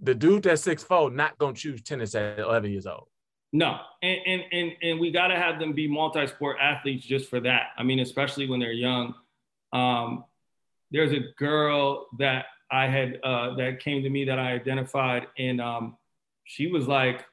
the 0.00 0.14
dude 0.14 0.44
that's 0.44 0.62
six 0.62 0.82
foot 0.82 1.12
not 1.14 1.36
gonna 1.36 1.54
choose 1.54 1.82
tennis 1.82 2.14
at 2.14 2.38
11 2.38 2.70
years 2.70 2.86
old. 2.86 3.08
No, 3.52 3.78
and 4.02 4.18
and 4.26 4.42
and, 4.52 4.72
and 4.82 5.00
we 5.00 5.10
got 5.10 5.28
to 5.28 5.36
have 5.36 5.58
them 5.58 5.74
be 5.74 5.86
multi-sport 5.86 6.56
athletes 6.60 7.06
just 7.06 7.28
for 7.28 7.40
that. 7.40 7.68
I 7.76 7.82
mean, 7.82 8.00
especially 8.00 8.48
when 8.48 8.60
they're 8.60 8.72
young. 8.72 9.14
Um, 9.72 10.24
there's 10.90 11.12
a 11.12 11.20
girl 11.38 12.06
that 12.18 12.46
I 12.70 12.86
had 12.86 13.20
uh, 13.22 13.54
that 13.56 13.80
came 13.80 14.02
to 14.02 14.10
me 14.10 14.24
that 14.24 14.38
I 14.38 14.52
identified, 14.52 15.26
in 15.36 15.60
um, 15.60 15.96
she 16.46 16.68
was 16.68 16.86
like, 16.86 17.24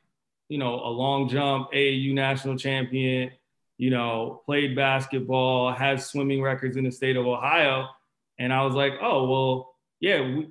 you 0.49 0.57
know, 0.57 0.73
a 0.73 0.89
long 0.89 1.29
jump 1.29 1.71
AAU 1.71 2.13
national 2.13 2.57
champion, 2.57 3.31
you 3.77 3.89
know, 3.89 4.41
played 4.45 4.75
basketball, 4.75 5.71
has 5.71 6.07
swimming 6.07 6.41
records 6.41 6.75
in 6.75 6.83
the 6.83 6.91
state 6.91 7.15
of 7.15 7.25
Ohio. 7.25 7.87
And 8.39 8.51
I 8.51 8.65
was 8.65 8.73
like, 8.73 8.93
oh, 9.01 9.29
well, 9.29 9.75
yeah, 9.99 10.19
we, 10.21 10.49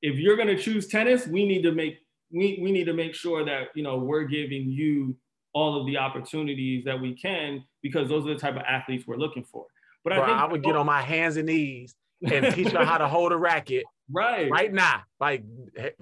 if 0.00 0.16
you're 0.16 0.36
going 0.36 0.48
to 0.48 0.56
choose 0.56 0.86
tennis, 0.86 1.26
we 1.26 1.46
need 1.46 1.62
to 1.62 1.72
make 1.72 1.98
we, 2.32 2.58
we 2.60 2.72
need 2.72 2.84
to 2.84 2.92
make 2.92 3.14
sure 3.14 3.44
that, 3.44 3.68
you 3.74 3.82
know, 3.82 3.98
we're 3.98 4.24
giving 4.24 4.68
you 4.68 5.16
all 5.52 5.80
of 5.80 5.86
the 5.86 5.96
opportunities 5.96 6.84
that 6.84 7.00
we 7.00 7.14
can 7.14 7.64
because 7.82 8.08
those 8.08 8.26
are 8.26 8.34
the 8.34 8.38
type 8.38 8.56
of 8.56 8.62
athletes 8.62 9.06
we're 9.06 9.16
looking 9.16 9.44
for. 9.44 9.66
But 10.02 10.12
I, 10.12 10.26
think 10.26 10.38
I 10.38 10.44
would 10.46 10.62
get 10.62 10.76
on 10.76 10.86
my 10.86 11.02
hands 11.02 11.36
and 11.36 11.46
knees 11.46 11.94
and 12.22 12.54
teach 12.54 12.68
her 12.68 12.84
how 12.84 12.98
to 12.98 13.08
hold 13.08 13.32
a 13.32 13.36
racket 13.36 13.84
right 14.10 14.50
right 14.50 14.72
now. 14.72 15.02
Like 15.18 15.44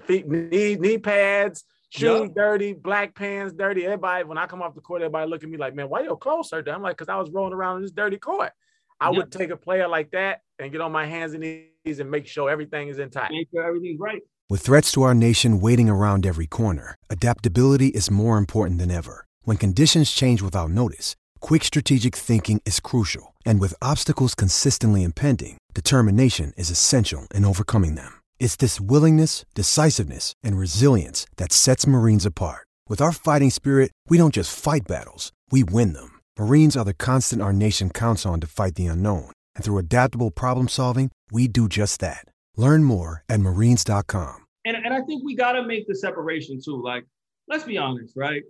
feet, 0.06 0.28
knee, 0.28 0.76
knee 0.76 0.98
pads, 0.98 1.64
shoes 1.94 2.20
yep. 2.22 2.34
dirty, 2.34 2.72
black 2.72 3.14
pants 3.14 3.54
dirty. 3.54 3.84
Everybody, 3.84 4.24
when 4.24 4.38
I 4.38 4.46
come 4.46 4.62
off 4.62 4.74
the 4.74 4.80
court, 4.80 5.02
everybody 5.02 5.30
look 5.30 5.42
at 5.42 5.48
me 5.48 5.56
like, 5.56 5.74
man, 5.74 5.88
why 5.88 6.02
your 6.02 6.16
clothes 6.16 6.52
are 6.52 6.62
dirty? 6.62 6.74
I'm 6.74 6.82
like, 6.82 6.96
because 6.96 7.08
I 7.08 7.16
was 7.16 7.30
rolling 7.30 7.52
around 7.52 7.76
in 7.76 7.82
this 7.82 7.92
dirty 7.92 8.18
court. 8.18 8.52
I 9.00 9.08
yep. 9.08 9.16
would 9.16 9.32
take 9.32 9.50
a 9.50 9.56
player 9.56 9.88
like 9.88 10.10
that 10.12 10.42
and 10.58 10.72
get 10.72 10.80
on 10.80 10.92
my 10.92 11.06
hands 11.06 11.34
and 11.34 11.42
knees 11.42 12.00
and 12.00 12.10
make 12.10 12.26
sure 12.26 12.50
everything 12.50 12.88
is 12.88 12.98
intact. 12.98 13.32
Make 13.32 13.48
sure 13.52 13.64
everything's 13.64 14.00
right. 14.00 14.22
With 14.50 14.60
threats 14.60 14.92
to 14.92 15.02
our 15.02 15.14
nation 15.14 15.60
waiting 15.60 15.88
around 15.88 16.26
every 16.26 16.46
corner, 16.46 16.96
adaptability 17.10 17.88
is 17.88 18.10
more 18.10 18.38
important 18.38 18.78
than 18.78 18.90
ever. 18.90 19.26
When 19.42 19.56
conditions 19.56 20.10
change 20.10 20.42
without 20.42 20.70
notice, 20.70 21.16
quick 21.40 21.64
strategic 21.64 22.14
thinking 22.14 22.60
is 22.64 22.80
crucial. 22.80 23.34
And 23.44 23.60
with 23.60 23.74
obstacles 23.82 24.34
consistently 24.34 25.02
impending, 25.02 25.58
determination 25.74 26.52
is 26.56 26.70
essential 26.70 27.26
in 27.34 27.44
overcoming 27.44 27.94
them. 27.94 28.20
It's 28.44 28.56
this 28.56 28.78
willingness, 28.78 29.46
decisiveness, 29.54 30.34
and 30.42 30.58
resilience 30.58 31.26
that 31.38 31.50
sets 31.50 31.86
Marines 31.86 32.26
apart. 32.26 32.66
With 32.90 33.00
our 33.00 33.10
fighting 33.10 33.48
spirit, 33.48 33.90
we 34.10 34.18
don't 34.18 34.34
just 34.34 34.52
fight 34.52 34.82
battles, 34.86 35.32
we 35.50 35.64
win 35.64 35.94
them. 35.94 36.20
Marines 36.38 36.76
are 36.76 36.84
the 36.84 36.92
constant 36.92 37.40
our 37.40 37.54
nation 37.54 37.88
counts 37.88 38.26
on 38.26 38.40
to 38.40 38.46
fight 38.46 38.74
the 38.74 38.84
unknown. 38.84 39.30
And 39.54 39.64
through 39.64 39.78
adaptable 39.78 40.30
problem 40.30 40.68
solving, 40.68 41.10
we 41.32 41.48
do 41.48 41.70
just 41.70 42.00
that. 42.00 42.28
Learn 42.54 42.84
more 42.84 43.24
at 43.30 43.40
marines.com. 43.40 44.36
And, 44.66 44.76
and 44.76 44.92
I 44.92 45.00
think 45.00 45.24
we 45.24 45.34
got 45.34 45.52
to 45.52 45.62
make 45.62 45.88
the 45.88 45.94
separation 45.94 46.60
too. 46.62 46.82
Like, 46.82 47.06
let's 47.48 47.64
be 47.64 47.78
honest, 47.78 48.12
right? 48.14 48.42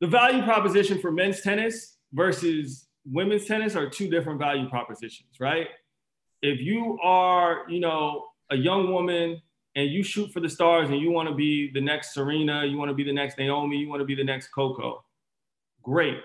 The 0.00 0.08
value 0.08 0.42
proposition 0.42 1.00
for 1.00 1.12
men's 1.12 1.40
tennis 1.40 1.98
versus 2.12 2.88
women's 3.06 3.44
tennis 3.44 3.76
are 3.76 3.88
two 3.88 4.10
different 4.10 4.40
value 4.40 4.68
propositions, 4.68 5.38
right? 5.38 5.68
If 6.42 6.58
you 6.58 6.98
are, 7.00 7.62
you 7.68 7.78
know, 7.78 8.24
a 8.50 8.56
young 8.56 8.92
woman 8.92 9.40
and 9.74 9.90
you 9.90 10.02
shoot 10.02 10.32
for 10.32 10.40
the 10.40 10.48
stars 10.48 10.90
and 10.90 10.98
you 10.98 11.10
want 11.10 11.28
to 11.28 11.34
be 11.34 11.70
the 11.72 11.80
next 11.80 12.14
Serena, 12.14 12.64
you 12.64 12.76
want 12.76 12.88
to 12.88 12.94
be 12.94 13.04
the 13.04 13.12
next 13.12 13.38
Naomi, 13.38 13.76
you 13.76 13.88
want 13.88 14.00
to 14.00 14.06
be 14.06 14.14
the 14.14 14.24
next 14.24 14.48
Coco, 14.48 15.04
great. 15.82 16.18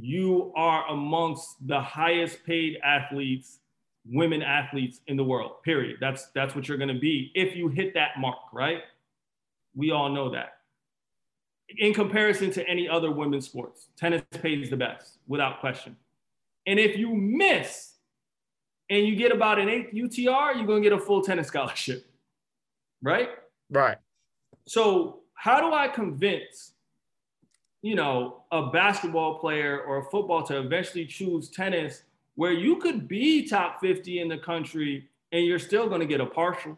You 0.00 0.52
are 0.56 0.88
amongst 0.88 1.66
the 1.66 1.80
highest 1.80 2.44
paid 2.44 2.78
athletes, 2.84 3.58
women 4.06 4.42
athletes 4.42 5.00
in 5.08 5.16
the 5.16 5.24
world. 5.24 5.62
Period. 5.64 5.96
That's 6.00 6.28
that's 6.34 6.54
what 6.54 6.68
you're 6.68 6.78
going 6.78 6.94
to 6.94 7.00
be 7.00 7.32
if 7.34 7.56
you 7.56 7.68
hit 7.68 7.94
that 7.94 8.10
mark, 8.18 8.38
right? 8.52 8.82
We 9.74 9.90
all 9.90 10.08
know 10.08 10.30
that. 10.30 10.54
In 11.76 11.92
comparison 11.92 12.50
to 12.52 12.66
any 12.66 12.88
other 12.88 13.10
women's 13.10 13.46
sports, 13.46 13.88
tennis 13.96 14.22
pays 14.30 14.70
the 14.70 14.76
best 14.76 15.18
without 15.26 15.60
question. 15.60 15.96
And 16.66 16.78
if 16.78 16.96
you 16.96 17.14
miss 17.14 17.94
and 18.90 19.06
you 19.06 19.16
get 19.16 19.32
about 19.32 19.58
an 19.58 19.68
eighth 19.68 19.92
UTR, 19.92 20.56
you're 20.56 20.66
going 20.66 20.82
to 20.82 20.88
get 20.88 20.92
a 20.92 21.00
full 21.00 21.22
tennis 21.22 21.48
scholarship. 21.48 22.06
Right? 23.02 23.30
Right. 23.70 23.98
So, 24.66 25.20
how 25.34 25.60
do 25.60 25.72
I 25.72 25.88
convince, 25.88 26.72
you 27.82 27.94
know, 27.94 28.42
a 28.50 28.70
basketball 28.70 29.38
player 29.38 29.80
or 29.80 29.98
a 29.98 30.04
football 30.04 30.42
to 30.44 30.58
eventually 30.58 31.06
choose 31.06 31.48
tennis 31.48 32.02
where 32.34 32.52
you 32.52 32.76
could 32.76 33.06
be 33.06 33.46
top 33.46 33.80
50 33.80 34.20
in 34.20 34.28
the 34.28 34.38
country 34.38 35.08
and 35.30 35.46
you're 35.46 35.58
still 35.58 35.88
going 35.88 36.00
to 36.00 36.06
get 36.06 36.20
a 36.20 36.26
partial 36.26 36.76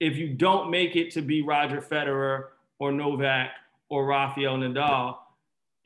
if 0.00 0.16
you 0.16 0.28
don't 0.28 0.70
make 0.70 0.94
it 0.94 1.10
to 1.12 1.22
be 1.22 1.42
Roger 1.42 1.80
Federer 1.80 2.46
or 2.78 2.92
Novak 2.92 3.50
or 3.88 4.06
Rafael 4.06 4.56
Nadal? 4.56 5.16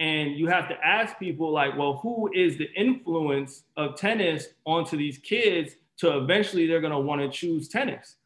And 0.02 0.36
you 0.36 0.48
have 0.48 0.68
to 0.68 0.74
ask 0.84 1.16
people 1.20 1.52
like, 1.52 1.78
well, 1.78 2.00
who 2.02 2.28
is 2.34 2.58
the 2.58 2.68
influence 2.72 3.62
of 3.76 3.94
tennis 3.94 4.48
onto 4.64 4.96
these 4.96 5.16
kids 5.18 5.76
to 5.98 6.18
eventually 6.18 6.66
they're 6.66 6.80
going 6.80 6.92
to 6.92 6.98
want 6.98 7.20
to 7.20 7.28
choose 7.28 7.68
tennis? 7.68 8.16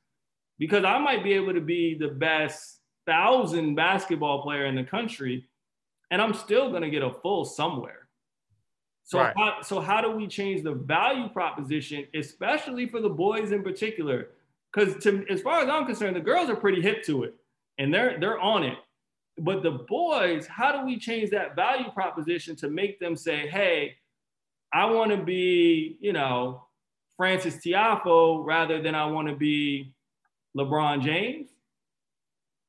Because 0.58 0.86
I 0.86 0.98
might 0.98 1.22
be 1.22 1.34
able 1.34 1.52
to 1.52 1.60
be 1.60 1.94
the 1.94 2.08
best 2.08 2.78
thousand 3.04 3.74
basketball 3.74 4.40
player 4.40 4.64
in 4.64 4.74
the 4.74 4.84
country, 4.84 5.46
and 6.10 6.22
I'm 6.22 6.32
still 6.32 6.70
going 6.70 6.80
to 6.80 6.88
get 6.88 7.02
a 7.02 7.10
full 7.10 7.44
somewhere. 7.44 8.08
So, 9.04 9.18
right. 9.18 9.34
how, 9.36 9.60
so 9.60 9.78
how 9.78 10.00
do 10.00 10.10
we 10.10 10.28
change 10.28 10.62
the 10.62 10.72
value 10.72 11.28
proposition, 11.28 12.06
especially 12.14 12.88
for 12.88 13.02
the 13.02 13.10
boys 13.10 13.52
in 13.52 13.62
particular? 13.62 14.28
Because 14.72 14.94
as 15.28 15.42
far 15.42 15.60
as 15.60 15.68
I'm 15.68 15.84
concerned, 15.84 16.16
the 16.16 16.20
girls 16.20 16.48
are 16.48 16.56
pretty 16.56 16.80
hip 16.80 17.04
to 17.04 17.24
it, 17.24 17.34
and 17.76 17.92
they're 17.92 18.18
they're 18.18 18.40
on 18.40 18.64
it. 18.64 18.78
But 19.38 19.62
the 19.62 19.72
boys, 19.72 20.46
how 20.46 20.72
do 20.72 20.86
we 20.86 20.98
change 20.98 21.30
that 21.30 21.54
value 21.54 21.90
proposition 21.90 22.56
to 22.56 22.68
make 22.68 22.98
them 22.98 23.16
say, 23.16 23.46
hey, 23.46 23.96
I 24.72 24.86
want 24.86 25.10
to 25.10 25.18
be, 25.18 25.98
you 26.00 26.12
know, 26.12 26.66
Frances 27.16 27.56
Tiafoe 27.56 28.44
rather 28.44 28.80
than 28.80 28.94
I 28.94 29.06
want 29.06 29.28
to 29.28 29.34
be 29.34 29.94
LeBron 30.56 31.02
James? 31.02 31.50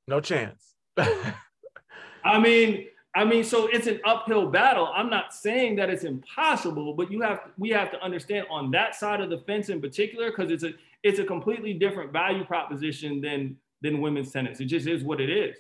No 0.07 0.19
chance. 0.19 0.73
I 0.97 2.39
mean, 2.39 2.87
I 3.15 3.25
mean, 3.25 3.43
so 3.43 3.67
it's 3.67 3.87
an 3.87 3.99
uphill 4.05 4.51
battle. 4.51 4.91
I'm 4.93 5.09
not 5.09 5.33
saying 5.33 5.77
that 5.77 5.89
it's 5.89 6.03
impossible, 6.03 6.93
but 6.93 7.11
you 7.11 7.21
have 7.21 7.39
we 7.57 7.69
have 7.69 7.91
to 7.91 8.03
understand 8.03 8.45
on 8.51 8.69
that 8.71 8.95
side 8.95 9.21
of 9.21 9.29
the 9.29 9.39
fence 9.39 9.69
in 9.69 9.81
particular, 9.81 10.29
because 10.29 10.51
it's 10.51 10.63
a 10.63 10.73
it's 11.03 11.19
a 11.19 11.23
completely 11.23 11.73
different 11.73 12.11
value 12.11 12.45
proposition 12.45 13.19
than 13.21 13.57
than 13.81 14.01
women's 14.01 14.31
tennis. 14.31 14.59
It 14.59 14.65
just 14.65 14.87
is 14.87 15.03
what 15.03 15.19
it 15.19 15.29
is. 15.29 15.57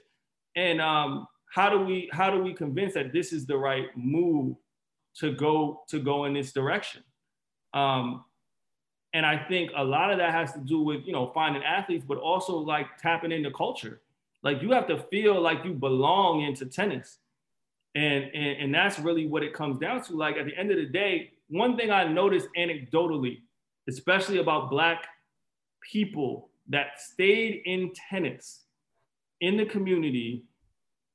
And 0.57 0.81
um, 0.81 1.27
how 1.53 1.69
do 1.69 1.79
we 1.79 2.09
how 2.11 2.29
do 2.29 2.43
we 2.43 2.53
convince 2.53 2.95
that 2.95 3.13
this 3.13 3.31
is 3.31 3.45
the 3.45 3.57
right 3.57 3.85
move 3.95 4.57
to 5.19 5.31
go 5.31 5.83
to 5.87 5.99
go 5.99 6.25
in 6.25 6.33
this 6.33 6.51
direction? 6.51 7.03
Um, 7.73 8.25
and 9.13 9.25
I 9.25 9.37
think 9.47 9.71
a 9.75 9.83
lot 9.83 10.11
of 10.11 10.17
that 10.17 10.31
has 10.31 10.51
to 10.53 10.59
do 10.59 10.81
with 10.81 11.05
you 11.05 11.13
know 11.13 11.31
finding 11.33 11.63
athletes, 11.63 12.03
but 12.05 12.17
also 12.17 12.57
like 12.57 12.97
tapping 12.97 13.31
into 13.31 13.51
culture. 13.51 14.01
Like 14.43 14.61
you 14.61 14.71
have 14.71 14.87
to 14.87 14.99
feel 15.11 15.39
like 15.39 15.63
you 15.63 15.73
belong 15.73 16.41
into 16.41 16.65
tennis. 16.65 17.19
And, 17.95 18.25
and, 18.25 18.61
and 18.61 18.75
that's 18.75 18.99
really 18.99 19.25
what 19.25 19.41
it 19.41 19.53
comes 19.53 19.79
down 19.79 20.03
to. 20.03 20.15
Like 20.15 20.37
at 20.37 20.45
the 20.45 20.55
end 20.55 20.69
of 20.69 20.77
the 20.77 20.85
day, 20.85 21.31
one 21.49 21.75
thing 21.75 21.89
I 21.89 22.03
noticed 22.03 22.47
anecdotally, 22.55 23.41
especially 23.89 24.37
about 24.37 24.69
black 24.69 25.07
people 25.81 26.49
that 26.69 26.99
stayed 27.01 27.63
in 27.65 27.91
tennis 28.09 28.66
in 29.41 29.57
the 29.57 29.65
community 29.65 30.43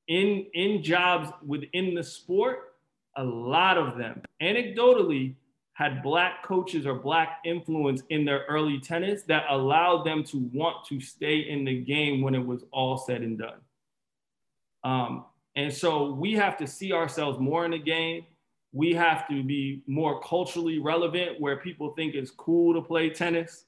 in 0.08 0.46
in 0.54 0.82
jobs 0.82 1.30
within 1.46 1.94
the 1.94 2.02
sport 2.02 2.74
a 3.16 3.24
lot 3.24 3.78
of 3.78 3.96
them 3.96 4.20
anecdotally 4.40 5.34
had 5.74 6.02
black 6.02 6.44
coaches 6.44 6.86
or 6.86 6.94
black 6.94 7.38
influence 7.44 8.02
in 8.10 8.24
their 8.24 8.44
early 8.48 8.78
tennis 8.78 9.22
that 9.22 9.44
allowed 9.48 10.04
them 10.04 10.22
to 10.22 10.38
want 10.52 10.84
to 10.86 11.00
stay 11.00 11.38
in 11.38 11.64
the 11.64 11.80
game 11.80 12.20
when 12.20 12.34
it 12.34 12.44
was 12.44 12.62
all 12.72 12.98
said 12.98 13.22
and 13.22 13.38
done. 13.38 13.58
Um, 14.84 15.24
and 15.56 15.72
so 15.72 16.12
we 16.12 16.34
have 16.34 16.58
to 16.58 16.66
see 16.66 16.92
ourselves 16.92 17.38
more 17.38 17.64
in 17.64 17.70
the 17.70 17.78
game. 17.78 18.26
We 18.74 18.92
have 18.92 19.26
to 19.28 19.42
be 19.42 19.82
more 19.86 20.20
culturally 20.20 20.78
relevant 20.78 21.40
where 21.40 21.56
people 21.56 21.94
think 21.94 22.14
it's 22.14 22.30
cool 22.30 22.74
to 22.74 22.82
play 22.82 23.08
tennis 23.08 23.64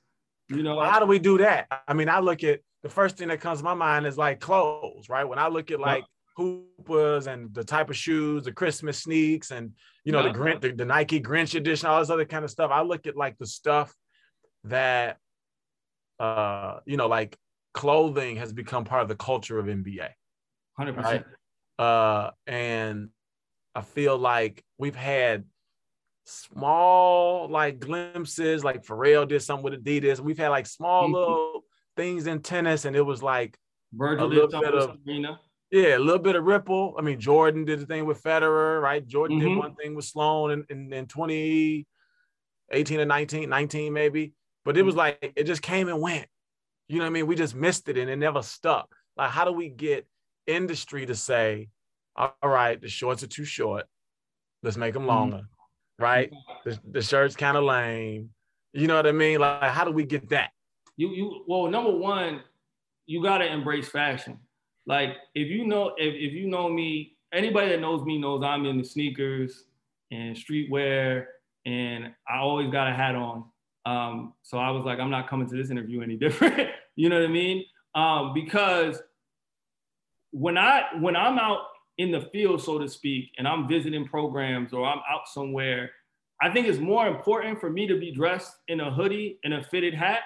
you 0.49 0.63
know, 0.63 0.81
how 0.81 0.99
do 1.01 1.07
we 1.07 1.19
do 1.19 1.39
that? 1.39 1.67
I 1.89 1.95
mean, 1.95 2.09
I 2.09 2.21
look 2.21 2.45
at 2.45 2.61
the 2.85 2.91
first 2.91 3.17
thing 3.17 3.29
that 3.29 3.41
comes 3.41 3.61
to 3.61 3.65
my 3.65 3.73
mind 3.73 4.07
is 4.07 4.19
like 4.19 4.41
clothes, 4.41 5.09
right? 5.09 5.25
When 5.25 5.39
I 5.39 5.49
look 5.49 5.71
at 5.71 5.81
like 5.81 6.05
hoopers 6.37 7.27
and 7.27 7.53
the 7.55 7.65
type 7.65 7.89
of 7.89 7.97
shoes, 7.97 8.45
the 8.45 8.53
Christmas 8.53 8.99
sneaks, 8.99 9.51
and 9.51 9.73
you 10.05 10.13
know, 10.13 10.25
yeah. 10.25 10.31
the, 10.31 10.39
Grinch, 10.39 10.61
the, 10.61 10.73
the 10.73 10.85
Nike 10.85 11.19
Grinch 11.19 11.55
edition, 11.55 11.89
all 11.89 11.99
this 11.99 12.11
other 12.11 12.27
kind 12.27 12.45
of 12.45 12.51
stuff. 12.51 12.71
I 12.71 12.83
look 12.83 13.07
at 13.07 13.17
like 13.17 13.39
the 13.39 13.47
stuff 13.47 13.95
that 14.65 15.17
uh, 16.21 16.81
you 16.85 16.99
know, 16.99 17.07
like 17.09 17.39
clothing 17.73 18.37
has 18.37 18.53
become 18.53 18.85
part 18.85 19.01
of 19.01 19.09
the 19.09 19.17
culture 19.17 19.59
of 19.59 19.65
NBA. 19.65 20.11
100%. 20.79 21.03
Right? 21.03 21.25
Uh, 21.79 22.33
and 22.47 23.09
I 23.75 23.81
feel 23.81 24.19
like 24.19 24.63
we've 24.77 24.95
had 24.95 25.45
small 26.27 27.49
like 27.49 27.81
glimpses, 27.81 28.63
like 28.63 28.85
Pharrell 28.85 29.27
did 29.27 29.41
something 29.41 29.65
with 29.65 29.83
Adidas. 29.83 30.21
We've 30.21 30.37
had 30.37 30.49
like 30.49 30.67
small 30.67 31.05
mm-hmm. 31.05 31.15
little 31.15 31.54
things 31.97 32.27
in 32.27 32.41
tennis, 32.41 32.85
and 32.85 32.97
it 32.97 33.03
was 33.03 33.23
like 33.23 33.59
Virgil 33.93 34.27
a 34.27 34.29
little 34.29 34.61
bit 34.61 34.75
of 34.75 34.99
Serena. 35.05 35.41
Yeah, 35.71 35.97
a 35.97 35.99
little 35.99 36.23
bit 36.23 36.37
of 36.37 36.45
ripple. 36.45 36.95
I 36.99 37.03
mean, 37.03 37.19
Jordan 37.19 37.65
did 37.65 37.81
the 37.81 37.87
thing 37.87 38.07
with 38.07 38.23
Federer, 38.23 38.81
right? 38.81 39.07
Jordan 39.07 39.39
mm-hmm. 39.39 39.49
did 39.49 39.59
one 39.59 39.75
thing 39.75 39.95
with 39.95 40.05
Sloane 40.05 40.51
in, 40.53 40.65
in, 40.71 40.93
in 40.93 41.07
2018 41.07 43.01
or 43.01 43.05
19, 43.05 43.49
19 43.49 43.93
maybe. 43.93 44.35
But 44.65 44.77
it 44.77 44.83
was 44.83 44.95
like 44.95 45.33
it 45.37 45.45
just 45.45 45.63
came 45.63 45.89
and 45.89 46.01
went. 46.01 46.27
You 46.89 46.99
know 46.99 47.05
what 47.05 47.11
I 47.11 47.13
mean? 47.13 47.27
We 47.27 47.35
just 47.35 47.55
missed 47.55 47.89
it 47.89 47.99
and 47.99 48.09
it 48.09 48.17
never 48.17 48.43
stuck. 48.43 48.95
Like, 49.17 49.31
how 49.31 49.45
do 49.45 49.53
we 49.53 49.69
get 49.69 50.07
industry 50.47 51.07
to 51.07 51.15
say, 51.15 51.71
all 52.17 52.35
right, 52.43 52.81
the 52.81 52.89
shorts 52.89 53.23
are 53.23 53.29
too 53.29 53.45
short. 53.45 53.87
Let's 54.63 54.77
make 54.77 54.95
them 54.95 55.03
mm-hmm. 55.03 55.11
longer. 55.11 55.37
Mm-hmm 55.39 55.55
right? 55.99 56.33
The, 56.65 56.79
the 56.91 57.03
shirt's 57.03 57.37
kind 57.37 57.57
of 57.57 57.65
lame. 57.65 58.31
You 58.73 58.89
know 58.89 58.97
what 58.97 59.07
I 59.07 59.13
mean? 59.13 59.41
Like, 59.41 59.63
how 59.63 59.85
do 59.85 59.93
we 59.93 60.05
get 60.05 60.31
that? 60.31 60.51
You 60.97 61.09
you 61.11 61.45
well, 61.47 61.67
number 61.69 61.91
one, 61.91 62.43
you 63.07 63.23
gotta 63.23 63.47
embrace 63.53 63.89
fashion. 63.89 64.39
Like 64.87 65.17
if 65.35 65.49
you 65.49 65.67
know 65.67 65.95
if, 65.97 66.15
if 66.15 66.33
you 66.33 66.49
know 66.49 66.69
me, 66.69 67.17
anybody 67.33 67.71
that 67.71 67.81
knows 67.81 68.05
me 68.05 68.19
knows 68.19 68.43
I'm 68.43 68.65
in 68.67 68.79
the 68.79 68.85
sneakers 68.85 69.65
and 70.11 70.37
streetwear, 70.37 71.27
and 71.67 72.13
I 72.29 72.39
always 72.39 72.71
got 72.71 72.89
a 72.89 72.95
hat 72.95 73.15
on. 73.15 73.45
Um, 73.87 74.33
so 74.43 74.59
I 74.59 74.71
was 74.71 74.85
like, 74.85 74.99
I'm 74.99 75.11
not 75.11 75.29
coming 75.29 75.49
to 75.49 75.57
this 75.57 75.71
interview 75.71 76.01
any 76.03 76.17
different. 76.25 76.71
you 76.97 77.09
know 77.09 77.17
what 77.17 77.29
I 77.29 77.33
mean? 77.33 77.65
Um, 77.95 78.33
because 78.35 79.01
when 80.31 80.59
I 80.59 80.85
when 81.01 81.17
I'm 81.17 81.39
out 81.39 81.61
in 81.99 82.11
the 82.11 82.23
field, 82.33 82.63
so 82.63 82.79
to 82.79 82.89
speak, 82.89 83.31
and 83.39 83.47
I'm 83.47 83.69
visiting 83.69 84.07
programs 84.07 84.73
or 84.73 84.87
I'm 84.87 85.01
out 85.09 85.29
somewhere, 85.29 85.91
I 86.43 86.51
think 86.51 86.67
it's 86.67 86.79
more 86.79 87.07
important 87.07 87.61
for 87.61 87.71
me 87.71 87.87
to 87.87 87.99
be 87.99 88.11
dressed 88.13 88.57
in 88.69 88.81
a 88.81 88.93
hoodie 88.93 89.39
and 89.45 89.55
a 89.55 89.63
fitted 89.63 89.95
hat 89.95 90.21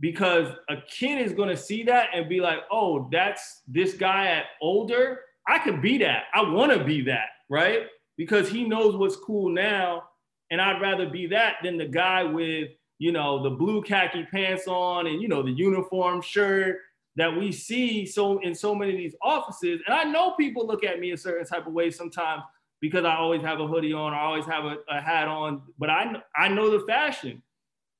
because 0.00 0.48
a 0.68 0.76
kid 0.88 1.20
is 1.20 1.32
going 1.32 1.50
to 1.50 1.56
see 1.56 1.82
that 1.84 2.08
and 2.14 2.28
be 2.28 2.40
like, 2.40 2.60
oh, 2.70 3.08
that's 3.12 3.62
this 3.68 3.94
guy 3.94 4.28
at 4.28 4.46
older. 4.60 5.20
I 5.46 5.58
could 5.58 5.82
be 5.82 5.98
that. 5.98 6.24
I 6.34 6.42
want 6.42 6.72
to 6.72 6.82
be 6.82 7.02
that, 7.02 7.28
right? 7.48 7.82
Because 8.16 8.48
he 8.48 8.64
knows 8.64 8.96
what's 8.96 9.16
cool 9.16 9.50
now. 9.50 10.04
And 10.50 10.60
I'd 10.60 10.80
rather 10.80 11.08
be 11.08 11.26
that 11.28 11.56
than 11.62 11.76
the 11.76 11.86
guy 11.86 12.24
with, 12.24 12.70
you 12.98 13.12
know, 13.12 13.42
the 13.42 13.50
blue 13.50 13.82
khaki 13.82 14.24
pants 14.24 14.66
on 14.66 15.06
and, 15.06 15.20
you 15.22 15.28
know, 15.28 15.42
the 15.42 15.50
uniform 15.50 16.22
shirt 16.22 16.78
that 17.16 17.36
we 17.36 17.52
see 17.52 18.06
so 18.06 18.38
in 18.40 18.54
so 18.54 18.74
many 18.74 18.92
of 18.92 18.96
these 18.96 19.14
offices. 19.22 19.80
And 19.86 19.94
I 19.94 20.04
know 20.04 20.32
people 20.32 20.66
look 20.66 20.84
at 20.84 20.98
me 20.98 21.12
a 21.12 21.16
certain 21.16 21.46
type 21.46 21.66
of 21.66 21.72
way 21.72 21.90
sometimes 21.90 22.42
because 22.80 23.04
I 23.04 23.16
always 23.16 23.42
have 23.42 23.60
a 23.60 23.66
hoodie 23.66 23.92
on, 23.92 24.14
I 24.14 24.20
always 24.20 24.46
have 24.46 24.64
a, 24.64 24.76
a 24.88 25.00
hat 25.00 25.28
on, 25.28 25.62
but 25.78 25.90
I 25.90 26.22
I 26.36 26.48
know 26.48 26.70
the 26.70 26.84
fashion. 26.86 27.42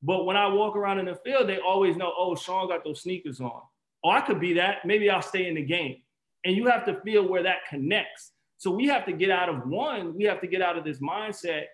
But 0.03 0.24
when 0.24 0.36
I 0.36 0.46
walk 0.48 0.76
around 0.76 0.98
in 0.98 1.07
the 1.07 1.14
field, 1.16 1.48
they 1.48 1.59
always 1.59 1.96
know, 1.96 2.12
oh, 2.16 2.34
Sean 2.34 2.68
got 2.68 2.84
those 2.84 3.03
sneakers 3.03 3.40
on. 3.40 3.61
Oh, 4.03 4.11
I 4.11 4.20
could 4.22 4.40
be 4.40 4.55
that. 4.55 4.86
Maybe 4.86 5.11
I'll 5.11 5.22
stay 5.22 5.46
in 5.46 5.55
the 5.55 5.62
game. 5.62 5.96
And 6.44 6.57
you 6.57 6.66
have 6.68 6.86
to 6.86 7.01
feel 7.03 7.28
where 7.28 7.42
that 7.42 7.66
connects. 7.68 8.32
So 8.57 8.70
we 8.70 8.86
have 8.86 9.05
to 9.07 9.12
get 9.12 9.30
out 9.30 9.48
of 9.48 9.66
one, 9.66 10.16
we 10.16 10.24
have 10.24 10.40
to 10.40 10.46
get 10.46 10.62
out 10.62 10.78
of 10.78 10.84
this 10.84 10.98
mindset 10.98 11.64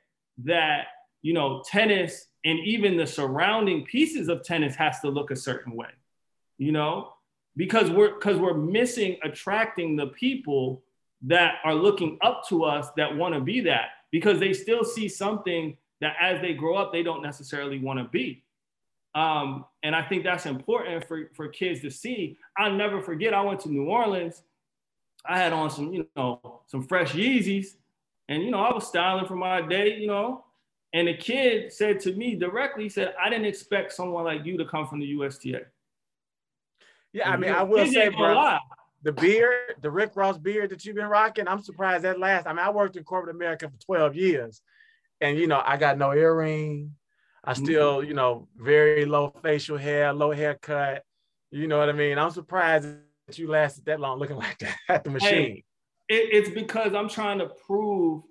that, 0.45 0.87
you 1.23 1.35
know, 1.35 1.63
tennis 1.67 2.27
and 2.45 2.59
even 2.61 2.97
the 2.97 3.07
surrounding 3.07 3.85
pieces 3.85 4.29
of 4.29 4.45
tennis 4.45 4.77
has 4.77 5.01
to 5.01 5.09
look 5.09 5.31
a 5.31 5.37
certain 5.37 5.75
way. 5.75 5.89
You 6.59 6.73
know, 6.73 7.13
because 7.57 7.91
we're 7.91 8.15
because 8.15 8.39
we're 8.39 8.55
missing 8.55 9.19
attracting 9.25 9.97
the 9.97 10.09
people 10.09 10.83
that 11.23 11.57
are 11.65 11.75
looking 11.75 12.19
up 12.23 12.43
to 12.49 12.65
us 12.65 12.89
that 12.97 13.17
want 13.17 13.35
to 13.35 13.41
be 13.41 13.61
that 13.63 13.89
because 14.13 14.39
they 14.39 14.53
still 14.53 14.85
see 14.85 15.09
something 15.09 15.77
that 16.01 16.17
as 16.21 16.41
they 16.41 16.55
grow 16.55 16.77
up 16.77 16.93
they 16.93 17.03
don't 17.03 17.23
necessarily 17.23 17.79
want 17.79 17.99
to 17.99 18.05
be. 18.05 18.43
Um, 19.15 19.65
and 19.83 19.97
i 19.97 20.03
think 20.03 20.25
that's 20.25 20.45
important 20.45 21.07
for, 21.07 21.31
for 21.35 21.49
kids 21.49 21.81
to 21.81 21.91
see. 21.91 22.37
I'll 22.59 22.73
never 22.73 23.01
forget 23.01 23.35
i 23.35 23.41
went 23.41 23.61
to 23.61 23.71
new 23.71 23.85
orleans. 23.85 24.43
I 25.25 25.39
had 25.39 25.53
on 25.53 25.71
some 25.71 25.93
you 25.93 26.07
know 26.17 26.61
some 26.67 26.83
fresh 26.83 27.13
yeezys. 27.13 27.77
And 28.29 28.43
you 28.43 28.51
know 28.51 28.61
i 28.61 28.73
was 28.73 28.87
styling 28.87 29.27
for 29.27 29.37
my 29.37 29.61
day 29.63 29.97
you 29.97 30.07
know. 30.07 30.45
And 30.93 31.09
the 31.09 31.15
kid 31.15 31.73
said 31.73 32.01
to 32.01 32.15
me 32.15 32.37
directly 32.37 32.85
he 32.85 32.89
said 32.89 33.15
i 33.21 33.29
didn't 33.29 33.47
expect 33.47 33.93
someone 33.93 34.25
like 34.25 34.45
you 34.45 34.57
to 34.59 34.65
come 34.65 34.87
from 34.87 35.01
the 35.01 35.13
usta 35.15 35.67
yeah, 37.17 37.31
I 37.31 37.39
mean, 37.39 37.51
I 37.51 37.63
will 37.63 37.87
say, 37.87 38.11
bro, 38.11 38.59
the 39.03 39.13
beard, 39.13 39.77
the 39.81 39.91
Rick 39.91 40.13
Ross 40.17 40.37
beard 40.37 40.69
that 40.69 40.85
you've 40.85 40.97
been 40.97 41.07
rocking, 41.07 41.49
I'm 41.49 41.63
surprised 41.63 42.05
that 42.05 42.19
last. 42.19 42.47
I 42.47 42.53
mean, 42.53 42.59
I 42.59 42.69
worked 42.69 42.97
in 42.97 43.05
corporate 43.05 43.35
America 43.35 43.71
for 43.71 43.81
12 43.87 44.17
years, 44.17 44.61
and 45.21 45.39
you 45.39 45.47
know, 45.47 45.63
I 45.65 45.77
got 45.77 45.99
no 45.99 46.13
earring. 46.13 46.93
I 47.45 47.53
mm-hmm. 47.53 47.65
still, 47.65 48.05
you 48.05 48.15
know, 48.15 48.49
very 48.57 49.05
low 49.05 49.33
facial 49.43 49.77
hair, 49.77 50.13
low 50.13 50.33
haircut. 50.33 51.03
You 51.51 51.69
know 51.69 51.79
what 51.79 51.89
I 51.89 51.93
mean? 51.93 52.19
I'm 52.19 52.31
surprised 52.31 52.89
that 53.27 53.39
you 53.39 53.49
lasted 53.49 53.85
that 53.87 54.01
long 54.01 54.19
looking 54.19 54.37
like 54.47 54.59
that 54.59 54.77
at 54.89 55.05
the 55.05 55.11
machine. 55.11 55.31
Hey, 55.31 55.65
it, 56.09 56.29
it's 56.33 56.51
because 56.51 56.95
I'm 56.95 57.09
trying 57.09 57.39
to 57.39 57.47
prove 57.67 58.23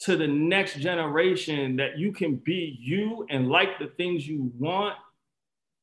to 0.00 0.16
the 0.16 0.26
next 0.26 0.78
generation 0.78 1.76
that 1.76 1.98
you 1.98 2.12
can 2.12 2.36
be 2.36 2.78
you 2.80 3.26
and 3.30 3.48
like 3.48 3.78
the 3.78 3.88
things 3.96 4.26
you 4.26 4.52
want 4.56 4.94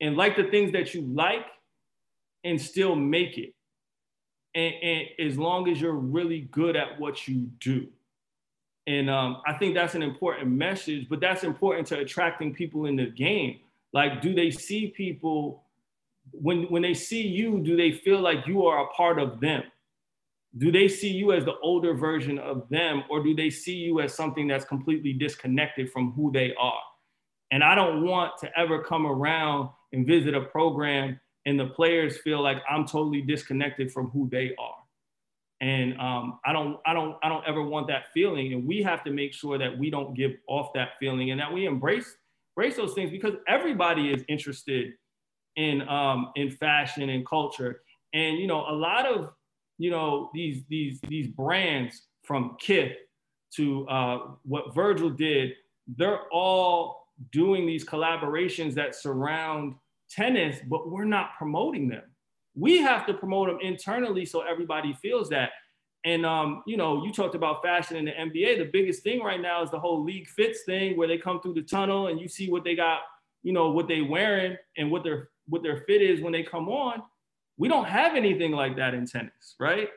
and 0.00 0.16
like 0.16 0.36
the 0.36 0.44
things 0.44 0.72
that 0.72 0.94
you 0.94 1.02
like 1.02 1.46
and 2.44 2.60
still 2.60 2.94
make 2.96 3.36
it. 3.36 3.52
And, 4.54 4.74
and 4.82 5.06
as 5.18 5.36
long 5.36 5.68
as 5.68 5.80
you're 5.80 5.92
really 5.92 6.40
good 6.40 6.76
at 6.76 6.98
what 6.98 7.28
you 7.28 7.50
do. 7.60 7.88
And 8.86 9.10
um, 9.10 9.42
I 9.46 9.54
think 9.54 9.74
that's 9.74 9.94
an 9.94 10.02
important 10.02 10.50
message, 10.50 11.08
but 11.08 11.20
that's 11.20 11.42
important 11.42 11.88
to 11.88 11.98
attracting 11.98 12.54
people 12.54 12.86
in 12.86 12.96
the 12.96 13.06
game. 13.06 13.60
Like, 13.92 14.20
do 14.20 14.34
they 14.34 14.50
see 14.50 14.88
people 14.88 15.64
when 16.32 16.64
when 16.64 16.82
they 16.82 16.94
see 16.94 17.26
you? 17.26 17.60
Do 17.60 17.76
they 17.76 17.92
feel 17.92 18.20
like 18.20 18.46
you 18.46 18.66
are 18.66 18.84
a 18.84 18.88
part 18.88 19.18
of 19.18 19.40
them? 19.40 19.64
Do 20.58 20.72
they 20.72 20.88
see 20.88 21.10
you 21.10 21.32
as 21.32 21.44
the 21.44 21.58
older 21.58 21.94
version 21.94 22.38
of 22.38 22.68
them, 22.68 23.04
or 23.10 23.22
do 23.22 23.34
they 23.34 23.50
see 23.50 23.74
you 23.74 24.00
as 24.00 24.14
something 24.14 24.46
that's 24.46 24.64
completely 24.64 25.12
disconnected 25.12 25.90
from 25.90 26.12
who 26.12 26.30
they 26.32 26.54
are? 26.58 26.80
And 27.50 27.62
I 27.62 27.74
don't 27.74 28.04
want 28.04 28.38
to 28.40 28.58
ever 28.58 28.82
come 28.82 29.06
around 29.06 29.70
and 29.92 30.06
visit 30.06 30.34
a 30.34 30.40
program 30.40 31.20
and 31.46 31.58
the 31.58 31.66
players 31.66 32.18
feel 32.18 32.42
like 32.42 32.58
I'm 32.68 32.84
totally 32.86 33.22
disconnected 33.22 33.92
from 33.92 34.10
who 34.10 34.28
they 34.30 34.54
are. 34.58 34.75
And 35.60 35.98
um, 35.98 36.38
I 36.44 36.52
don't, 36.52 36.78
I 36.86 36.92
don't, 36.92 37.16
I 37.22 37.28
don't 37.28 37.44
ever 37.46 37.62
want 37.62 37.86
that 37.88 38.12
feeling. 38.12 38.52
And 38.52 38.66
we 38.66 38.82
have 38.82 39.02
to 39.04 39.10
make 39.10 39.32
sure 39.32 39.56
that 39.58 39.76
we 39.76 39.88
don't 39.90 40.14
give 40.14 40.32
off 40.48 40.72
that 40.74 40.90
feeling 41.00 41.30
and 41.30 41.40
that 41.40 41.52
we 41.52 41.64
embrace, 41.64 42.16
embrace 42.56 42.76
those 42.76 42.92
things 42.92 43.10
because 43.10 43.34
everybody 43.48 44.12
is 44.12 44.22
interested 44.28 44.92
in 45.56 45.86
um, 45.88 46.30
in 46.36 46.50
fashion 46.50 47.08
and 47.08 47.26
culture. 47.26 47.82
And 48.12 48.38
you 48.38 48.46
know, 48.46 48.66
a 48.68 48.72
lot 48.72 49.06
of 49.06 49.30
you 49.78 49.90
know 49.90 50.30
these 50.34 50.62
these 50.68 51.00
these 51.08 51.28
brands 51.28 52.02
from 52.22 52.56
Kith 52.60 52.92
to 53.56 53.86
uh, 53.88 54.18
what 54.42 54.74
Virgil 54.74 55.10
did, 55.10 55.52
they're 55.96 56.28
all 56.32 57.08
doing 57.32 57.66
these 57.66 57.84
collaborations 57.84 58.74
that 58.74 58.94
surround 58.94 59.74
tennis, 60.10 60.58
but 60.68 60.90
we're 60.90 61.04
not 61.04 61.30
promoting 61.38 61.88
them. 61.88 62.02
We 62.56 62.78
have 62.78 63.06
to 63.06 63.14
promote 63.14 63.48
them 63.48 63.58
internally 63.60 64.24
so 64.24 64.40
everybody 64.40 64.94
feels 64.94 65.28
that. 65.28 65.50
And 66.04 66.24
um, 66.24 66.62
you 66.66 66.76
know, 66.76 67.04
you 67.04 67.12
talked 67.12 67.34
about 67.34 67.62
fashion 67.62 67.96
in 67.96 68.04
the 68.04 68.12
NBA. 68.12 68.58
The 68.58 68.70
biggest 68.72 69.02
thing 69.02 69.22
right 69.22 69.40
now 69.40 69.62
is 69.62 69.70
the 69.70 69.78
whole 69.78 70.04
league 70.04 70.28
fits 70.28 70.62
thing, 70.64 70.96
where 70.96 71.08
they 71.08 71.18
come 71.18 71.40
through 71.40 71.54
the 71.54 71.62
tunnel 71.62 72.06
and 72.06 72.20
you 72.20 72.28
see 72.28 72.48
what 72.48 72.64
they 72.64 72.76
got, 72.76 73.00
you 73.42 73.52
know, 73.52 73.70
what 73.70 73.88
they 73.88 74.02
wearing 74.02 74.56
and 74.76 74.90
what 74.90 75.02
their 75.02 75.30
what 75.48 75.62
their 75.62 75.78
fit 75.78 76.02
is 76.02 76.20
when 76.20 76.32
they 76.32 76.44
come 76.44 76.68
on. 76.68 77.02
We 77.58 77.68
don't 77.68 77.86
have 77.86 78.14
anything 78.14 78.52
like 78.52 78.76
that 78.76 78.94
in 78.94 79.06
tennis, 79.06 79.56
right? 79.58 79.88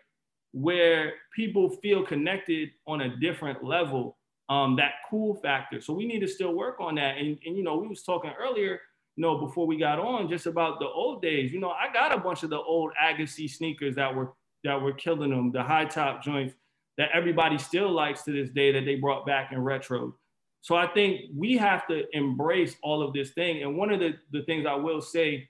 Where 0.52 1.14
people 1.36 1.70
feel 1.70 2.04
connected 2.04 2.70
on 2.88 3.02
a 3.02 3.18
different 3.18 3.64
level, 3.64 4.18
um, 4.50 4.76
that 4.78 4.94
cool 5.10 5.36
factor. 5.36 5.80
So 5.80 5.94
we 5.94 6.08
need 6.08 6.22
to 6.22 6.28
still 6.28 6.56
work 6.56 6.78
on 6.80 6.96
that. 6.96 7.18
And, 7.18 7.38
and 7.46 7.56
you 7.56 7.64
know, 7.64 7.78
we 7.78 7.88
was 7.88 8.02
talking 8.02 8.32
earlier 8.40 8.80
you 9.16 9.22
know, 9.22 9.38
before 9.38 9.68
we 9.68 9.78
got 9.78 10.00
on, 10.00 10.30
just 10.30 10.46
about 10.46 10.80
the 10.80 10.88
old 10.88 11.22
days. 11.22 11.52
You 11.52 11.60
know, 11.60 11.72
I 11.72 11.92
got 11.92 12.14
a 12.14 12.20
bunch 12.20 12.44
of 12.44 12.50
the 12.50 12.60
old 12.60 12.92
Agassi 13.02 13.50
sneakers 13.50 13.96
that 13.96 14.14
were 14.14 14.34
that 14.64 14.82
were 14.82 14.94
killing 14.94 15.30
them, 15.30 15.52
the 15.52 15.64
high 15.64 15.86
top 15.86 16.24
joints 16.24 16.54
that 16.98 17.10
everybody 17.14 17.58
still 17.58 17.90
likes 17.90 18.24
to 18.24 18.32
this 18.32 18.50
day 18.50 18.74
that 18.74 18.84
they 18.84 18.96
brought 18.96 19.26
back 19.26 19.54
in 19.54 19.60
retro. 19.62 20.14
So 20.62 20.76
I 20.76 20.88
think 20.88 21.22
we 21.34 21.56
have 21.56 21.88
to 21.88 22.04
embrace 22.12 22.76
all 22.84 23.02
of 23.02 23.14
this 23.14 23.32
thing. 23.32 23.64
And 23.64 23.78
one 23.78 23.90
of 23.90 24.02
the, 24.02 24.16
the 24.32 24.44
things 24.44 24.66
I 24.66 24.76
will 24.76 25.00
say 25.02 25.48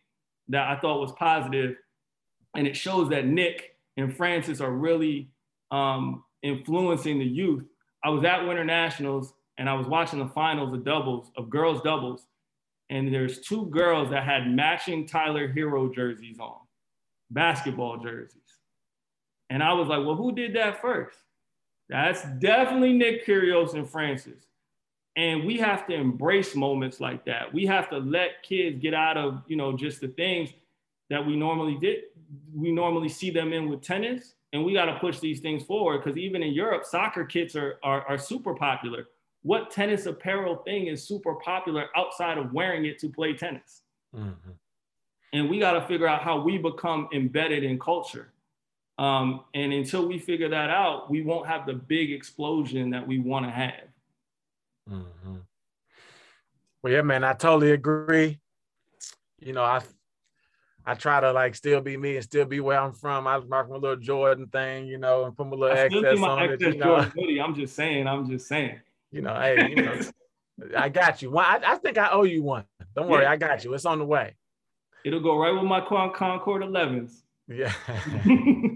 that 0.50 0.68
I 0.68 0.80
thought 0.80 1.00
was 1.00 1.12
positive, 1.14 1.76
and 2.56 2.68
it 2.68 2.78
shows 2.78 3.10
that 3.10 3.26
Nick 3.26 3.76
and 3.98 4.16
Frances 4.16 4.62
are 4.62 4.72
really 4.72 5.32
um, 5.72 6.24
influencing 6.44 7.18
the 7.18 7.26
youth. 7.26 7.66
I 8.04 8.10
was 8.10 8.24
at 8.24 8.48
Winter 8.48 8.64
Nationals 8.64 9.34
and 9.58 9.68
I 9.68 9.74
was 9.74 9.88
watching 9.88 10.20
the 10.20 10.28
finals 10.28 10.74
of 10.74 10.86
doubles, 10.86 11.32
of 11.36 11.50
girls 11.50 11.82
doubles 11.82 12.28
and 12.90 13.14
there's 13.14 13.40
two 13.40 13.68
girls 13.68 14.10
that 14.10 14.24
had 14.24 14.48
matching 14.48 15.06
Tyler 15.06 15.52
Herro 15.52 15.94
jerseys 15.94 16.40
on, 16.40 16.58
basketball 17.30 17.98
jerseys. 17.98 18.42
And 19.50 19.64
I 19.64 19.74
was 19.74 19.88
like, 19.88 20.06
well, 20.06 20.16
who 20.16 20.32
did 20.32 20.56
that 20.56 20.82
first? 20.82 21.18
That's 21.88 22.24
definitely 22.40 22.94
Nick 22.94 23.26
Kyrgios 23.26 23.74
and 23.74 23.90
Frances. 23.90 24.46
And 25.16 25.46
we 25.46 25.58
have 25.58 25.88
to 25.88 25.94
embrace 25.94 26.56
moments 26.56 27.00
like 27.00 27.26
that. 27.26 27.54
We 27.54 27.66
have 27.66 27.90
to 27.90 27.98
let 27.98 28.44
kids 28.44 28.80
get 28.80 28.94
out 28.94 29.18
of, 29.18 29.42
you 29.48 29.56
know, 29.56 29.76
just 29.76 30.02
the 30.02 30.08
things 30.08 30.52
that 31.10 31.26
we 31.26 31.36
normally 31.36 31.78
did. 31.80 32.04
We 32.56 32.72
normally 32.72 33.10
see 33.10 33.32
them 33.32 33.52
in 33.52 33.70
with 33.70 33.82
tennis. 33.82 34.36
And 34.54 34.64
we 34.64 34.74
got 34.74 34.86
to 34.86 34.98
push 35.00 35.20
these 35.20 35.42
things 35.42 35.64
forward 35.64 36.04
because 36.04 36.18
even 36.18 36.42
in 36.42 36.54
Europe, 36.54 36.86
soccer 36.86 37.26
kits 37.26 37.56
are, 37.56 37.80
are, 37.84 38.08
are 38.08 38.18
super 38.18 38.56
popular 38.56 39.08
what 39.42 39.72
tennis 39.72 40.06
apparel 40.06 40.58
thing 40.58 40.88
is 40.88 41.08
super 41.08 41.36
popular 41.36 41.88
outside 41.96 42.38
of 42.38 42.54
wearing 42.54 42.86
it 42.86 43.00
to 43.00 43.10
play 43.10 43.34
tennis? 43.34 43.82
Mm-hmm. 44.16 44.52
And 45.34 45.50
we 45.50 45.60
got 45.60 45.74
to 45.74 45.82
figure 45.82 46.08
out 46.08 46.22
how 46.22 46.42
we 46.42 46.58
become 46.58 47.08
embedded 47.14 47.64
in 47.64 47.80
culture. 47.80 48.34
Um, 48.98 49.46
and 49.54 49.72
until 49.72 50.08
we 50.08 50.20
figure 50.20 50.50
that 50.50 50.70
out, 50.70 51.10
we 51.10 51.22
won't 51.22 51.48
have 51.48 51.66
the 51.66 51.74
big 51.74 52.12
explosion 52.12 52.90
that 52.90 53.08
we 53.08 53.20
want 53.20 53.46
to 53.46 53.52
have. 53.52 53.88
Mm-hmm. 54.90 55.36
Well, 56.82 56.94
yeah, 56.94 57.02
man, 57.02 57.24
I 57.24 57.34
totally 57.34 57.72
agree. 57.72 58.40
You 59.40 59.54
know, 59.54 59.64
I 59.64 59.82
I 60.86 60.96
try 60.96 61.20
to 61.20 61.32
like 61.32 61.56
still 61.56 61.82
be 61.82 61.98
me 61.98 62.16
and 62.16 62.24
still 62.24 62.46
be 62.46 62.60
where 62.60 62.80
I'm 62.80 62.94
from. 62.94 63.28
I 63.28 63.38
was 63.38 63.48
marking 63.48 63.76
a 63.76 63.78
little 63.78 63.98
Jordan 63.98 64.48
thing, 64.48 64.88
you 64.88 64.98
know, 64.98 65.26
and 65.26 65.38
put 65.38 65.48
my 65.48 65.56
little 65.56 65.78
excess 65.78 66.20
on 66.20 66.44
it. 66.44 66.62
You 66.62 66.78
know? 66.78 67.02
Hoodie. 67.02 67.40
I'm 67.40 67.54
just 67.54 67.76
saying. 67.76 68.08
I'm 68.08 68.28
just 68.28 68.48
saying. 68.48 68.80
You 69.12 69.22
know, 69.22 69.34
hey, 69.34 69.70
you 69.70 69.76
know, 69.84 70.00
I 70.78 70.90
got 70.90 71.22
you. 71.22 71.38
I, 71.38 71.60
I 71.66 71.76
think 71.78 71.98
I 71.98 72.10
owe 72.12 72.24
you 72.24 72.44
one. 72.44 72.66
Don't 72.96 73.08
worry, 73.08 73.24
yeah. 73.24 73.32
I 73.32 73.38
got 73.38 73.64
you. 73.64 73.74
It's 73.74 73.86
on 73.86 74.00
the 74.00 74.06
way. 74.06 74.36
It'll 75.06 75.22
go 75.22 75.38
right 75.38 75.54
with 75.54 75.64
my 75.64 75.82
Concord 75.82 76.62
11s. 76.62 77.14
Yeah. 77.48 77.74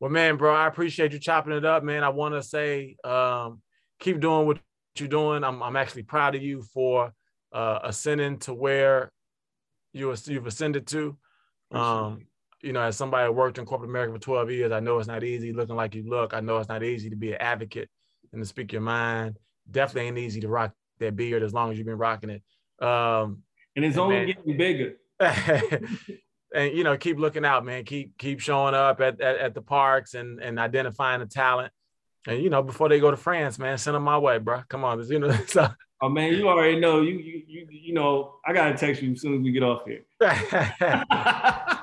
well, 0.00 0.10
man, 0.10 0.36
bro, 0.36 0.54
I 0.54 0.66
appreciate 0.66 1.12
you 1.12 1.18
chopping 1.18 1.52
it 1.52 1.64
up, 1.64 1.82
man. 1.82 2.04
I 2.04 2.10
want 2.10 2.34
to 2.34 2.42
say, 2.42 2.96
um, 3.04 3.62
keep 3.98 4.20
doing 4.20 4.46
what 4.46 4.58
you're 4.96 5.08
doing. 5.08 5.42
I'm, 5.42 5.62
I'm 5.62 5.76
actually 5.76 6.02
proud 6.02 6.34
of 6.34 6.42
you 6.42 6.62
for 6.62 7.12
uh, 7.52 7.80
ascending 7.82 8.38
to 8.40 8.54
where 8.54 9.10
you 9.92 10.14
you've 10.26 10.46
ascended 10.46 10.86
to. 10.88 11.16
Um, 11.72 12.26
you 12.62 12.72
know, 12.72 12.82
as 12.82 12.96
somebody 12.96 13.26
who 13.26 13.32
worked 13.32 13.58
in 13.58 13.66
corporate 13.66 13.90
America 13.90 14.12
for 14.12 14.20
12 14.20 14.50
years, 14.50 14.72
I 14.72 14.80
know 14.80 14.98
it's 14.98 15.08
not 15.08 15.24
easy 15.24 15.52
looking 15.52 15.76
like 15.76 15.94
you 15.94 16.04
look. 16.08 16.34
I 16.34 16.40
know 16.40 16.58
it's 16.58 16.68
not 16.68 16.82
easy 16.82 17.10
to 17.10 17.16
be 17.16 17.32
an 17.32 17.40
advocate 17.40 17.88
and 18.32 18.42
to 18.42 18.46
speak 18.46 18.72
your 18.72 18.82
mind 18.82 19.38
definitely 19.70 20.08
ain't 20.08 20.18
easy 20.18 20.40
to 20.40 20.48
rock 20.48 20.72
that 21.00 21.16
beard 21.16 21.42
as 21.42 21.52
long 21.52 21.70
as 21.70 21.78
you've 21.78 21.86
been 21.86 21.98
rocking 21.98 22.30
it. 22.30 22.42
Um, 22.84 23.42
and 23.76 23.84
it's 23.84 23.96
and 23.96 24.02
only 24.02 24.16
man, 24.16 24.26
getting 24.26 24.56
bigger. 24.56 24.94
and 26.54 26.76
you 26.76 26.84
know, 26.84 26.96
keep 26.96 27.18
looking 27.18 27.44
out, 27.44 27.64
man. 27.64 27.84
Keep 27.84 28.18
keep 28.18 28.40
showing 28.40 28.74
up 28.74 29.00
at, 29.00 29.20
at, 29.20 29.38
at, 29.38 29.54
the 29.54 29.62
parks 29.62 30.14
and 30.14 30.40
and 30.40 30.58
identifying 30.58 31.20
the 31.20 31.26
talent. 31.26 31.72
And 32.26 32.42
you 32.42 32.50
know, 32.50 32.62
before 32.62 32.88
they 32.88 33.00
go 33.00 33.10
to 33.10 33.16
France, 33.16 33.58
man, 33.58 33.76
send 33.78 33.94
them 33.96 34.04
my 34.04 34.18
way, 34.18 34.38
bro. 34.38 34.62
Come 34.68 34.84
on, 34.84 35.04
you 35.08 35.18
know. 35.18 35.36
So. 35.46 35.68
Oh 36.02 36.08
man, 36.08 36.34
you 36.34 36.48
already 36.48 36.78
know. 36.78 37.00
You 37.00 37.18
you 37.18 37.42
you 37.46 37.66
you 37.70 37.94
know. 37.94 38.34
I 38.44 38.52
gotta 38.52 38.76
text 38.76 39.00
you 39.00 39.12
as 39.12 39.20
soon 39.20 39.36
as 39.36 39.40
we 39.40 39.52
get 39.52 39.62
off 39.62 39.82
here. 39.86 40.04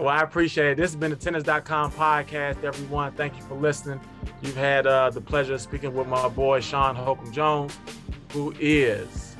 Well, 0.00 0.08
I 0.08 0.22
appreciate 0.22 0.70
it. 0.70 0.76
This 0.78 0.92
has 0.92 0.96
been 0.96 1.10
the 1.10 1.16
tennis.com 1.16 1.92
podcast, 1.92 2.64
everyone. 2.64 3.12
Thank 3.12 3.36
you 3.36 3.42
for 3.42 3.54
listening. 3.54 4.00
You've 4.40 4.56
had 4.56 4.86
uh, 4.86 5.10
the 5.10 5.20
pleasure 5.20 5.52
of 5.52 5.60
speaking 5.60 5.92
with 5.92 6.06
my 6.06 6.26
boy, 6.26 6.60
Sean 6.60 6.96
Holcomb 6.96 7.30
Jones, 7.32 7.78
who 8.32 8.54
is 8.58 9.36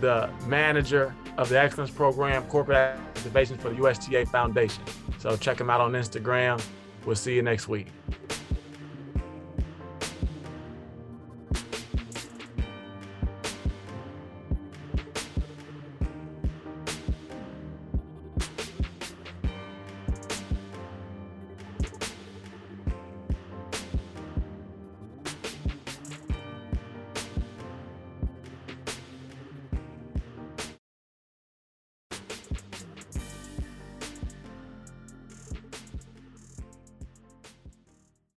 the 0.00 0.30
manager 0.46 1.12
of 1.36 1.48
the 1.48 1.58
Excellence 1.58 1.90
Program 1.90 2.44
Corporate 2.44 2.76
Activation 2.76 3.58
for 3.58 3.70
the 3.70 3.74
USTA 3.74 4.26
Foundation. 4.26 4.84
So 5.18 5.36
check 5.36 5.60
him 5.60 5.68
out 5.68 5.80
on 5.80 5.90
Instagram. 5.94 6.64
We'll 7.04 7.16
see 7.16 7.34
you 7.34 7.42
next 7.42 7.66
week. 7.66 7.88